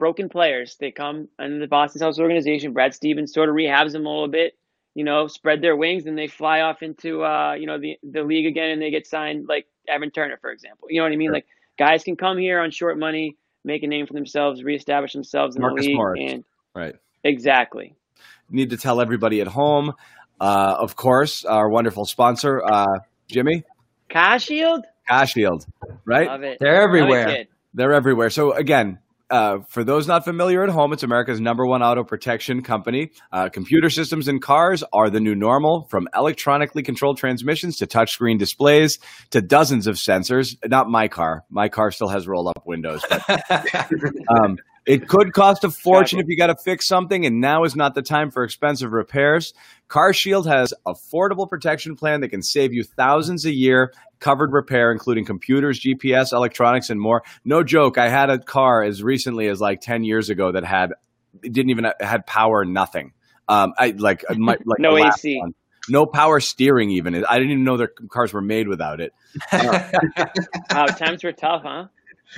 broken 0.00 0.28
players. 0.28 0.76
They 0.80 0.90
come 0.90 1.28
in 1.38 1.60
the 1.60 1.68
Boston 1.68 2.02
Celtics 2.02 2.18
organization. 2.18 2.72
Brad 2.72 2.94
Stevens 2.94 3.32
sort 3.32 3.48
of 3.48 3.54
rehabs 3.54 3.92
them 3.92 4.06
a 4.06 4.10
little 4.10 4.26
bit. 4.28 4.54
You 4.94 5.04
know, 5.04 5.28
spread 5.28 5.62
their 5.62 5.76
wings 5.76 6.06
and 6.06 6.18
they 6.18 6.26
fly 6.26 6.62
off 6.62 6.82
into 6.82 7.22
uh, 7.22 7.52
you 7.52 7.66
know 7.66 7.78
the 7.78 7.96
the 8.02 8.24
league 8.24 8.46
again 8.46 8.70
and 8.70 8.82
they 8.82 8.90
get 8.90 9.06
signed 9.06 9.46
like 9.48 9.66
Evan 9.86 10.10
Turner, 10.10 10.38
for 10.40 10.50
example. 10.50 10.88
You 10.90 10.98
know 10.98 11.04
what 11.04 11.12
I 11.12 11.16
mean? 11.16 11.28
Sure. 11.28 11.34
Like 11.34 11.46
guys 11.78 12.02
can 12.02 12.16
come 12.16 12.38
here 12.38 12.58
on 12.58 12.72
short 12.72 12.98
money, 12.98 13.36
make 13.64 13.84
a 13.84 13.86
name 13.86 14.06
for 14.08 14.14
themselves, 14.14 14.64
reestablish 14.64 15.12
themselves 15.12 15.54
in 15.54 15.62
Marcus 15.62 15.86
the 15.86 15.94
league, 15.94 16.30
and 16.30 16.44
Right. 16.74 16.96
exactly. 17.22 17.94
Need 18.50 18.70
to 18.70 18.76
tell 18.76 19.00
everybody 19.00 19.40
at 19.40 19.46
home. 19.46 19.92
Uh, 20.40 20.74
of 20.78 20.96
course, 20.96 21.44
our 21.44 21.68
wonderful 21.68 22.04
sponsor, 22.04 22.60
uh, 22.64 22.86
Jimmy 23.28 23.62
Cash 24.08 24.46
Shield, 24.46 24.84
Cash 25.08 25.34
Shield. 25.34 25.66
Right. 26.04 26.26
love 26.26 26.42
it. 26.42 26.58
They're 26.60 26.82
everywhere. 26.82 27.44
They're 27.74 27.92
everywhere. 27.92 28.30
So 28.30 28.52
again, 28.52 28.98
uh, 29.30 29.60
for 29.68 29.84
those 29.84 30.06
not 30.06 30.24
familiar 30.24 30.62
at 30.62 30.70
home, 30.70 30.92
it's 30.92 31.02
America's 31.02 31.40
number 31.40 31.66
one 31.66 31.82
auto 31.82 32.04
protection 32.04 32.62
company. 32.62 33.12
Uh, 33.32 33.48
computer 33.48 33.88
systems 33.88 34.28
in 34.28 34.40
cars 34.40 34.82
are 34.92 35.08
the 35.08 35.20
new 35.20 35.34
normal, 35.34 35.86
from 35.88 36.08
electronically 36.14 36.82
controlled 36.82 37.16
transmissions 37.16 37.76
to 37.78 37.86
touchscreen 37.86 38.38
displays 38.38 38.98
to 39.30 39.40
dozens 39.40 39.86
of 39.86 39.96
sensors. 39.96 40.56
Not 40.68 40.88
my 40.88 41.08
car. 41.08 41.44
My 41.50 41.68
car 41.68 41.90
still 41.90 42.08
has 42.08 42.26
roll-up 42.26 42.62
windows. 42.66 43.04
But, 43.08 43.22
um, 44.28 44.58
it 44.86 45.08
could 45.08 45.32
cost 45.32 45.64
a 45.64 45.70
fortune 45.70 46.20
if 46.20 46.26
you 46.28 46.36
got 46.36 46.48
to 46.48 46.56
fix 46.56 46.86
something, 46.86 47.26
and 47.26 47.40
now 47.40 47.64
is 47.64 47.76
not 47.76 47.94
the 47.94 48.02
time 48.02 48.30
for 48.30 48.44
expensive 48.44 48.92
repairs. 48.92 49.52
Car 49.88 50.12
Shield 50.12 50.46
has 50.46 50.72
affordable 50.86 51.48
protection 51.48 51.96
plan 51.96 52.20
that 52.20 52.28
can 52.28 52.42
save 52.42 52.72
you 52.72 52.82
thousands 52.84 53.44
a 53.44 53.52
year 53.52 53.92
covered 54.20 54.52
repair, 54.52 54.92
including 54.92 55.24
computers, 55.24 55.80
GPS, 55.80 56.32
electronics, 56.32 56.90
and 56.90 57.00
more. 57.00 57.22
No 57.44 57.62
joke. 57.62 57.98
I 57.98 58.08
had 58.08 58.30
a 58.30 58.38
car 58.38 58.82
as 58.82 59.02
recently 59.02 59.48
as 59.48 59.60
like 59.60 59.80
ten 59.80 60.04
years 60.04 60.30
ago 60.30 60.52
that 60.52 60.64
had 60.64 60.92
it 61.42 61.52
didn't 61.52 61.70
even 61.70 61.86
uh, 61.86 61.92
had 62.00 62.26
power, 62.26 62.64
nothing. 62.64 63.12
Um, 63.48 63.74
I 63.76 63.90
like 63.90 64.24
uh, 64.28 64.34
my, 64.34 64.56
like 64.64 64.78
No 64.78 64.96
AC. 64.96 65.38
one. 65.40 65.54
no 65.88 66.06
power 66.06 66.40
steering. 66.40 66.90
Even 66.90 67.14
I 67.24 67.38
didn't 67.38 67.50
even 67.52 67.64
know 67.64 67.76
their 67.76 67.90
cars 68.08 68.32
were 68.32 68.40
made 68.42 68.68
without 68.68 69.00
it. 69.00 69.12
Uh, 69.52 70.26
wow, 70.72 70.86
times 70.86 71.22
were 71.22 71.32
tough, 71.32 71.62
huh? 71.64 71.86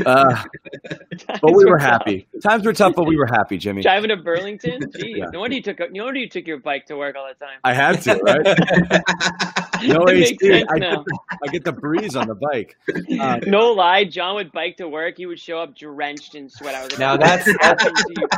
Uh, 0.07 0.43
but 1.27 1.53
we 1.55 1.65
were 1.65 1.79
tough. 1.79 1.89
happy. 1.91 2.27
Times 2.43 2.65
were 2.65 2.73
tough, 2.73 2.95
but 2.97 3.07
we 3.07 3.17
were 3.17 3.27
happy, 3.27 3.59
Jimmy. 3.59 3.83
Driving 3.83 4.09
to 4.09 4.17
Burlington? 4.17 4.81
Gee, 4.97 5.15
Yeah. 5.19 5.27
no 5.33 5.41
wonder 5.41 5.57
you 5.57 5.63
took 5.63 5.81
a, 5.81 5.89
no 5.91 6.05
wonder 6.05 6.21
you 6.21 6.29
took 6.29 6.47
your 6.47 6.59
bike 6.59 6.87
to 6.87 6.97
work 6.97 7.17
all 7.17 7.29
the 7.29 7.45
time. 7.45 7.59
I 7.65 7.75
had 7.75 8.01
to, 8.03 8.15
right? 8.23 9.43
No 9.85 10.05
It 10.05 10.17
AC. 10.41 10.65
I, 10.71 10.79
get 10.79 10.95
the, 11.05 11.19
I 11.43 11.47
get 11.49 11.65
the 11.65 11.73
breeze 11.73 12.15
on 12.15 12.29
the 12.29 12.37
bike. 12.37 12.77
Uh, 13.21 13.41
No 13.49 13.73
lie, 13.73 14.05
John 14.05 14.37
would 14.37 14.53
bike 14.53 14.77
to 14.77 14.89
work. 14.89 15.17
He 15.17 15.27
would 15.27 15.41
show 15.41 15.59
up 15.59 15.75
drenched 15.77 16.37
in 16.37 16.49
sweat. 16.49 16.77
I 16.77 16.83
was 16.85 16.93
like, 16.93 17.01
Now 17.01 17.17
that's- 17.17 17.49
happened 17.61 17.97
to 17.97 18.15
you? 18.17 18.29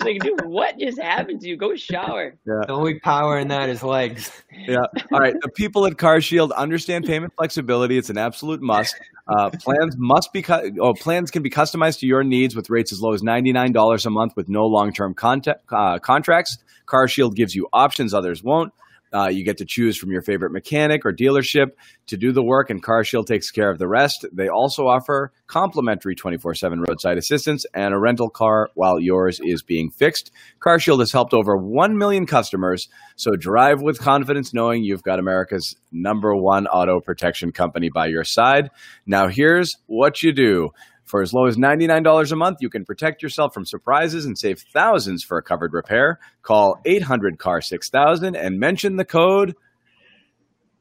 Like, 0.00 0.20
dude, 0.22 0.40
what 0.46 0.78
just 0.78 0.98
happened 0.98 1.42
to 1.42 1.48
you? 1.48 1.56
Go 1.58 1.74
shower. 1.76 2.34
the 2.46 2.64
only 2.70 2.98
power 3.00 3.38
in 3.38 3.48
that 3.48 3.68
is 3.68 3.82
legs. 3.82 4.30
yeah. 4.56 4.78
All 5.12 5.20
right. 5.20 5.34
The 5.42 5.50
people 5.50 5.84
at 5.84 5.98
Car 5.98 6.20
Shield 6.22 6.50
understand 6.52 7.04
payment 7.04 7.34
flexibility. 7.36 7.98
It's 7.98 8.08
an 8.08 8.16
absolute 8.16 8.62
must. 8.62 8.94
Uh, 9.28 9.50
plans 9.50 9.96
must 9.98 10.32
be 10.32 10.40
cut. 10.40 10.64
oh, 10.80 10.94
plans 10.96 11.30
can 11.30 11.42
be 11.42 11.50
customized 11.50 12.00
to 12.00 12.06
your 12.06 12.24
needs 12.24 12.56
with 12.56 12.70
rates 12.70 12.92
as 12.92 13.00
low 13.00 13.12
as 13.12 13.22
ninety 13.22 13.52
nine 13.52 13.72
dollars 13.72 14.06
a 14.06 14.10
month 14.10 14.34
with 14.36 14.48
no 14.48 14.66
long 14.66 14.92
term 14.92 15.14
uh, 15.14 15.98
contracts. 15.98 16.58
Car 16.86 17.08
Shield 17.08 17.34
gives 17.34 17.54
you 17.54 17.68
options 17.72 18.14
others 18.14 18.42
won't. 18.42 18.72
Uh, 19.12 19.28
you 19.28 19.44
get 19.44 19.58
to 19.58 19.64
choose 19.64 19.96
from 19.96 20.10
your 20.10 20.22
favorite 20.22 20.52
mechanic 20.52 21.04
or 21.04 21.12
dealership 21.12 21.68
to 22.06 22.16
do 22.16 22.32
the 22.32 22.42
work, 22.42 22.70
and 22.70 22.82
CarShield 22.82 23.26
takes 23.26 23.50
care 23.50 23.70
of 23.70 23.78
the 23.78 23.88
rest. 23.88 24.26
They 24.32 24.48
also 24.48 24.86
offer 24.86 25.32
complimentary 25.46 26.14
24 26.14 26.54
7 26.54 26.80
roadside 26.80 27.18
assistance 27.18 27.66
and 27.74 27.94
a 27.94 27.98
rental 27.98 28.28
car 28.28 28.70
while 28.74 29.00
yours 29.00 29.40
is 29.42 29.62
being 29.62 29.90
fixed. 29.90 30.30
CarShield 30.60 31.00
has 31.00 31.12
helped 31.12 31.34
over 31.34 31.56
1 31.56 31.96
million 31.96 32.26
customers, 32.26 32.88
so 33.16 33.32
drive 33.36 33.80
with 33.80 33.98
confidence 33.98 34.52
knowing 34.52 34.84
you've 34.84 35.02
got 35.02 35.18
America's 35.18 35.76
number 35.92 36.34
one 36.34 36.66
auto 36.66 37.00
protection 37.00 37.52
company 37.52 37.88
by 37.88 38.06
your 38.06 38.24
side. 38.24 38.70
Now, 39.06 39.28
here's 39.28 39.76
what 39.86 40.22
you 40.22 40.32
do. 40.32 40.70
For 41.06 41.22
as 41.22 41.32
low 41.32 41.46
as 41.46 41.56
$99 41.56 42.32
a 42.32 42.36
month, 42.36 42.58
you 42.60 42.68
can 42.68 42.84
protect 42.84 43.22
yourself 43.22 43.54
from 43.54 43.64
surprises 43.64 44.26
and 44.26 44.36
save 44.36 44.60
thousands 44.72 45.22
for 45.24 45.38
a 45.38 45.42
covered 45.42 45.72
repair. 45.72 46.18
Call 46.42 46.80
800 46.84 47.38
CAR 47.38 47.60
6000 47.60 48.36
and 48.36 48.58
mention 48.60 48.96
the 48.96 49.04
code 49.04 49.54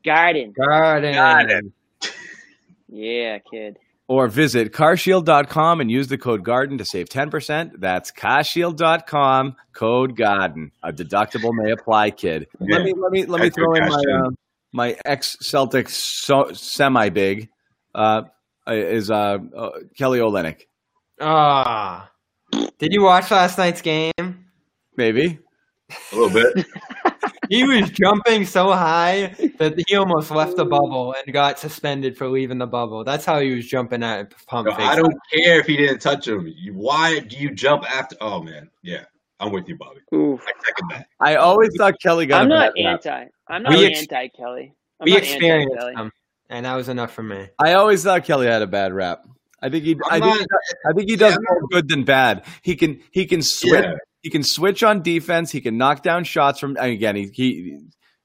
Garden. 0.03 0.53
Garden. 0.57 1.13
Garden. 1.13 1.73
Yeah, 2.87 3.39
kid. 3.39 3.77
or 4.07 4.27
visit 4.27 4.71
carshield.com 4.71 5.81
and 5.81 5.91
use 5.91 6.07
the 6.07 6.17
code 6.17 6.43
GARDEN 6.43 6.77
to 6.77 6.85
save 6.85 7.09
10%. 7.09 7.71
That's 7.79 8.11
carshield.com, 8.11 9.55
code 9.73 10.15
GARDEN. 10.15 10.71
A 10.83 10.93
deductible 10.93 11.51
may 11.51 11.71
apply, 11.71 12.11
kid. 12.11 12.47
Yeah. 12.61 12.77
Let 12.77 12.85
me 12.85 12.93
let 12.95 13.11
me 13.11 13.25
let 13.25 13.41
me 13.41 13.47
Extra 13.47 13.65
throw 13.65 13.73
in 13.73 13.89
my 13.89 14.27
uh, 14.27 14.29
my 14.71 14.97
ex 15.03 15.35
Celtic 15.41 15.89
so, 15.89 16.51
semi 16.53 17.09
big 17.09 17.49
uh, 17.95 18.21
is 18.67 19.09
uh, 19.11 19.37
uh, 19.55 19.69
Kelly 19.97 20.19
Olynyk. 20.19 20.61
Ah. 21.21 22.09
Did 22.77 22.93
you 22.93 23.03
watch 23.03 23.31
last 23.31 23.57
night's 23.57 23.81
game? 23.81 24.11
Maybe. 24.97 25.39
A 26.11 26.15
little 26.15 26.29
bit. 26.29 26.65
He 27.47 27.63
was 27.63 27.91
jumping 27.91 28.43
so 28.43 28.71
high 28.71 29.27
that 29.59 29.75
he 29.87 29.95
almost 29.95 30.31
left 30.31 30.57
the 30.57 30.65
bubble 30.65 31.13
and 31.13 31.31
got 31.31 31.59
suspended 31.59 32.17
for 32.17 32.27
leaving 32.27 32.57
the 32.57 32.65
bubble. 32.65 33.03
That's 33.03 33.23
how 33.23 33.39
he 33.39 33.53
was 33.53 33.67
jumping 33.67 34.01
at 34.01 34.33
pump 34.47 34.67
No, 34.67 34.73
fake. 34.75 34.85
I 34.87 34.95
don't 34.95 35.13
care 35.31 35.59
if 35.59 35.67
he 35.67 35.77
didn't 35.77 35.99
touch 35.99 36.27
him. 36.27 36.51
You, 36.57 36.73
why 36.73 37.19
do 37.19 37.37
you 37.37 37.53
jump 37.53 37.83
after? 37.83 38.15
Oh 38.19 38.41
man, 38.41 38.71
yeah, 38.81 39.03
I'm 39.39 39.51
with 39.51 39.67
you, 39.69 39.77
Bobby. 39.77 39.99
Oof. 40.15 40.41
I 40.41 40.51
second 40.65 40.89
that. 40.89 41.07
I 41.19 41.35
always 41.35 41.69
thought 41.77 41.93
Kelly 42.01 42.25
got 42.25 42.41
I'm 42.41 42.49
not 42.49 42.73
bad 42.75 42.83
rap. 42.83 43.05
anti. 43.05 43.25
I'm 43.47 43.61
not 43.61 43.73
We 43.73 43.85
ex- 43.85 43.99
anti 43.99 44.27
Kelly. 44.29 44.73
I'm 44.99 45.05
we 45.05 45.11
not 45.11 45.19
experienced 45.21 45.75
anti-Kelly. 45.75 45.93
him, 46.05 46.11
and 46.49 46.65
that 46.65 46.75
was 46.75 46.89
enough 46.89 47.13
for 47.13 47.23
me. 47.23 47.49
I 47.59 47.73
always 47.73 48.03
thought 48.03 48.25
Kelly 48.25 48.47
had 48.47 48.61
a 48.61 48.67
bad 48.67 48.93
rap. 48.93 49.25
I 49.61 49.69
think 49.69 49.83
he. 49.83 49.95
I 50.09 50.17
I'm 50.17 50.21
think, 50.21 50.47
I 50.87 50.93
think 50.93 51.09
he 51.09 51.15
does 51.15 51.33
Yeah, 51.33 51.37
more 51.49 51.67
good 51.71 51.89
than 51.89 52.03
bad. 52.03 52.45
He 52.61 52.75
can. 52.75 53.01
He 53.11 53.25
can 53.25 53.41
switch. 53.41 53.83
Yeah. 53.83 53.95
He 54.21 54.29
can 54.29 54.43
switch 54.43 54.83
on 54.83 55.01
defense. 55.01 55.51
He 55.51 55.61
can 55.61 55.77
knock 55.77 56.03
down 56.03 56.23
shots 56.23 56.59
from. 56.59 56.77
Again, 56.77 57.15
he, 57.15 57.29
he, 57.33 57.79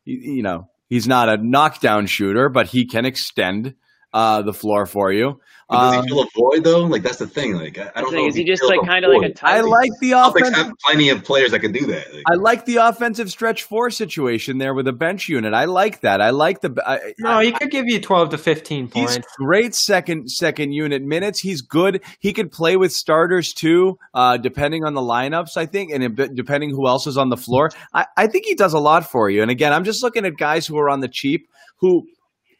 he 0.04 0.12
you 0.12 0.42
know, 0.42 0.68
he's 0.88 1.06
not 1.06 1.28
a 1.28 1.36
knockdown 1.36 2.06
shooter, 2.06 2.48
but 2.48 2.66
he 2.66 2.86
can 2.86 3.04
extend 3.04 3.74
uh, 4.12 4.42
the 4.42 4.52
floor 4.52 4.86
for 4.86 5.12
you. 5.12 5.40
But 5.68 5.76
does 5.76 5.96
Um, 5.98 6.02
he 6.02 6.08
fill 6.08 6.22
a 6.22 6.26
void 6.36 6.64
though? 6.64 6.84
Like 6.84 7.02
that's 7.04 7.18
the 7.18 7.28
thing. 7.28 7.54
Like 7.54 7.78
I, 7.78 7.92
I 7.94 8.00
don't 8.00 8.10
thing 8.10 8.22
know. 8.22 8.28
is, 8.28 8.34
if 8.34 8.38
he 8.40 8.44
just 8.44 8.64
like 8.64 8.80
kind 8.84 9.04
of 9.04 9.12
like 9.14 9.30
a 9.30 9.32
tight. 9.32 9.58
I 9.58 9.60
like 9.60 9.92
the 10.00 10.10
Celtics 10.12 10.30
offensive. 10.40 10.54
have 10.66 10.72
plenty 10.84 11.10
of 11.10 11.22
players 11.22 11.52
that 11.52 11.60
can 11.60 11.70
do 11.70 11.86
that. 11.86 12.12
Like, 12.12 12.24
I 12.26 12.34
like 12.34 12.64
the 12.64 12.76
offensive 12.78 13.30
stretch 13.30 13.62
four 13.62 13.88
situation 13.90 14.58
there 14.58 14.74
with 14.74 14.88
a 14.88 14.92
bench 14.92 15.28
unit. 15.28 15.54
I 15.54 15.66
like 15.66 16.00
that. 16.00 16.20
I 16.20 16.30
like 16.30 16.60
the. 16.60 16.74
I, 16.84 17.12
No, 17.20 17.38
he 17.38 17.52
could 17.52 17.70
give 17.70 17.84
you 17.86 18.00
12 18.00 18.30
to 18.30 18.38
15 18.38 18.86
He's 18.86 18.92
points. 18.92 19.28
great 19.36 19.76
second 19.76 20.28
second 20.28 20.72
unit 20.72 21.02
minutes. 21.02 21.38
He's 21.40 21.60
good. 21.62 22.02
He 22.18 22.32
could 22.32 22.50
play 22.50 22.76
with 22.76 22.90
starters 22.92 23.52
too, 23.52 23.96
uh, 24.12 24.38
depending 24.38 24.82
on 24.84 24.94
the 24.94 25.00
lineups. 25.02 25.56
I 25.56 25.66
think, 25.66 25.92
and 25.92 26.16
depending 26.34 26.70
who 26.70 26.88
else 26.88 27.06
is 27.06 27.16
on 27.16 27.28
the 27.28 27.36
floor. 27.36 27.70
I, 27.94 28.06
I 28.16 28.26
think 28.26 28.44
he 28.46 28.56
does 28.56 28.72
a 28.72 28.80
lot 28.80 29.08
for 29.08 29.30
you. 29.30 29.40
And 29.40 29.52
again, 29.52 29.72
I'm 29.72 29.84
just 29.84 30.02
looking 30.02 30.24
at 30.26 30.36
guys 30.36 30.66
who 30.66 30.76
are 30.78 30.90
on 30.90 30.98
the 30.98 31.08
cheap 31.08 31.48
who, 31.76 32.06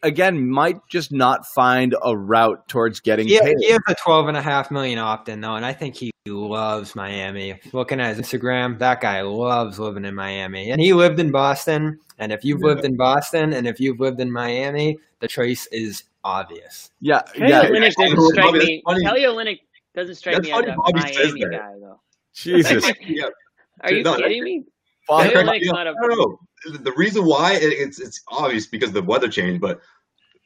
again, 0.03 0.49
might 0.49 0.79
just 0.89 1.13
not 1.13 1.47
find 1.47 1.95
a 2.05 2.17
route 2.17 2.67
towards 2.69 3.01
getting 3.01 3.29
He, 3.29 3.39
paid. 3.41 3.57
he 3.61 3.71
has 3.71 3.81
a 3.89 3.95
12 3.95 4.29
and 4.29 4.37
a 4.37 4.43
half 4.43 4.71
million 4.71 4.99
opt-in 4.99 5.41
though, 5.41 5.57
and 5.57 5.65
I 5.65 5.73
think 5.73 5.97
he 5.97 6.11
loves 6.27 6.95
Miami. 6.95 7.61
Looking 7.73 8.01
at 8.01 8.17
his 8.17 8.27
Instagram, 8.27 8.79
that 8.79 9.01
guy 9.01 9.23
loves 9.23 9.79
living 9.79 10.05
in 10.05 10.15
Miami, 10.15 10.71
and 10.71 10.81
he 10.81 10.93
lived 10.93 11.19
in 11.21 11.31
Boston. 11.31 11.99
And 12.19 12.33
if 12.33 12.45
you've 12.45 12.61
Yeah. 12.61 12.67
lived 12.69 12.85
in 12.85 12.97
Boston 12.97 13.53
and 13.55 13.67
if 13.67 13.81
you've 13.81 13.99
lived 14.01 14.21
in 14.21 14.31
Miami, 14.31 14.99
the 15.21 15.29
choice 15.29 15.67
is 15.73 16.05
obvious. 16.23 16.91
Yeah, 17.01 17.23
Kelly 17.23 17.51
yeah. 17.51 17.65
Olynyk 17.65 17.87
Actually, 17.87 18.15
doesn't 18.15 18.33
strike 18.35 18.53
me. 18.55 18.83
funny. 18.85 19.05
Kelly 19.05 19.21
Olynyk 19.23 19.61
doesn't 19.95 20.15
strike 20.17 20.35
That's 20.37 20.47
me 20.47 20.53
as 20.53 20.61
a 20.61 20.75
Bobby 20.77 20.93
Miami 21.01 21.41
guy, 21.41 21.73
though. 21.81 22.01
Jesus. 22.35 22.93
yeah, 23.07 23.25
Are 23.81 23.93
you 23.93 24.03
No, 24.03 24.13
that- 24.13 24.21
kidding 24.21 24.45
me? 24.45 24.65
Kelly 25.11 25.35
Olynyk's 25.35 25.67
Yeah, 25.67 25.73
not 25.73 25.87
a. 25.87 25.91
I 25.91 26.07
don't 26.07 26.19
know. 26.19 26.39
The 26.79 26.93
reason 26.93 27.25
why 27.25 27.59
it's 27.61 28.01
it's 28.01 28.23
obvious 28.29 28.67
because 28.67 28.93
the 28.93 29.03
weather 29.03 29.29
changed, 29.29 29.61
but 29.61 29.81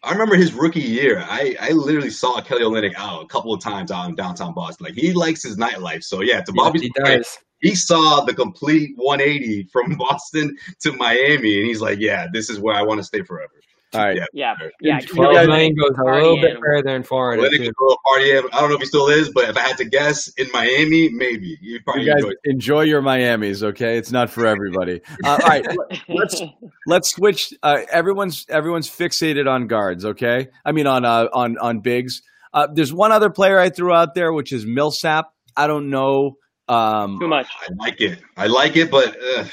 I 0.02 0.12
remember 0.12 0.36
his 0.36 0.52
rookie 0.52 0.80
year. 0.80 1.24
I, 1.26 1.56
I 1.60 1.70
literally 1.70 2.10
saw 2.10 2.40
Kelly 2.40 2.62
Olynyk 2.62 2.94
out 2.96 3.22
a 3.22 3.26
couple 3.26 3.54
of 3.54 3.62
times 3.62 3.90
out 3.90 4.08
in 4.08 4.14
downtown 4.14 4.54
Boston. 4.54 4.84
Like 4.84 4.94
he 4.94 5.12
likes 5.12 5.42
his 5.42 5.56
nightlife. 5.56 6.04
So 6.04 6.20
yeah, 6.20 6.42
to 6.42 6.52
Bobby's 6.52 6.82
he 6.82 6.92
point, 6.96 7.26
he 7.60 7.74
saw 7.74 8.20
the 8.24 8.34
complete 8.34 8.92
180 8.96 9.68
from 9.72 9.94
Boston 9.98 10.56
to 10.80 10.92
Miami, 10.92 11.58
and 11.58 11.66
he's 11.66 11.80
like, 11.80 11.98
"Yeah, 12.00 12.26
this 12.32 12.50
is 12.50 12.60
where 12.60 12.74
I 12.74 12.82
want 12.82 13.00
to 13.00 13.04
stay 13.04 13.22
forever." 13.22 13.52
All 13.94 14.04
right. 14.04 14.16
Yeah. 14.16 14.24
Yeah, 14.32 14.54
yeah. 14.80 15.00
You 15.00 15.06
Twelve 15.06 15.34
guys- 15.34 15.46
million 15.48 15.74
goes 15.74 15.90
a 15.98 16.02
little 16.04 16.40
bit 16.40 16.56
further 16.60 16.94
in 16.96 17.02
Florida. 17.02 17.42
Well, 17.42 17.50
too. 17.50 17.58
could 17.58 17.96
party. 18.06 18.36
I 18.36 18.40
don't 18.60 18.68
know 18.70 18.74
if 18.74 18.80
he 18.80 18.86
still 18.86 19.08
is, 19.08 19.30
but 19.30 19.48
if 19.48 19.56
I 19.56 19.60
had 19.60 19.76
to 19.78 19.84
guess, 19.84 20.28
in 20.36 20.50
Miami, 20.52 21.08
maybe 21.10 21.56
you 21.60 21.80
probably 21.84 22.04
You 22.04 22.12
guys 22.14 22.22
enjoy 22.24 22.32
enjoy 22.44 22.80
your 22.82 23.02
Miami's, 23.02 23.62
okay? 23.62 23.96
It's 23.98 24.10
not 24.12 24.30
for 24.30 24.46
everybody. 24.46 25.00
Uh, 25.24 25.28
all 25.42 25.48
right, 25.48 25.66
let's 26.08 26.42
let's 26.86 27.10
switch. 27.10 27.54
Uh, 27.62 27.80
everyone's 27.90 28.46
everyone's 28.48 28.88
fixated 28.90 29.48
on 29.50 29.66
guards, 29.66 30.04
okay? 30.04 30.48
I 30.64 30.72
mean 30.72 30.86
on 30.86 31.04
uh, 31.04 31.28
on 31.32 31.58
on 31.58 31.80
bigs. 31.80 32.22
Uh, 32.52 32.68
there's 32.72 32.92
one 32.92 33.10
other 33.12 33.30
player 33.30 33.58
I 33.58 33.68
threw 33.70 33.92
out 33.92 34.14
there, 34.14 34.32
which 34.32 34.52
is 34.52 34.64
Millsap. 34.64 35.32
I 35.56 35.66
don't 35.66 35.90
know. 35.90 36.36
Um, 36.68 37.18
Too 37.20 37.28
much. 37.28 37.48
I 37.60 37.68
like 37.78 38.00
it. 38.00 38.18
I 38.36 38.46
like 38.46 38.76
it, 38.76 38.90
but 38.90 39.16
uh, 39.36 39.44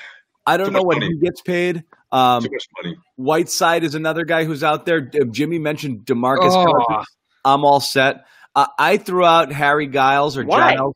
I 0.46 0.58
don't 0.58 0.72
know 0.72 0.80
much 0.80 0.86
what 0.86 0.98
money. 1.00 1.08
he 1.08 1.18
gets 1.20 1.42
paid. 1.42 1.84
Um, 2.12 2.44
too 2.44 2.50
much 2.52 2.66
money. 2.84 2.98
Whiteside 3.16 3.84
is 3.84 3.96
another 3.96 4.26
guy 4.26 4.44
who's 4.44 4.64
out 4.64 4.86
there. 4.86 5.02
Jimmy 5.02 5.60
mentioned 5.60 6.06
Demarcus. 6.06 6.52
Oh. 6.52 7.04
I'm 7.46 7.64
all 7.66 7.80
set. 7.80 8.26
Uh, 8.56 8.68
I 8.78 8.98
threw 8.98 9.24
out 9.24 9.52
Harry 9.52 9.88
Giles 9.88 10.38
or 10.38 10.44
Why? 10.44 10.76
Giles. 10.76 10.96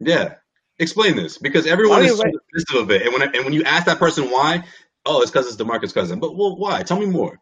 Yeah, 0.00 0.34
explain 0.78 1.14
this 1.14 1.36
because 1.36 1.66
everyone 1.66 2.02
is 2.04 2.12
are 2.12 2.16
so 2.16 2.24
dismissive 2.24 2.82
of 2.82 2.90
it, 2.90 3.02
and 3.02 3.12
when 3.12 3.22
and 3.22 3.44
when 3.44 3.52
you 3.52 3.62
ask 3.64 3.84
that 3.84 3.98
person 3.98 4.30
why, 4.30 4.64
oh, 5.04 5.20
it's 5.20 5.30
because 5.30 5.46
it's 5.46 5.56
Demarcus 5.62 5.92
Cousin. 5.92 6.18
But 6.20 6.36
well, 6.36 6.56
why? 6.56 6.82
Tell 6.82 6.98
me 6.98 7.04
more. 7.06 7.38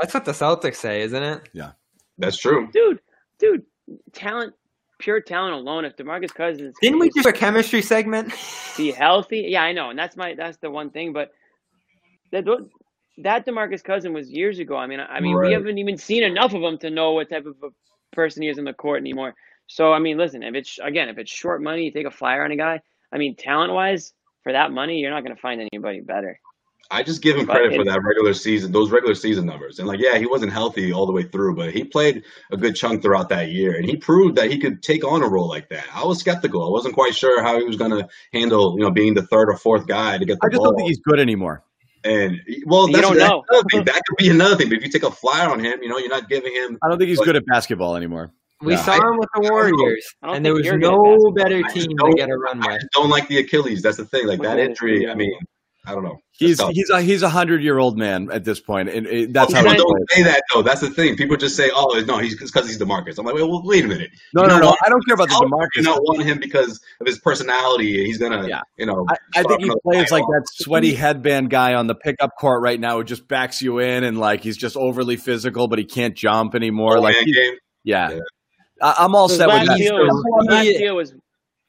That's 0.00 0.12
what 0.12 0.26
the 0.26 0.32
Celtics 0.32 0.76
say, 0.76 1.00
isn't 1.02 1.22
it? 1.22 1.48
Yeah, 1.54 1.72
that's 2.18 2.36
true. 2.36 2.68
dude, 2.70 3.00
dude, 3.38 3.64
talent, 4.12 4.52
pure 4.98 5.22
talent 5.22 5.54
alone. 5.54 5.86
If 5.86 5.96
Demarcus 5.96 6.34
Cousins 6.34 6.74
Didn't 6.82 6.98
we 6.98 7.08
is- 7.08 7.14
do 7.14 7.28
a 7.30 7.32
chemistry 7.32 7.80
segment? 7.80 8.34
be 8.76 8.92
healthy. 8.92 9.46
Yeah, 9.48 9.62
I 9.62 9.72
know, 9.72 9.88
and 9.88 9.98
that's 9.98 10.16
my 10.16 10.34
that's 10.34 10.58
the 10.58 10.70
one 10.70 10.90
thing. 10.90 11.14
But 11.14 11.32
that 12.32 12.44
that 13.18 13.46
Demarcus 13.46 13.84
Cousin 13.84 14.12
was 14.12 14.30
years 14.30 14.58
ago. 14.58 14.76
I 14.76 14.86
mean, 14.86 15.00
I 15.00 15.20
mean, 15.20 15.34
Right. 15.34 15.48
we 15.48 15.52
haven't 15.52 15.78
even 15.78 15.96
seen 15.96 16.24
enough 16.24 16.54
of 16.54 16.62
him 16.62 16.78
to 16.78 16.90
know 16.90 17.12
what 17.12 17.30
type 17.30 17.46
of 17.46 17.56
a 17.62 17.68
person 18.14 18.42
he 18.42 18.48
is 18.48 18.58
in 18.58 18.64
the 18.64 18.72
court 18.72 19.00
anymore. 19.00 19.34
So 19.66 19.92
I 19.92 19.98
mean, 19.98 20.18
listen, 20.18 20.42
if 20.42 20.54
it's 20.54 20.78
again, 20.82 21.08
if 21.08 21.18
it's 21.18 21.30
short 21.30 21.62
money, 21.62 21.84
you 21.84 21.92
take 21.92 22.06
a 22.06 22.10
flyer 22.10 22.44
on 22.44 22.50
a 22.50 22.56
guy. 22.56 22.80
I 23.12 23.18
mean, 23.18 23.36
talent 23.36 23.72
wise, 23.72 24.12
for 24.42 24.52
that 24.52 24.72
money, 24.72 24.98
you're 24.98 25.10
not 25.10 25.22
going 25.22 25.34
to 25.34 25.40
find 25.40 25.60
anybody 25.60 26.00
better. 26.00 26.38
I 26.90 27.02
just 27.02 27.22
give 27.22 27.36
him 27.36 27.46
But 27.46 27.56
credit 27.56 27.76
for 27.76 27.84
that 27.84 28.02
regular 28.02 28.34
season, 28.34 28.70
those 28.72 28.90
regular 28.90 29.14
season 29.14 29.46
numbers. 29.46 29.78
And 29.78 29.88
like, 29.88 30.00
yeah, 30.00 30.18
he 30.18 30.26
wasn't 30.26 30.52
healthy 30.52 30.92
all 30.92 31.06
the 31.06 31.12
way 31.12 31.22
through, 31.22 31.54
but 31.56 31.72
he 31.72 31.84
played 31.84 32.24
a 32.50 32.56
good 32.56 32.74
chunk 32.74 33.00
throughout 33.02 33.30
that 33.30 33.50
year, 33.50 33.76
and 33.76 33.86
he 33.86 33.96
proved 33.96 34.36
that 34.36 34.50
he 34.50 34.58
could 34.58 34.82
take 34.82 35.04
on 35.04 35.22
a 35.22 35.28
role 35.28 35.48
like 35.48 35.70
that. 35.70 35.84
I 35.94 36.04
was 36.04 36.18
skeptical. 36.18 36.66
I 36.66 36.70
wasn't 36.70 36.94
quite 36.94 37.14
sure 37.14 37.42
how 37.42 37.56
he 37.58 37.64
was 37.64 37.76
going 37.76 37.92
to 37.92 38.06
handle, 38.34 38.74
you 38.76 38.84
know, 38.84 38.90
being 38.90 39.14
the 39.14 39.22
third 39.26 39.48
or 39.48 39.56
fourth 39.56 39.86
guy 39.86 40.18
to 40.18 40.24
get 40.24 40.38
the 40.40 40.46
I 40.46 40.50
just 40.50 40.58
ball. 40.58 40.70
don't 40.72 40.76
think 40.76 40.88
he's 40.88 41.00
good 41.00 41.18
anymore. 41.20 41.64
And 42.04 42.40
well, 42.66 42.86
You 42.88 42.94
that's, 42.94 43.08
don't 43.08 43.18
that's 43.18 43.30
know. 43.30 43.44
another 43.50 43.66
thing. 43.70 43.84
That 43.84 44.02
could 44.06 44.16
be 44.16 44.28
another 44.30 44.56
thing. 44.56 44.68
But 44.68 44.78
if 44.78 44.84
you 44.84 44.90
take 44.90 45.02
a 45.04 45.10
flyer 45.10 45.48
on 45.50 45.60
him, 45.60 45.82
you 45.82 45.88
know, 45.88 45.98
you're 45.98 46.08
not 46.08 46.28
giving 46.28 46.52
him. 46.52 46.78
I 46.82 46.88
don't 46.88 46.98
think 46.98 47.08
he's 47.08 47.18
But- 47.18 47.24
good 47.26 47.36
at 47.36 47.46
basketball 47.46 47.96
anymore. 47.96 48.32
We 48.60 48.74
Yeah. 48.74 48.82
saw 48.84 48.92
him 48.94 49.18
with 49.18 49.28
the 49.34 49.40
I 49.40 49.42
don't 49.42 49.48
know. 49.48 49.54
Warriors, 49.82 50.14
and 50.22 50.46
there 50.46 50.54
was 50.54 50.64
you're 50.64 50.78
good 50.78 50.86
at 50.86 50.92
no 50.92 51.32
better 51.32 51.62
team 51.64 51.88
to 51.88 51.94
don't- 51.96 52.14
get 52.16 52.28
a 52.30 52.36
run 52.36 52.62
I 52.62 52.66
with. 52.72 52.80
just 52.82 52.92
don't 52.92 53.10
like 53.10 53.26
the 53.26 53.38
Achilles. 53.38 53.82
That's 53.82 53.96
the 53.96 54.04
thing. 54.04 54.26
Like 54.28 54.40
that 54.42 54.52
Okay. 54.58 54.66
injury. 54.66 55.08
I 55.10 55.14
mean, 55.16 55.32
I 55.84 55.94
don't 55.94 56.04
know. 56.04 56.18
He's 56.30 56.60
he's 56.70 56.90
a 56.90 57.02
he's 57.02 57.22
a 57.22 57.28
hundred 57.28 57.62
year 57.62 57.78
old 57.78 57.98
man 57.98 58.28
at 58.32 58.44
this 58.44 58.60
point, 58.60 58.88
and 58.88 59.04
oh, 59.06 59.10
it, 59.10 59.32
that's 59.32 59.52
how 59.52 59.62
People 59.62 59.84
don't 59.92 60.10
say 60.12 60.22
that 60.22 60.42
though. 60.52 60.62
That's 60.62 60.80
the 60.80 60.90
thing. 60.90 61.16
People 61.16 61.36
just 61.36 61.56
say, 61.56 61.70
"Oh, 61.74 62.00
no, 62.06 62.18
he's 62.18 62.36
because 62.40 62.66
he's 62.68 62.78
Demarcus." 62.78 63.18
I'm 63.18 63.24
like, 63.26 63.34
well, 63.34 63.50
well, 63.50 63.62
wait 63.64 63.84
a 63.84 63.88
minute. 63.88 64.10
No, 64.32 64.42
You 64.42 64.48
no, 64.48 64.58
no. 64.58 64.76
I 64.84 64.88
don't 64.88 65.04
care 65.04 65.14
about 65.14 65.28
the 65.28 65.34
him- 65.34 65.50
You 65.76 65.82
don't 65.82 66.02
want 66.04 66.22
him 66.22 66.38
because 66.38 66.80
of 67.00 67.06
his 67.06 67.18
personality. 67.18 68.04
He's 68.04 68.18
gonna, 68.18 68.46
Yeah. 68.48 68.60
you 68.78 68.86
know. 68.86 69.04
I, 69.10 69.16
I 69.40 69.42
think 69.42 69.60
he 69.60 69.64
another 69.66 69.80
plays 69.82 70.10
like 70.12 70.22
off. 70.22 70.30
that 70.30 70.44
sweaty 70.52 70.94
headband 70.94 71.50
guy 71.50 71.74
on 71.74 71.88
the 71.88 71.94
pickup 71.96 72.30
court 72.40 72.62
right 72.62 72.78
now 72.78 72.98
who 72.98 73.04
just 73.04 73.26
backs 73.26 73.60
you 73.60 73.80
in 73.80 74.04
and 74.04 74.18
like 74.18 74.40
he's 74.42 74.56
just 74.56 74.76
overly 74.76 75.16
physical, 75.16 75.66
but 75.68 75.80
he 75.80 75.84
can't 75.84 76.14
jump 76.16 76.54
anymore. 76.54 76.98
Oh, 76.98 77.00
like, 77.00 77.16
he- 77.16 77.32
game. 77.32 77.54
yeah, 77.82 78.10
Yeah. 78.12 78.18
I, 78.80 78.94
I'm 79.00 79.14
all 79.14 79.28
His 79.28 79.36
set 79.38 79.46
with 79.48 79.56
last 79.56 79.66
that. 79.68 79.78
deal 79.78 79.94
was, 79.96 80.24
last 80.48 80.64
He- 80.64 80.78
deal 80.78 80.96
was 80.96 81.10
Cou- 81.12 81.18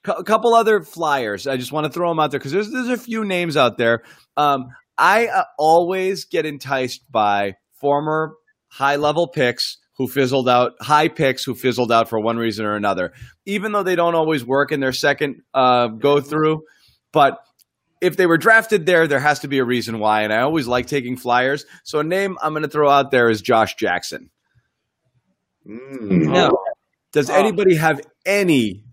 a 0.05 0.23
couple 0.23 0.53
other 0.53 0.81
flyers. 0.81 1.47
I 1.47 1.57
just 1.57 1.71
want 1.71 1.85
to 1.85 1.91
throw 1.91 2.09
them 2.09 2.19
out 2.19 2.31
there 2.31 2.39
because 2.39 2.51
there's 2.51 2.71
there's 2.71 2.89
a 2.89 2.97
few 2.97 3.23
names 3.23 3.57
out 3.57 3.77
there. 3.77 4.03
Um, 4.37 4.69
I 4.97 5.27
uh, 5.27 5.43
always 5.57 6.25
get 6.25 6.45
enticed 6.45 7.11
by 7.11 7.55
former 7.73 8.35
high 8.67 8.97
level 8.97 9.27
picks 9.27 9.77
who 9.97 10.07
fizzled 10.07 10.49
out, 10.49 10.73
high 10.81 11.07
picks 11.07 11.43
who 11.43 11.53
fizzled 11.53 11.91
out 11.91 12.09
for 12.09 12.19
one 12.19 12.37
reason 12.37 12.65
or 12.65 12.75
another, 12.75 13.13
even 13.45 13.71
though 13.71 13.83
they 13.83 13.95
don't 13.95 14.15
always 14.15 14.43
work 14.43 14.71
in 14.71 14.79
their 14.79 14.93
second 14.93 15.41
uh, 15.53 15.87
go 15.87 16.19
through. 16.19 16.63
But 17.11 17.37
if 18.01 18.17
they 18.17 18.25
were 18.25 18.37
drafted 18.37 18.85
there, 18.85 19.07
there 19.07 19.19
has 19.19 19.39
to 19.39 19.47
be 19.47 19.59
a 19.59 19.63
reason 19.63 19.99
why. 19.99 20.23
And 20.23 20.33
I 20.33 20.41
always 20.41 20.67
like 20.67 20.87
taking 20.87 21.15
flyers. 21.15 21.65
So 21.83 21.99
a 21.99 22.03
name 22.03 22.37
I'm 22.41 22.53
going 22.53 22.63
to 22.63 22.69
throw 22.69 22.89
out 22.89 23.11
there 23.11 23.29
is 23.29 23.41
Josh 23.41 23.75
Jackson. 23.75 24.29
Mm. 25.65 26.33
No, 26.33 26.57
Does 27.13 27.29
anybody 27.29 27.75
have 27.75 28.01
any? 28.25 28.83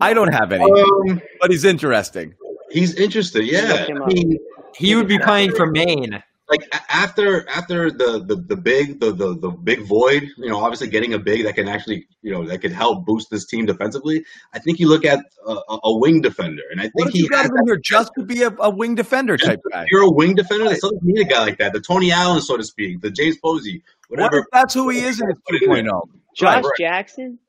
I 0.00 0.12
don't 0.14 0.32
have 0.32 0.52
any, 0.52 0.64
Um, 0.64 1.20
but 1.40 1.50
he's 1.50 1.64
interesting. 1.64 2.34
he's 2.70 2.94
interesting. 2.94 3.46
Yeah. 3.46 3.72
Look 3.72 3.88
him 3.88 4.02
up. 4.02 4.12
he, 4.12 4.38
he 4.76 4.94
would 4.94 5.08
be 5.08 5.18
playing 5.18 5.52
for 5.52 5.66
Maine. 5.66 6.22
Like 6.48 6.60
after 6.90 7.48
after 7.48 7.90
the, 7.90 8.22
the 8.24 8.36
the 8.36 8.56
big 8.56 9.00
the, 9.00 9.10
the 9.10 9.36
the 9.36 9.50
big 9.50 9.80
void, 9.80 10.28
you 10.36 10.48
know, 10.48 10.58
obviously 10.58 10.86
getting 10.86 11.12
a 11.12 11.18
big 11.18 11.42
that 11.42 11.56
can 11.56 11.66
actually 11.66 12.06
you 12.22 12.30
know 12.30 12.46
that 12.46 12.60
could 12.60 12.70
help 12.70 13.04
boost 13.04 13.30
this 13.30 13.46
team 13.46 13.66
defensively. 13.66 14.24
I 14.54 14.60
think 14.60 14.78
you 14.78 14.88
look 14.88 15.04
at 15.04 15.18
a, 15.44 15.50
a 15.52 15.78
a 15.84 15.98
wing 15.98 16.20
defender, 16.20 16.62
and 16.70 16.80
I 16.80 16.84
think 16.84 17.08
if 17.08 17.14
he 17.14 17.18
you 17.22 17.28
got 17.28 17.38
has 17.42 17.46
him 17.50 17.56
in 17.62 17.66
here 17.66 17.78
just 17.78 18.12
to 18.16 18.24
be 18.24 18.42
a, 18.44 18.50
a 18.60 18.70
wing 18.70 18.94
defender 18.94 19.36
type 19.36 19.58
guy? 19.72 19.82
If 19.82 19.90
you're 19.90 20.02
a 20.02 20.10
wing 20.10 20.36
defender, 20.36 20.68
they 20.68 20.76
still 20.76 20.92
need 21.02 21.20
a 21.20 21.28
guy 21.28 21.40
like 21.40 21.58
that. 21.58 21.72
The 21.72 21.80
Tony 21.80 22.12
Allen, 22.12 22.40
so 22.40 22.56
to 22.56 22.62
speak, 22.62 23.00
the 23.00 23.10
James 23.10 23.38
Posey, 23.38 23.82
What 24.06 24.20
whatever. 24.20 24.38
if 24.38 24.44
that's 24.52 24.72
who 24.72 24.88
he 24.90 25.00
is 25.00 25.20
in 25.20 25.26
his 25.28 25.38
Put 25.48 25.56
it 25.56 25.62
in 25.64 25.70
there. 25.72 25.82
2.0? 25.82 26.00
Josh 26.36 26.62
Right. 26.62 26.72
Jackson. 26.78 27.40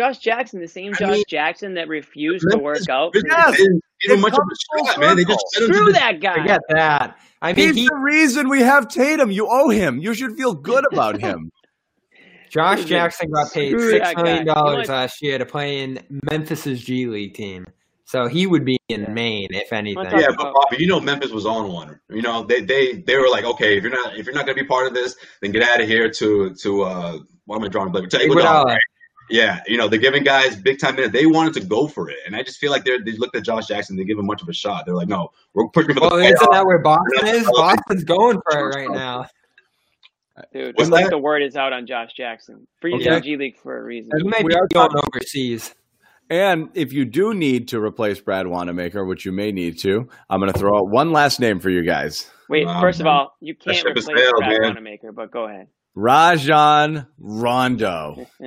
Josh 0.00 0.18
Jackson, 0.18 0.60
the 0.60 0.66
same 0.68 0.92
I 0.94 0.98
Josh 0.98 1.10
mean- 1.10 1.24
Jackson 1.28 1.74
that 1.74 1.88
refused 1.88 2.46
to 2.50 2.56
work 2.58 2.88
out. 2.88 3.14
Really 3.14 3.28
Yes. 3.28 3.56
give 4.00 4.12
him 4.12 4.20
much 4.22 4.32
of 4.32 4.38
a 4.38 4.84
shot, 4.86 4.98
man. 4.98 5.16
They 5.16 5.24
just 5.24 5.44
circle. 5.50 5.66
sent 5.66 5.66
him 5.66 5.72
to 5.72 5.78
Screw 5.78 5.92
that 5.92 6.20
guy. 6.20 6.34
Forget 6.36 6.60
that. 6.70 7.18
I 7.42 7.52
mean, 7.52 7.66
He's 7.66 7.76
he 7.76 7.84
the 7.86 7.96
reason 7.96 8.48
we 8.48 8.60
have 8.60 8.88
Tatum. 8.88 9.30
You 9.30 9.46
owe 9.50 9.68
him. 9.68 9.98
You 9.98 10.14
should 10.14 10.36
feel 10.38 10.54
good 10.54 10.86
about 10.90 11.20
him. 11.20 11.50
Josh 12.50 12.84
Jackson 12.86 13.30
got 13.30 13.52
paid 13.52 13.74
that 13.74 13.80
six 13.90 14.12
guy. 14.14 14.22
million 14.22 14.38
You 14.38 14.44
know 14.46 14.54
dollars 14.54 14.88
last 14.88 15.22
year 15.22 15.36
to 15.38 15.44
play 15.46 15.82
in 15.82 16.00
Memphis's 16.30 16.82
G 16.82 17.06
League 17.06 17.34
team. 17.34 17.66
So 18.06 18.26
he 18.26 18.46
would 18.48 18.64
be 18.64 18.76
in 18.88 19.12
Maine 19.14 19.48
if 19.50 19.72
anything. 19.72 20.04
Yeah, 20.18 20.28
but 20.36 20.52
Bobby, 20.52 20.78
you 20.80 20.88
know 20.88 20.98
Memphis 20.98 21.30
was 21.30 21.46
on 21.46 21.70
one. 21.70 22.00
You 22.08 22.22
know 22.22 22.42
they 22.42 22.60
they 22.60 22.94
they 23.06 23.16
were 23.16 23.28
like, 23.28 23.44
okay, 23.44 23.76
if 23.76 23.84
you're 23.84 23.92
not 23.92 24.16
if 24.18 24.26
you're 24.26 24.34
not 24.34 24.46
gonna 24.46 24.56
be 24.56 24.64
part 24.64 24.88
of 24.88 24.94
this, 24.94 25.14
then 25.42 25.52
get 25.52 25.62
out 25.62 25.80
of 25.80 25.86
here 25.86 26.10
to 26.10 26.52
to 26.54 26.82
uh 26.82 27.18
what 27.44 27.56
am 27.56 27.64
I 27.64 27.68
drawing 27.68 27.88
a 27.88 27.90
blank? 27.92 28.10
To 28.10 28.16
Iguodala, 28.18 28.40
Iguodala. 28.42 28.64
right? 28.64 28.78
Yeah, 29.30 29.60
you 29.66 29.76
know 29.76 29.88
they're 29.88 29.98
giving 29.98 30.24
guys 30.24 30.56
big 30.56 30.78
time 30.78 30.96
minutes. 30.96 31.12
They 31.12 31.26
wanted 31.26 31.54
to 31.54 31.66
go 31.66 31.86
for 31.86 32.10
it, 32.10 32.18
and 32.26 32.34
I 32.34 32.42
just 32.42 32.58
feel 32.58 32.70
like 32.70 32.84
they 32.84 32.98
they 32.98 33.12
looked 33.12 33.36
at 33.36 33.44
Josh 33.44 33.66
Jackson. 33.66 33.96
They 33.96 34.04
give 34.04 34.18
him 34.18 34.26
much 34.26 34.42
of 34.42 34.48
a 34.48 34.52
shot. 34.52 34.86
They're 34.86 34.94
like, 34.94 35.08
no, 35.08 35.30
we're 35.54 35.68
pushing 35.68 35.94
for 35.94 35.94
the 35.94 36.00
Well, 36.00 36.16
isn't 36.16 36.50
that 36.50 36.66
where 36.66 36.78
Boston 36.78 37.28
is? 37.28 37.46
Boston's 37.54 38.04
going 38.04 38.40
for 38.50 38.70
it 38.70 38.74
right 38.74 38.90
now. 38.90 39.26
Dude, 40.52 40.74
What's 40.76 40.88
it's 40.88 40.90
like 40.90 41.04
that? 41.04 41.10
the 41.10 41.18
word 41.18 41.42
is 41.42 41.56
out 41.56 41.72
on 41.72 41.86
Josh 41.86 42.12
Jackson. 42.16 42.66
Free 42.80 42.94
Okay. 42.94 43.20
G 43.20 43.36
League 43.36 43.58
for 43.58 43.78
a 43.78 43.82
reason. 43.82 44.10
He 44.16 44.42
We 44.42 44.54
are 44.54 44.66
going 44.68 44.90
overseas. 44.96 45.74
And 46.30 46.70
if 46.74 46.92
you 46.92 47.04
do 47.04 47.34
need 47.34 47.68
to 47.68 47.82
replace 47.82 48.20
Brad 48.20 48.46
Wanamaker, 48.46 49.04
which 49.04 49.24
you 49.24 49.32
may 49.32 49.50
need 49.50 49.78
to, 49.80 50.08
I'm 50.30 50.40
going 50.40 50.52
to 50.52 50.58
throw 50.58 50.78
out 50.78 50.88
one 50.88 51.12
last 51.12 51.40
name 51.40 51.58
for 51.58 51.70
you 51.70 51.82
guys. 51.82 52.30
Wait, 52.48 52.66
Wow, 52.66 52.80
first 52.80 53.00
of 53.00 53.06
all, 53.06 53.36
you 53.40 53.54
can't 53.54 53.84
replace 53.84 54.06
sailed, 54.06 54.34
Brad 54.38 54.60
man. 54.60 54.62
Wanamaker, 54.62 55.12
but 55.12 55.30
go 55.32 55.46
ahead. 55.46 55.66
Rajon 55.94 57.06
Rondo. 57.18 58.26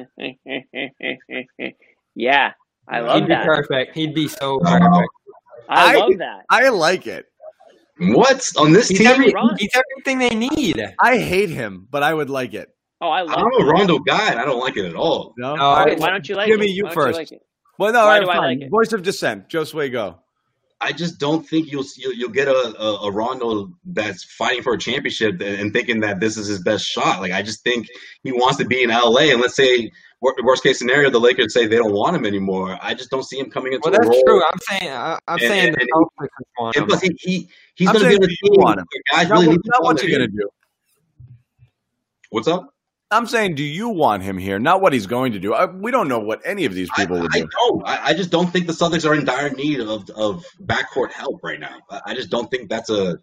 yeah, 2.16 2.52
I 2.88 3.00
love 3.02 3.16
He'd 3.16 3.28
be 3.28 3.34
that. 3.34 3.46
perfect. 3.46 3.96
He'd 3.96 4.14
be 4.16 4.28
so 4.28 4.60
Wow. 4.64 4.80
perfect. 4.80 5.10
I, 5.70 5.96
I- 5.96 6.00
love 6.00 6.18
that. 6.20 6.42
I 6.50 6.70
like 6.70 7.08
it. 7.08 7.26
What 8.00 8.52
on 8.58 8.74
this 8.74 8.90
He's, 8.90 8.98
team? 8.98 9.08
every, 9.08 9.34
he's 9.60 9.70
everything 9.76 10.18
they 10.18 10.36
need. 10.36 10.84
I 11.00 11.20
hate 11.20 11.50
him, 11.50 11.88
but 11.92 12.02
I 12.02 12.12
would 12.14 12.30
like 12.30 12.56
it. 12.56 12.70
Oh, 13.00 13.08
I 13.10 13.20
I 13.20 13.22
love 13.22 13.36
don't 13.36 13.52
know 13.60 13.70
it. 13.70 13.72
Rondo 13.72 14.00
guy, 14.00 14.32
and 14.32 14.40
I 14.40 14.46
don't 14.46 14.60
like 14.60 14.76
it 14.78 14.86
at 14.86 14.96
all. 14.96 15.34
No? 15.38 15.56
No, 15.56 15.62
All 15.64 15.86
right. 15.86 16.00
Why 16.00 16.10
don't 16.10 16.28
you 16.28 16.36
like 16.36 16.48
Jimmy, 16.48 16.68
it? 16.68 16.72
you 16.72 16.86
Why 16.86 16.90
don't 16.90 16.96
first. 17.04 17.20
like 17.20 17.32
it? 17.32 17.42
Well, 17.78 17.94
no, 17.94 18.00
Why 18.00 18.04
all 18.04 18.10
right, 18.20 18.26
do 18.26 18.30
I 18.32 18.38
like 18.40 18.62
it? 18.62 18.70
Voice 18.72 18.94
of 18.94 19.04
dissent. 19.04 19.48
Joe 19.48 19.64
Sway, 19.64 19.90
go. 19.90 20.18
I 20.84 20.92
just 20.92 21.18
don't 21.20 21.48
think 21.48 21.72
you'll 21.72 21.86
you'll, 21.96 22.14
you'll 22.14 22.30
get 22.30 22.48
a, 22.48 22.76
a, 22.80 23.08
a 23.08 23.12
Rondo 23.12 23.72
that's 23.86 24.24
fighting 24.24 24.62
for 24.64 24.74
a 24.74 24.78
championship 24.78 25.36
and, 25.42 25.60
and 25.62 25.74
thinking 25.74 26.02
that 26.02 26.20
this 26.20 26.36
is 26.38 26.48
his 26.48 26.62
best 26.62 26.86
shot. 26.86 27.22
Like 27.22 27.32
I 27.32 27.42
just 27.42 27.64
think 27.64 27.88
he 28.24 28.32
wants 28.32 28.58
to 28.58 28.66
be 28.66 28.84
in 28.84 28.90
LA. 28.90 29.32
And 29.32 29.40
let's 29.42 29.56
say 29.56 29.90
wor- 30.22 30.36
worst 30.44 30.64
case 30.64 30.80
scenario, 30.80 31.10
the 31.10 31.20
Lakers 31.20 31.54
say 31.54 31.66
they 31.68 31.78
don't 31.78 31.94
want 31.94 32.16
him 32.16 32.26
anymore. 32.26 32.78
I 32.82 32.94
just 32.94 33.10
don't 33.10 33.24
see 33.24 33.40
him 33.40 33.50
coming 33.50 33.74
into 33.74 33.90
Well, 33.90 33.92
that's 34.00 34.08
role. 34.08 34.24
true. 34.26 34.44
I'm 34.44 34.60
saying, 34.80 34.92
I'm 34.92 35.18
And- 35.28 35.42
saying 35.42 35.68
and- 35.70 35.76
the 35.76 35.82
and- 35.82 35.90
Celtics 35.92 36.28
want 36.60 36.76
And 36.76 36.84
him. 36.84 36.88
plus, 36.90 37.02
he, 37.02 37.10
he 37.20 37.50
he's 37.76 37.88
going 37.92 38.00
to 38.00 38.06
be 38.06 38.16
saying 38.16 38.20
on 38.20 38.24
a 38.24 38.28
do 38.28 38.34
you 38.42 38.50
team 38.52 38.80
him? 38.80 38.86
guys 39.12 39.30
really 39.30 39.48
what, 39.48 39.52
need 39.54 39.62
to 39.64 39.80
what 39.80 40.04
you're 40.04 40.18
going 40.18 40.30
to 40.32 40.36
do. 40.38 40.50
What's 42.30 42.48
up? 42.48 42.73
I'm 43.14 43.28
saying, 43.28 43.56
do 43.56 43.64
you 43.64 43.90
want 43.90 44.24
him 44.24 44.38
here? 44.38 44.60
Not 44.60 44.82
what 44.82 44.94
he's 44.94 45.06
going 45.08 45.34
to 45.34 45.40
do. 45.40 45.54
I, 45.54 45.66
we 45.66 45.92
don't 45.92 46.08
know 46.08 46.20
what 46.20 46.42
any 46.46 46.66
of 46.66 46.74
these 46.74 46.90
I, 46.98 47.02
people 47.06 47.20
would 47.22 47.32
do. 47.32 47.40
I 47.40 47.42
do. 47.44 47.50
don't. 47.52 47.88
I, 47.88 48.06
I 48.08 48.14
just 48.14 48.30
don't 48.32 48.48
think 48.52 48.68
the 48.68 48.74
Celtics 48.74 49.08
are 49.10 49.14
in 49.16 49.26
dire 49.26 49.50
need 49.52 49.80
of 49.80 50.10
of 50.12 50.44
backcourt 50.66 51.12
help 51.12 51.42
right 51.44 51.60
now. 51.60 51.78
I, 51.90 52.02
I 52.08 52.14
just 52.16 52.30
don't 52.30 52.50
think 52.52 52.70
that's 52.70 52.90
a 52.90 53.18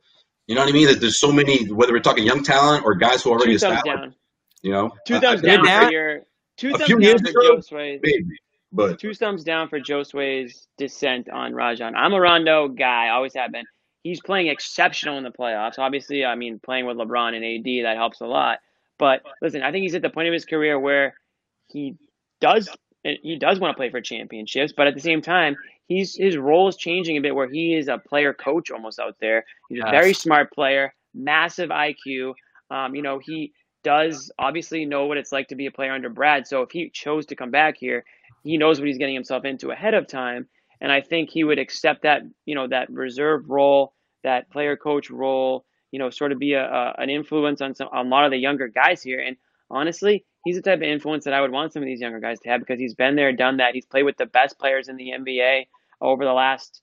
You 0.47 0.55
know 0.55 0.63
what 0.63 0.71
I 0.71 0.73
mean? 0.73 0.87
That 0.89 1.01
there's 1.01 1.21
so 1.21 1.31
many, 1.33 1.65
whether 1.71 1.93
we're 1.93 2.01
talking 2.01 2.25
young 2.25 2.43
talent 2.43 2.85
or 2.85 2.95
guys 2.95 3.23
who 3.23 3.31
are 3.31 3.35
already 3.37 3.53
Two 3.53 3.59
thumbs 3.59 3.79
established. 3.79 4.03
down. 4.03 4.15
You 4.63 4.73
know, 4.73 4.91
Two 5.07 5.21
thumbs 5.21 5.43
down 5.43 5.65
down? 5.65 5.87
for 5.87 5.93
your. 5.93 6.21
Two 6.57 6.73
thumbs 6.73 6.89
down 6.89 7.19
for 7.19 7.31
ago, 7.31 7.57
Josue's. 7.57 8.01
maybe, 8.03 8.25
but 8.73 8.99
Two 9.01 9.15
thumbs 9.15 9.45
down 9.45 9.69
for 9.69 9.81
Josue's 9.81 10.67
descent 10.77 11.29
on 11.31 11.55
Rajon. 11.55 11.95
I'm 11.97 12.13
a 12.13 12.21
Rondo 12.21 12.69
guy, 12.69 13.09
always 13.09 13.35
have 13.35 13.53
been. 13.53 13.65
He's 14.03 14.21
playing 14.21 14.49
exceptional 14.49 15.19
in 15.19 15.25
the 15.25 15.31
playoffs. 15.31 15.79
Obviously, 15.79 16.25
I 16.25 16.35
mean, 16.35 16.59
playing 16.59 16.87
with 16.87 16.97
LeBron 16.97 17.35
and 17.35 17.45
AD, 17.45 17.85
that 17.87 17.97
helps 17.97 18.21
a 18.21 18.27
lot. 18.27 18.59
But 19.01 19.23
listen, 19.43 19.65
I 19.65 19.73
think 19.73 19.85
he's 19.85 19.97
at 19.97 20.03
the 20.03 20.11
point 20.11 20.29
of 20.29 20.35
his 20.35 20.47
career 20.47 20.81
where 20.81 21.17
he 21.69 21.97
does 22.43 22.71
he 23.05 23.39
does 23.41 23.61
want 23.61 23.75
to 23.75 23.79
play 23.79 23.91
for 23.91 24.03
championships, 24.03 24.75
but 24.77 24.89
at 24.89 24.95
the 24.97 25.01
same 25.01 25.23
time, 25.23 25.59
he's 25.89 26.17
his 26.17 26.39
role 26.39 26.69
is 26.69 26.77
changing 26.77 27.19
a 27.19 27.23
bit 27.23 27.37
where 27.37 27.51
he 27.51 27.77
is 27.77 27.89
a 27.89 27.99
player 27.99 28.35
coach 28.35 28.73
almost 28.73 29.01
out 29.01 29.17
there. 29.21 29.47
He's 29.69 29.81
a 29.81 29.85
Yes. 29.85 29.89
very 29.89 30.15
smart 30.15 30.53
player, 30.53 30.95
massive 31.15 31.71
IQ. 31.71 32.35
Um, 32.71 32.97
you 32.97 33.03
know, 33.03 33.21
he 33.21 33.55
does 33.85 34.33
obviously 34.41 34.87
know 34.87 35.07
what 35.07 35.19
it's 35.19 35.33
like 35.33 35.49
to 35.51 35.57
be 35.57 35.67
a 35.67 35.73
player 35.73 35.93
under 35.95 36.11
Brad. 36.11 36.49
So 36.49 36.63
if 36.63 36.73
he 36.73 36.91
chose 36.91 37.27
to 37.29 37.37
come 37.37 37.53
back 37.53 37.77
here, 37.79 38.05
he 38.45 38.59
knows 38.59 38.81
what 38.81 38.89
he's 38.89 38.99
getting 38.99 39.17
himself 39.17 39.47
into 39.47 39.73
ahead 39.73 39.95
of 39.95 40.09
time. 40.09 40.49
And 40.83 40.93
I 40.93 41.03
think 41.03 41.31
he 41.31 41.45
would 41.45 41.61
accept 41.61 42.05
that, 42.05 42.23
you 42.47 42.57
know, 42.57 42.69
that 42.69 42.91
reserve 42.93 43.51
role, 43.51 43.95
that 44.25 44.51
player 44.53 44.77
coach 44.77 45.11
role, 45.11 45.67
you 45.91 45.99
know, 45.99 46.11
sort 46.11 46.33
of 46.33 46.39
be 46.39 46.55
a, 46.55 46.65
a 46.65 46.95
an 46.99 47.11
influence 47.11 47.61
on 47.61 47.75
some 47.75 47.89
on 47.93 48.07
a 48.07 48.09
lot 48.09 48.25
of 48.25 48.31
the 48.31 48.39
younger 48.39 48.69
guys 48.69 49.03
here. 49.03 49.21
And 49.21 49.37
honestly, 49.71 50.25
he's 50.45 50.57
the 50.57 50.63
type 50.63 50.79
of 50.79 50.83
influence 50.83 51.25
that 51.25 51.35
I 51.35 51.41
would 51.41 51.53
want 51.53 51.73
some 51.73 51.83
of 51.83 51.87
these 51.87 52.01
younger 52.01 52.21
guys 52.21 52.41
to 52.41 52.49
have 52.51 52.61
because 52.61 52.79
he's 52.79 52.95
been 52.95 53.17
there, 53.17 53.33
done 53.33 53.59
that. 53.59 53.75
He's 53.75 53.87
played 53.87 54.05
with 54.05 54.17
the 54.17 54.27
best 54.27 54.59
players 54.59 54.89
in 54.89 54.97
the 54.97 55.13
NBA 55.19 55.67
over 56.01 56.25
the 56.25 56.33
last 56.33 56.83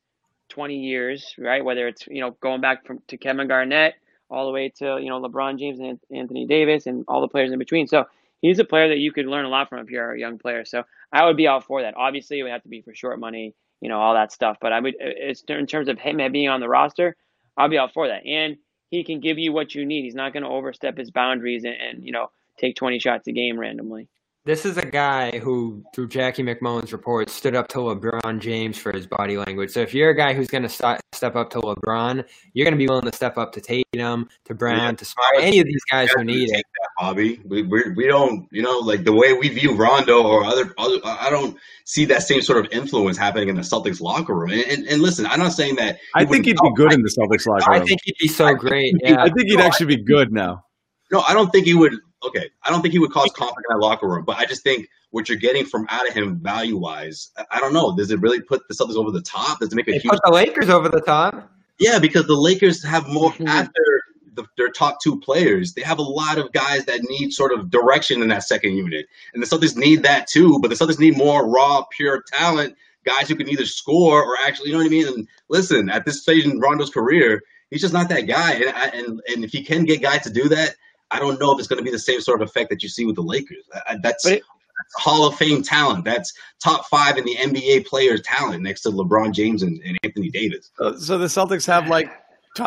20 0.50 0.76
years, 0.76 1.34
right? 1.38 1.64
Whether 1.64 1.88
it's, 1.88 2.08
you 2.08 2.22
know, 2.22 2.32
going 2.42 2.62
back 2.62 2.86
from 2.86 3.00
to 3.08 3.18
Kevin 3.18 3.48
Garnett 3.48 3.96
all 4.30 4.46
the 4.46 4.52
way 4.52 4.72
to, 4.78 5.00
you 5.02 5.10
know, 5.10 5.22
LeBron 5.22 5.60
James 5.60 5.80
and 5.80 6.00
Anthony 6.14 6.46
Davis 6.46 6.86
and 6.86 7.06
all 7.08 7.22
the 7.22 7.28
players 7.28 7.52
in 7.52 7.60
between. 7.60 7.88
So 7.88 8.06
he's 8.42 8.60
a 8.60 8.66
player 8.66 8.90
that 8.90 8.98
you 8.98 9.12
could 9.12 9.26
learn 9.26 9.46
a 9.46 9.50
lot 9.50 9.70
from 9.70 9.80
if 9.80 9.90
you're 9.90 10.14
a 10.14 10.20
young 10.20 10.38
player. 10.38 10.66
So 10.66 10.84
I 11.12 11.26
would 11.26 11.38
be 11.38 11.48
all 11.48 11.62
for 11.62 11.82
that. 11.82 11.96
Obviously, 11.98 12.40
it 12.40 12.44
would 12.44 12.52
have 12.52 12.64
to 12.64 12.70
be 12.70 12.82
for 12.82 12.94
short 12.94 13.20
money, 13.20 13.56
you 13.82 13.90
know, 13.90 14.00
all 14.00 14.14
that 14.14 14.32
stuff. 14.32 14.58
But 14.62 14.74
I 14.74 14.80
would, 14.80 14.96
it's 15.00 15.44
in 15.48 15.68
terms 15.68 15.88
of 15.88 15.98
him 15.98 16.20
being 16.32 16.50
on 16.50 16.60
the 16.60 16.70
roster, 16.70 17.16
I'll 17.58 17.70
be 17.70 17.78
all 17.78 17.90
for 17.90 18.08
that. 18.08 18.26
And 18.26 18.58
he 18.90 19.04
can 19.04 19.20
give 19.20 19.38
you 19.38 19.52
what 19.54 19.76
you 19.76 19.86
need. 19.86 20.04
He's 20.04 20.16
not 20.16 20.34
going 20.34 20.44
to 20.44 20.50
overstep 20.50 20.98
his 20.98 21.12
boundaries 21.12 21.64
and, 21.64 21.76
and, 21.76 22.06
you 22.06 22.12
know, 22.12 22.28
take 22.60 22.76
20 22.76 23.00
shots 23.00 23.28
a 23.28 23.32
game 23.32 23.60
randomly. 23.60 24.08
This 24.48 24.66
is 24.66 24.78
a 24.78 24.86
guy 24.86 25.40
who, 25.40 25.84
through 25.94 26.08
Jackie 26.08 26.42
MacMullan's 26.42 26.94
report, 26.94 27.30
stood 27.30 27.54
up 27.54 27.68
to 27.68 27.80
LeBron 27.80 28.40
James 28.40 28.78
for 28.78 28.94
his 28.94 29.06
body 29.06 29.38
language. 29.38 29.72
So 29.72 29.82
if 29.82 29.94
you're 29.94 30.12
a 30.12 30.16
guy 30.16 30.34
who's 30.34 30.48
going 30.48 30.64
to 30.64 30.70
st- 30.70 31.02
step 31.14 31.36
up 31.36 31.50
to 31.50 31.60
LeBron, 31.60 32.24
you're 32.54 32.64
going 32.64 32.72
to 32.74 32.78
be 32.78 32.88
willing 32.88 33.04
to 33.12 33.14
step 33.14 33.38
up 33.38 33.52
to 33.52 33.60
Tatum, 33.62 34.30
to 34.46 34.56
Brown, 34.56 34.78
Yeah. 34.80 34.92
to 34.94 35.04
Smart, 35.04 35.28
any 35.44 35.60
of 35.60 35.66
these 35.66 35.84
guys 35.92 36.10
who 36.16 36.24
need 36.24 36.50
it. 36.50 36.64
that, 36.80 36.90
Bobby. 36.98 37.42
We 37.44 37.64
we're, 37.64 37.94
we 37.98 38.08
don't, 38.08 38.48
you 38.54 38.62
know, 38.62 38.80
like 38.80 39.04
the 39.04 39.12
way 39.12 39.34
we 39.34 39.50
view 39.50 39.76
Rondo 39.76 40.24
or 40.24 40.46
other, 40.46 40.74
other. 40.78 41.00
I 41.04 41.30
don't 41.30 41.58
see 41.86 42.06
that 42.06 42.24
same 42.24 42.42
sort 42.42 42.66
of 42.66 42.72
influence 42.72 43.18
happening 43.18 43.50
in 43.50 43.56
the 43.58 43.64
Celtics 43.64 44.00
locker 44.00 44.34
room. 44.34 44.52
And, 44.52 44.62
and, 44.62 44.88
and 44.88 45.02
listen, 45.02 45.26
I'm 45.26 45.40
not 45.40 45.52
saying 45.52 45.76
that. 45.76 46.00
I 46.16 46.24
think 46.24 46.46
he'd 46.46 46.56
be 46.64 46.72
good 46.78 46.94
in 46.94 47.02
the 47.02 47.10
Celtics 47.10 47.46
locker 47.46 47.70
room. 47.70 47.82
I 47.82 47.86
think 47.86 48.00
he'd 48.06 48.16
be 48.18 48.30
so 48.30 48.56
great. 48.56 48.94
think- 48.94 49.18
Yeah. 49.18 49.24
I 49.24 49.30
think 49.30 49.50
he'd 49.50 49.60
actually 49.60 49.88
be 49.88 50.02
good 50.02 50.32
now. 50.32 50.64
No, 51.12 51.20
I 51.28 51.34
don't 51.34 51.50
think 51.52 51.66
he 51.66 51.74
would. 51.74 51.94
Okay, 52.26 52.50
I 52.64 52.70
don't 52.72 52.82
think 52.82 52.94
he 52.94 53.00
would 53.00 53.12
cause 53.12 53.32
conflict 53.36 53.66
in 53.70 53.78
that 53.78 53.86
locker 53.86 54.08
room. 54.08 54.26
But 54.26 54.38
I 54.38 54.46
just 54.46 54.64
think 54.64 54.88
what 55.12 55.30
you're 55.30 55.38
getting 55.38 55.66
from 55.66 55.86
out 55.90 56.08
of 56.08 56.14
him, 56.14 56.38
value 56.40 56.78
wise, 56.78 57.32
I, 57.52 57.60
don't 57.60 57.74
know. 57.74 57.96
Does 57.96 58.12
it 58.12 58.20
really 58.20 58.42
put 58.42 58.68
the 58.68 58.74
Celtics 58.74 58.96
over 58.96 59.12
the 59.12 59.22
top? 59.22 59.60
Does 59.60 59.72
it 59.72 59.76
make 59.76 59.88
a 59.88 59.92
They 59.92 59.98
huge? 60.00 60.12
put 60.12 60.20
the 60.26 60.32
Lakers 60.32 60.70
over 60.70 60.90
the 60.90 61.02
top. 61.02 61.50
Yeah, 61.80 62.00
because 62.00 62.26
the 62.26 62.36
Lakers 62.36 62.84
have 62.84 63.08
more 63.08 63.32
Mhm. 63.34 63.48
after 63.48 64.02
the, 64.34 64.46
their 64.58 64.70
top 64.70 65.02
two 65.02 65.20
players. 65.20 65.74
They 65.74 65.82
have 65.84 66.00
a 66.00 66.04
lot 66.04 66.38
of 66.38 66.52
guys 66.52 66.86
that 66.86 67.02
need 67.04 67.32
sort 67.34 67.52
of 67.54 67.70
direction 67.72 68.22
in 68.22 68.28
that 68.30 68.44
second 68.44 68.76
unit, 68.76 69.06
and 69.34 69.42
the 69.42 69.48
Celtics 69.48 69.76
need 69.76 70.04
that 70.04 70.28
too. 70.28 70.60
But 70.62 70.70
the 70.70 70.76
Celtics 70.76 71.00
need 71.00 71.18
more 71.18 71.48
raw, 71.48 71.86
pure 71.96 72.24
talent, 72.34 72.76
guys 73.06 73.30
who 73.30 73.36
can 73.36 73.48
either 73.50 73.66
score 73.66 74.24
or 74.24 74.36
actually, 74.46 74.68
you 74.70 74.74
know 74.74 74.80
what 74.80 74.88
I 74.88 74.90
mean. 74.90 75.08
And 75.08 75.28
listen, 75.50 75.90
at 75.90 76.06
this 76.06 76.22
stage 76.22 76.46
in 76.46 76.60
Rondo's 76.60 76.90
career, 76.90 77.42
he's 77.72 77.82
just 77.82 77.94
not 77.94 78.10
that 78.10 78.22
guy. 78.28 78.54
And 78.54 78.70
I, 78.76 78.86
and 78.88 79.22
and 79.34 79.44
if 79.44 79.52
he 79.52 79.64
can 79.64 79.86
get 79.86 80.02
guys 80.02 80.24
to 80.24 80.30
do 80.32 80.50
that, 80.50 80.76
I 81.12 81.20
don't 81.20 81.40
know 81.40 81.52
if 81.54 81.60
it's 81.60 81.68
going 81.68 81.78
to 81.80 81.84
be 81.84 81.92
the 81.92 82.00
same 82.00 82.22
sort 82.22 82.42
of 82.42 82.48
effect 82.50 82.70
that 82.70 82.84
you 82.84 82.90
see 82.90 83.06
with 83.06 83.16
the 83.16 83.22
Lakers. 83.24 83.64
I, 83.74 83.94
I- 83.94 83.98
that's. 84.02 84.26
It- 84.26 84.44
that's 84.80 85.04
Hall 85.04 85.28
of 85.28 85.34
Fame 85.34 85.64
talent. 85.64 86.06
That's 86.06 86.32
top 86.64 86.86
five 86.86 87.18
in 87.18 87.26
the 87.26 87.36
NBA 87.36 87.88
players 87.88 88.22
talent 88.22 88.62
next 88.62 88.82
to 88.82 88.90
LeBron 88.90 89.34
James 89.34 89.64
and, 89.64 89.82
and 89.84 89.98
Anthony 90.04 90.30
Davis. 90.30 90.70
Uh, 90.80 90.96
So 91.00 91.18
the 91.18 91.26
Celtics 91.26 91.66
have 91.66 91.88
like, 91.88 92.12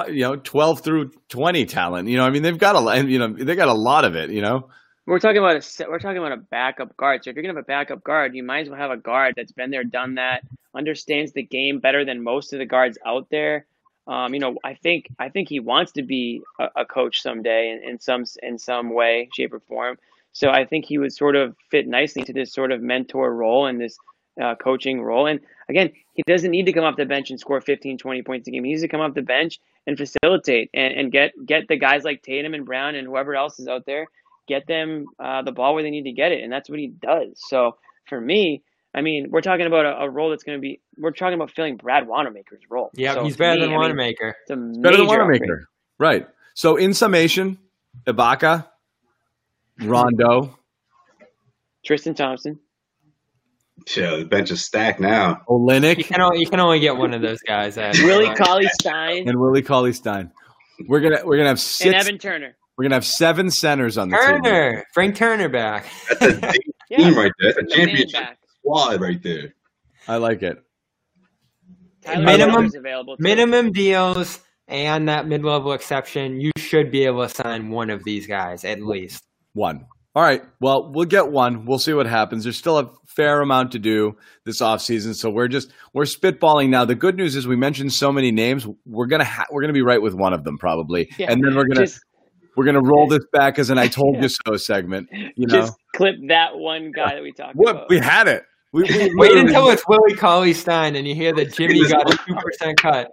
you 0.09 0.23
know, 0.23 0.35
twelve 0.35 0.81
through 0.81 1.13
twenty 1.29 1.65
talent. 1.67 2.09
You 2.09 2.17
know, 2.17 2.25
I 2.25 2.31
mean, 2.31 2.43
they've 2.43 2.59
got 2.59 2.75
a, 2.75 2.81
lot- 2.81 3.07
you 3.07 3.21
know, 3.21 3.29
they 3.33 3.55
got 3.55 3.69
a 3.69 3.73
lot 3.75 4.05
of 4.05 4.17
it. 4.17 4.31
You 4.31 4.43
know, 4.43 4.69
We're 5.07 5.21
talking 5.21 5.39
about 5.39 5.55
a 5.59 5.63
se- 5.63 5.87
we're 5.89 6.01
talking 6.01 6.19
about 6.19 6.33
a 6.33 6.37
backup 6.39 6.97
guard. 6.97 7.23
So 7.23 7.31
if 7.31 7.37
you're 7.37 7.45
gonna 7.45 7.55
have 7.55 7.63
a 7.63 7.67
backup 7.67 8.03
guard, 8.03 8.35
you 8.35 8.43
might 8.43 8.63
as 8.63 8.69
well 8.71 8.79
have 8.81 8.91
a 8.91 8.97
guard 8.97 9.35
that's 9.37 9.53
been 9.53 9.71
there, 9.71 9.85
done 9.85 10.17
that, 10.17 10.43
understands 10.75 11.31
the 11.33 11.45
game 11.45 11.79
better 11.79 12.05
than 12.05 12.25
most 12.25 12.53
of 12.53 12.59
the 12.59 12.67
guards 12.67 12.99
out 13.07 13.29
there. 13.31 13.67
Um, 14.11 14.35
you 14.35 14.41
know, 14.41 14.57
I 14.65 14.75
think 14.75 15.07
I 15.19 15.29
think 15.29 15.49
he 15.49 15.61
wants 15.61 15.93
to 15.93 16.03
be 16.03 16.43
a, 16.59 16.69
a 16.83 16.85
coach 16.85 17.23
someday 17.23 17.71
in, 17.71 17.89
in 17.89 18.01
some 18.01 18.25
in 18.43 18.59
some 18.59 18.93
way, 18.93 19.29
shape, 19.35 19.53
or 19.53 19.61
form. 19.61 19.99
So 20.33 20.51
I 20.51 20.65
think 20.65 20.85
he 20.85 20.99
would 20.99 21.13
sort 21.13 21.37
of 21.37 21.57
fit 21.71 21.87
nicely 21.89 22.21
into 22.21 22.33
this 22.33 22.53
sort 22.53 22.73
of 22.73 22.83
mentor 22.83 23.35
role 23.35 23.67
and 23.67 23.81
this 23.81 23.97
uh, 24.41 24.55
coaching 24.57 25.01
role. 25.01 25.27
And 25.27 25.41
again, 25.69 25.91
he 26.15 26.23
doesn't 26.27 26.51
need 26.51 26.67
to 26.67 26.73
come 26.73 26.85
off 26.85 26.97
the 26.97 27.05
bench 27.05 27.31
and 27.31 27.39
score 27.39 27.61
15, 27.61 27.99
20 27.99 28.23
points 28.23 28.49
a 28.49 28.51
game. 28.51 28.65
He 28.65 28.71
needs 28.71 28.83
to 28.83 28.89
come 28.89 29.01
off 29.01 29.15
the 29.15 29.23
bench 29.23 29.61
and 29.87 29.97
facilitate 29.97 30.71
and, 30.75 30.93
and 30.95 31.13
get 31.13 31.33
get 31.47 31.69
the 31.69 31.77
guys 31.77 32.05
like 32.05 32.23
Tatum 32.23 32.55
and 32.55 32.67
Brown 32.67 32.97
and 32.97 33.07
whoever 33.07 33.35
else 33.35 33.59
is 33.61 33.69
out 33.69 33.87
there 33.87 34.09
get 34.51 34.67
them 34.67 35.07
uh, 35.21 35.43
the 35.43 35.53
ball 35.53 35.75
where 35.75 35.83
they 35.85 35.91
need 35.91 36.03
to 36.03 36.13
get 36.13 36.33
it, 36.33 36.43
and 36.43 36.53
that's 36.53 36.69
what 36.69 36.81
he 36.81 36.89
does. 36.89 37.29
So 37.37 37.77
for 38.09 38.21
me, 38.21 38.63
I 38.95 39.03
mean, 39.03 39.29
we're 39.31 39.41
talking 39.41 39.67
about 39.67 39.87
a, 39.87 40.05
a 40.05 40.11
role 40.11 40.31
that's 40.31 40.43
going 40.43 40.59
to 40.59 40.61
be. 40.61 40.81
We're 40.99 41.13
talking 41.13 41.35
about 41.35 41.51
filling 41.51 41.77
Brad 41.77 42.07
Wanamaker's 42.09 42.63
role. 42.69 42.91
Yeah, 42.95 43.15
So 43.15 43.25
he's 43.25 43.37
better 43.37 43.55
me, 43.55 43.61
than 43.61 43.69
I 43.71 43.73
mean, 43.73 43.81
Wanamaker. 43.81 44.37
It's 44.43 44.51
a 44.51 44.57
better 44.57 44.97
than 44.97 45.07
major 45.07 45.21
upgrade. 45.21 45.41
Wanamaker, 45.43 45.69
right? 45.99 46.29
So 46.55 46.77
in 46.77 46.93
summation, 46.95 47.59
Ibaka, 48.07 48.67
Rondo, 49.83 50.59
Tristan 51.85 52.15
Thompson. 52.15 52.59
Yeah, 53.97 54.17
the 54.17 54.25
bench 54.27 54.51
is 54.51 54.65
stacked 54.65 55.01
now. 55.01 55.41
You 55.49 55.55
Olynyk, 55.55 56.05
can 56.05 56.21
only, 56.21 56.41
you 56.41 56.47
can 56.47 56.61
only 56.61 56.81
get 56.81 56.97
one 56.97 57.15
of 57.15 57.23
those 57.23 57.41
guys. 57.41 57.79
At, 57.79 57.97
Willie 58.03 58.35
Cauley 58.35 58.69
Stein 58.81 59.27
and 59.29 59.41
Willie 59.41 59.63
Cauley 59.63 59.93
Stein. 59.93 60.33
We're 60.87 61.01
gonna 61.01 61.21
we're 61.25 61.37
gonna 61.37 61.49
have 61.49 61.57
and 61.57 61.61
six. 61.61 61.95
Evan 62.07 62.19
Turner. 62.19 62.57
We're 62.77 62.85
gonna 62.85 62.97
have 62.97 63.07
seven 63.07 63.51
centers 63.51 63.97
on 63.97 64.11
the 64.11 64.17
team. 64.17 64.43
Turner, 64.43 64.85
bring 64.95 65.13
Turner 65.13 65.49
back. 65.49 65.87
That's 66.09 66.23
a 66.23 66.41
deep 66.53 66.75
Yeah, 66.91 66.97
team 66.99 67.17
right 67.17 67.33
there. 67.39 67.53
That's 67.55 67.73
a 67.73 67.77
championship 67.77 68.13
back. 68.13 68.39
Squad 68.61 69.01
right 69.01 69.23
there. 69.23 69.55
I 70.09 70.17
like 70.17 70.43
it. 70.43 70.63
Tyler 72.03 72.25
Minimum- 72.25 72.71
available. 72.77 73.17
Minimum 73.19 73.73
deals 73.73 74.41
and 74.69 75.09
that 75.09 75.27
mid-level 75.27 75.73
exception. 75.73 76.41
You 76.41 76.51
should 76.57 76.91
be 76.91 77.05
able 77.05 77.27
to 77.27 77.29
sign 77.35 77.71
one 77.71 77.91
of 77.91 78.05
these 78.05 78.27
guys 78.27 78.65
at 78.65 78.81
least. 78.81 79.25
One. 79.53 79.87
All 80.15 80.23
right. 80.23 80.43
Well, 80.61 80.91
we'll 80.93 81.05
get 81.07 81.31
one. 81.31 81.67
We'll 81.67 81.79
see 81.79 81.93
what 81.93 82.07
happens. 82.07 82.45
There's 82.45 82.57
still 82.57 82.79
a 82.79 82.91
fair 83.07 83.41
amount 83.43 83.73
to 83.73 83.79
do 83.79 84.17
this 84.45 84.61
offseason, 84.61 85.15
so 85.15 85.31
we're 85.31 85.47
just 85.49 85.71
we're 85.95 86.03
spitballing 86.05 86.69
now. 86.71 86.85
The 86.85 86.97
good 86.97 87.17
news 87.17 87.37
is 87.37 87.47
we 87.47 87.55
mentioned 87.57 87.93
so 87.93 88.11
many 88.11 88.33
names. 88.33 88.67
We're 88.87 89.07
gonna 89.07 89.25
ha- 89.25 89.47
we're 89.53 89.61
gonna 89.61 89.73
be 89.73 89.83
right 89.83 90.03
with 90.03 90.15
one 90.15 90.33
of 90.33 90.43
them 90.43 90.59
probably, 90.59 91.11
Yeah, 91.17 91.31
and 91.31 91.45
then 91.45 91.55
we're 91.55 91.65
gonna 91.67 91.87
Just, 91.87 92.01
we're 92.57 92.65
gonna 92.65 92.81
roll 92.83 93.07
this 93.07 93.25
back 93.33 93.61
as 93.61 93.71
an 93.71 93.79
"I 93.79 93.87
told 93.87 94.17
you 94.23 94.29
so" 94.29 94.57
segment. 94.57 95.09
You 95.13 95.47
know, 95.47 95.61
just 95.61 95.75
clip 95.95 96.17
that 96.29 96.57
one 96.59 96.91
guy 96.91 97.15
that 97.15 97.23
we 97.23 97.31
talked 97.31 97.55
what 97.55 97.71
about. 97.77 97.89
we 97.89 97.99
had 97.99 98.27
it. 98.27 98.43
We, 98.73 98.83
we 98.85 99.11
Wait 99.17 99.37
until 99.37 99.69
it's 99.71 99.83
Willie 99.89 100.15
Cauley 100.15 100.53
Stein 100.55 100.95
and 100.97 101.07
you 101.07 101.15
hear 101.15 101.33
that 101.35 101.53
Jimmy 101.55 101.87
got 101.89 102.13
a 102.13 102.17
two 102.27 102.35
percent 102.37 102.79
cut. 102.81 103.11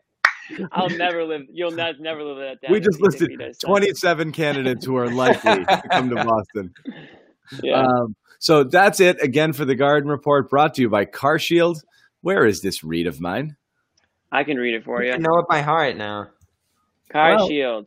I'll 0.71 0.89
never 0.89 1.23
live. 1.25 1.41
You'll 1.51 1.71
not 1.71 1.99
never 1.99 2.23
live 2.23 2.37
that 2.37 2.61
down. 2.61 2.71
we 2.71 2.79
just 2.79 3.01
listed 3.01 3.29
he 3.31 3.37
does 3.37 3.57
that. 3.57 3.67
27 3.67 4.31
candidates 4.31 4.85
who 4.85 4.95
are 4.95 5.09
likely 5.09 5.65
to 5.65 5.81
come 5.91 6.09
to 6.09 6.15
Boston. 6.23 6.73
Yeah. 7.63 7.81
Um, 7.81 8.15
so 8.39 8.63
that's 8.63 8.99
it 8.99 9.21
again 9.21 9.51
for 9.51 9.65
the 9.65 9.75
Garden 9.75 10.09
Report, 10.09 10.49
brought 10.49 10.75
to 10.75 10.81
you 10.83 10.89
by 10.89 11.05
Car 11.05 11.39
Shield. 11.39 11.81
Where 12.21 12.45
is 12.45 12.61
this 12.61 12.83
read 12.83 13.07
of 13.07 13.19
mine? 13.19 13.55
I 14.31 14.43
can 14.43 14.57
read 14.57 14.75
it 14.75 14.83
for 14.85 15.03
You 15.03 15.13
you. 15.13 15.17
know 15.17 15.39
it 15.39 15.47
by 15.49 15.61
heart 15.61 15.97
now. 15.97 16.27
Car 17.11 17.37
Well, 17.37 17.47
Shield. 17.47 17.85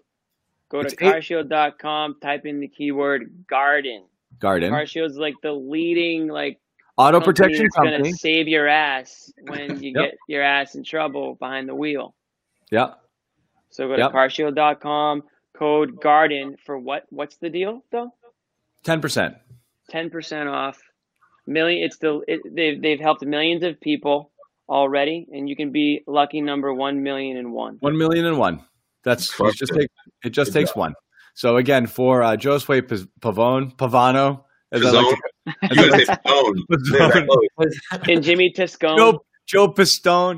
Go 0.71 0.81
to 0.83 0.87
it's 0.89 0.95
eight- 1.01 1.13
carshield.com, 1.15 2.17
type 2.21 2.47
in 2.47 2.61
the 2.61 2.69
keyword 2.69 3.45
garden. 3.49 4.05
Garden 4.39 4.71
Car 4.71 4.87
Shield's 4.87 5.17
like 5.19 5.35
the 5.43 5.53
leading 5.53 6.29
like 6.29 6.59
Auto 6.97 7.21
Protection 7.21 7.65
that's 7.65 7.77
Company. 7.77 7.99
gonna 8.11 8.13
save 8.15 8.49
your 8.49 8.69
ass 8.69 9.33
when 9.43 9.77
you 9.83 9.93
Yep. 9.95 10.11
get 10.11 10.15
your 10.29 10.43
ass 10.43 10.75
in 10.75 10.85
trouble 10.85 11.37
behind 11.37 11.69
the 11.69 11.75
wheel. 11.75 12.15
Yeah, 12.71 12.95
So 13.71 13.89
go 13.89 13.97
to 13.97 14.03
Yep. 14.03 14.13
carshield.com, 14.13 15.23
code 15.57 16.01
garden 16.01 16.57
for 16.65 16.79
what 16.79 17.05
what's 17.11 17.37
the 17.39 17.51
deal 17.51 17.85
though? 17.91 18.13
ten 18.85 19.01
percent. 19.01 19.37
Ten 19.91 20.11
percent 20.11 20.49
off. 20.49 20.79
Million 21.47 21.83
it's 21.85 21.99
the 21.99 22.21
it, 22.29 22.41
they've 22.55 22.81
they've 22.81 23.01
helped 23.01 23.23
millions 23.25 23.63
of 23.65 23.81
people 23.81 24.31
already 24.69 25.27
and 25.33 25.49
you 25.49 25.57
can 25.57 25.73
be 25.73 26.03
lucky 26.07 26.41
number 26.41 26.73
one 26.73 27.03
million 27.03 27.37
and 27.37 27.53
one. 27.53 27.77
One 27.81 27.97
million 27.99 28.25
and 28.27 28.39
one. 28.39 28.65
That's 29.03 29.31
it 29.31 29.33
Crushed 29.33 29.59
just 29.59 29.73
it. 29.73 29.79
take, 29.81 29.91
it 30.25 30.31
just 30.31 30.53
Good 30.53 30.61
takes 30.61 30.77
one. 30.77 30.95
So 31.35 31.57
again, 31.57 31.87
for 31.87 32.23
uh, 32.23 32.37
Josue 32.37 32.83
Pavone, 33.21 33.75
Pavano, 33.77 34.45
as 34.73 34.85
I 34.85 34.91
like 34.91 35.17
to, 35.17 35.53
You 35.63 35.77
gotta 35.91 36.05
say 36.05 36.13
Pistone. 36.15 36.55
They're 36.69 37.09
that 37.09 37.49
close. 37.57 38.09
And 38.09 38.23
Jimmy 38.23 38.53
Tiscone. 38.57 38.97
Joe 38.97 39.25
Joe 39.47 39.69
Pistone, 39.73 40.37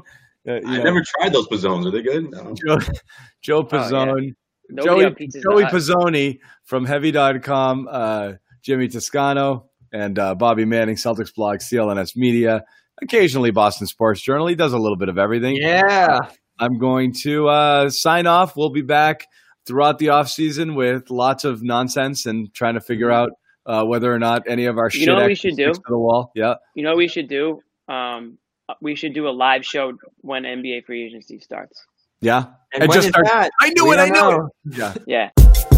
uh, 0.49 0.55
you 0.55 0.61
I 0.67 0.77
know, 0.79 0.83
never 0.85 1.03
tried 1.05 1.33
those 1.33 1.47
Pizzones. 1.49 1.87
Are 1.87 1.91
they 1.91 2.03
good? 2.03 2.31
No. 2.31 2.55
Joe, 2.67 2.79
Joe 3.43 3.59
Oh, 3.59 3.69
yeah. 3.77 3.79
Pizzone, 3.89 4.35
Nobody 4.71 5.27
Joey, 5.29 5.43
Joey 5.43 5.63
Hut. 5.65 5.73
Pizzoni 5.73 6.39
from 6.65 6.87
Heavy.com, 6.87 7.89
uh, 7.91 8.33
Jimmy 8.63 8.89
Toscano, 8.89 9.67
and 9.93 10.19
uh, 10.19 10.35
Bobby 10.35 10.65
Manning, 10.65 10.97
Celtics 10.97 11.35
blog, 11.35 11.59
CLNS 11.59 12.17
Media, 12.17 12.65
occasionally 13.03 13.51
Boston 13.51 13.87
Sports 13.87 14.23
Journal. 14.23 14.47
He 14.47 14.55
does 14.55 14.73
a 14.73 14.79
little 14.79 14.97
bit 14.97 15.09
of 15.11 15.19
everything. 15.19 15.57
Yeah. 15.61 16.19
I'm 16.59 16.79
going 16.79 17.13
to 17.25 17.49
uh, 17.49 17.91
sign 17.91 18.27
off. 18.27 18.57
We'll 18.57 18.71
be 18.71 18.83
back 18.83 19.27
throughout 19.67 19.99
the 19.99 20.09
off 20.11 20.29
season 20.29 20.75
with 20.75 21.11
lots 21.11 21.45
of 21.45 21.63
nonsense 21.63 22.25
and 22.25 22.53
trying 22.55 22.75
to 22.75 22.81
figure 22.81 23.11
out 23.11 23.31
uh, 23.67 23.85
whether 23.85 24.13
or 24.13 24.19
not 24.19 24.43
any 24.49 24.65
of 24.67 24.79
our 24.79 24.91
You 24.93 25.07
know 25.07 25.15
what 25.17 25.27
we 25.27 25.35
should 25.35 25.57
do? 25.57 25.73
to 25.73 25.81
the 25.89 25.99
wall. 25.99 26.33
Yeah, 26.35 26.55
You 26.75 26.83
know 26.83 26.91
what 26.91 26.99
we 26.99 27.09
should 27.09 27.29
do? 27.29 27.61
Um, 27.89 28.39
we 28.81 28.95
should 28.97 29.13
do 29.15 29.29
a 29.29 29.31
live 29.31 29.65
show 29.67 29.93
when 30.23 30.45
NBA 30.45 30.85
free 30.87 31.05
agency 31.05 31.39
starts. 31.41 31.85
yeah. 32.21 32.45
And, 32.73 32.85
And 32.85 32.89
when 32.89 32.97
just 32.97 33.09
is 33.09 33.11
start- 33.13 33.27
that? 33.27 33.51
I 33.61 33.69
knew 33.71 33.85
We 33.87 33.95
it. 33.97 33.99
I 34.01 34.07
knew 34.07 34.13
know. 34.13 34.49
it. 34.67 34.79
Yeah. 35.07 35.31
Yeah. 35.37 35.72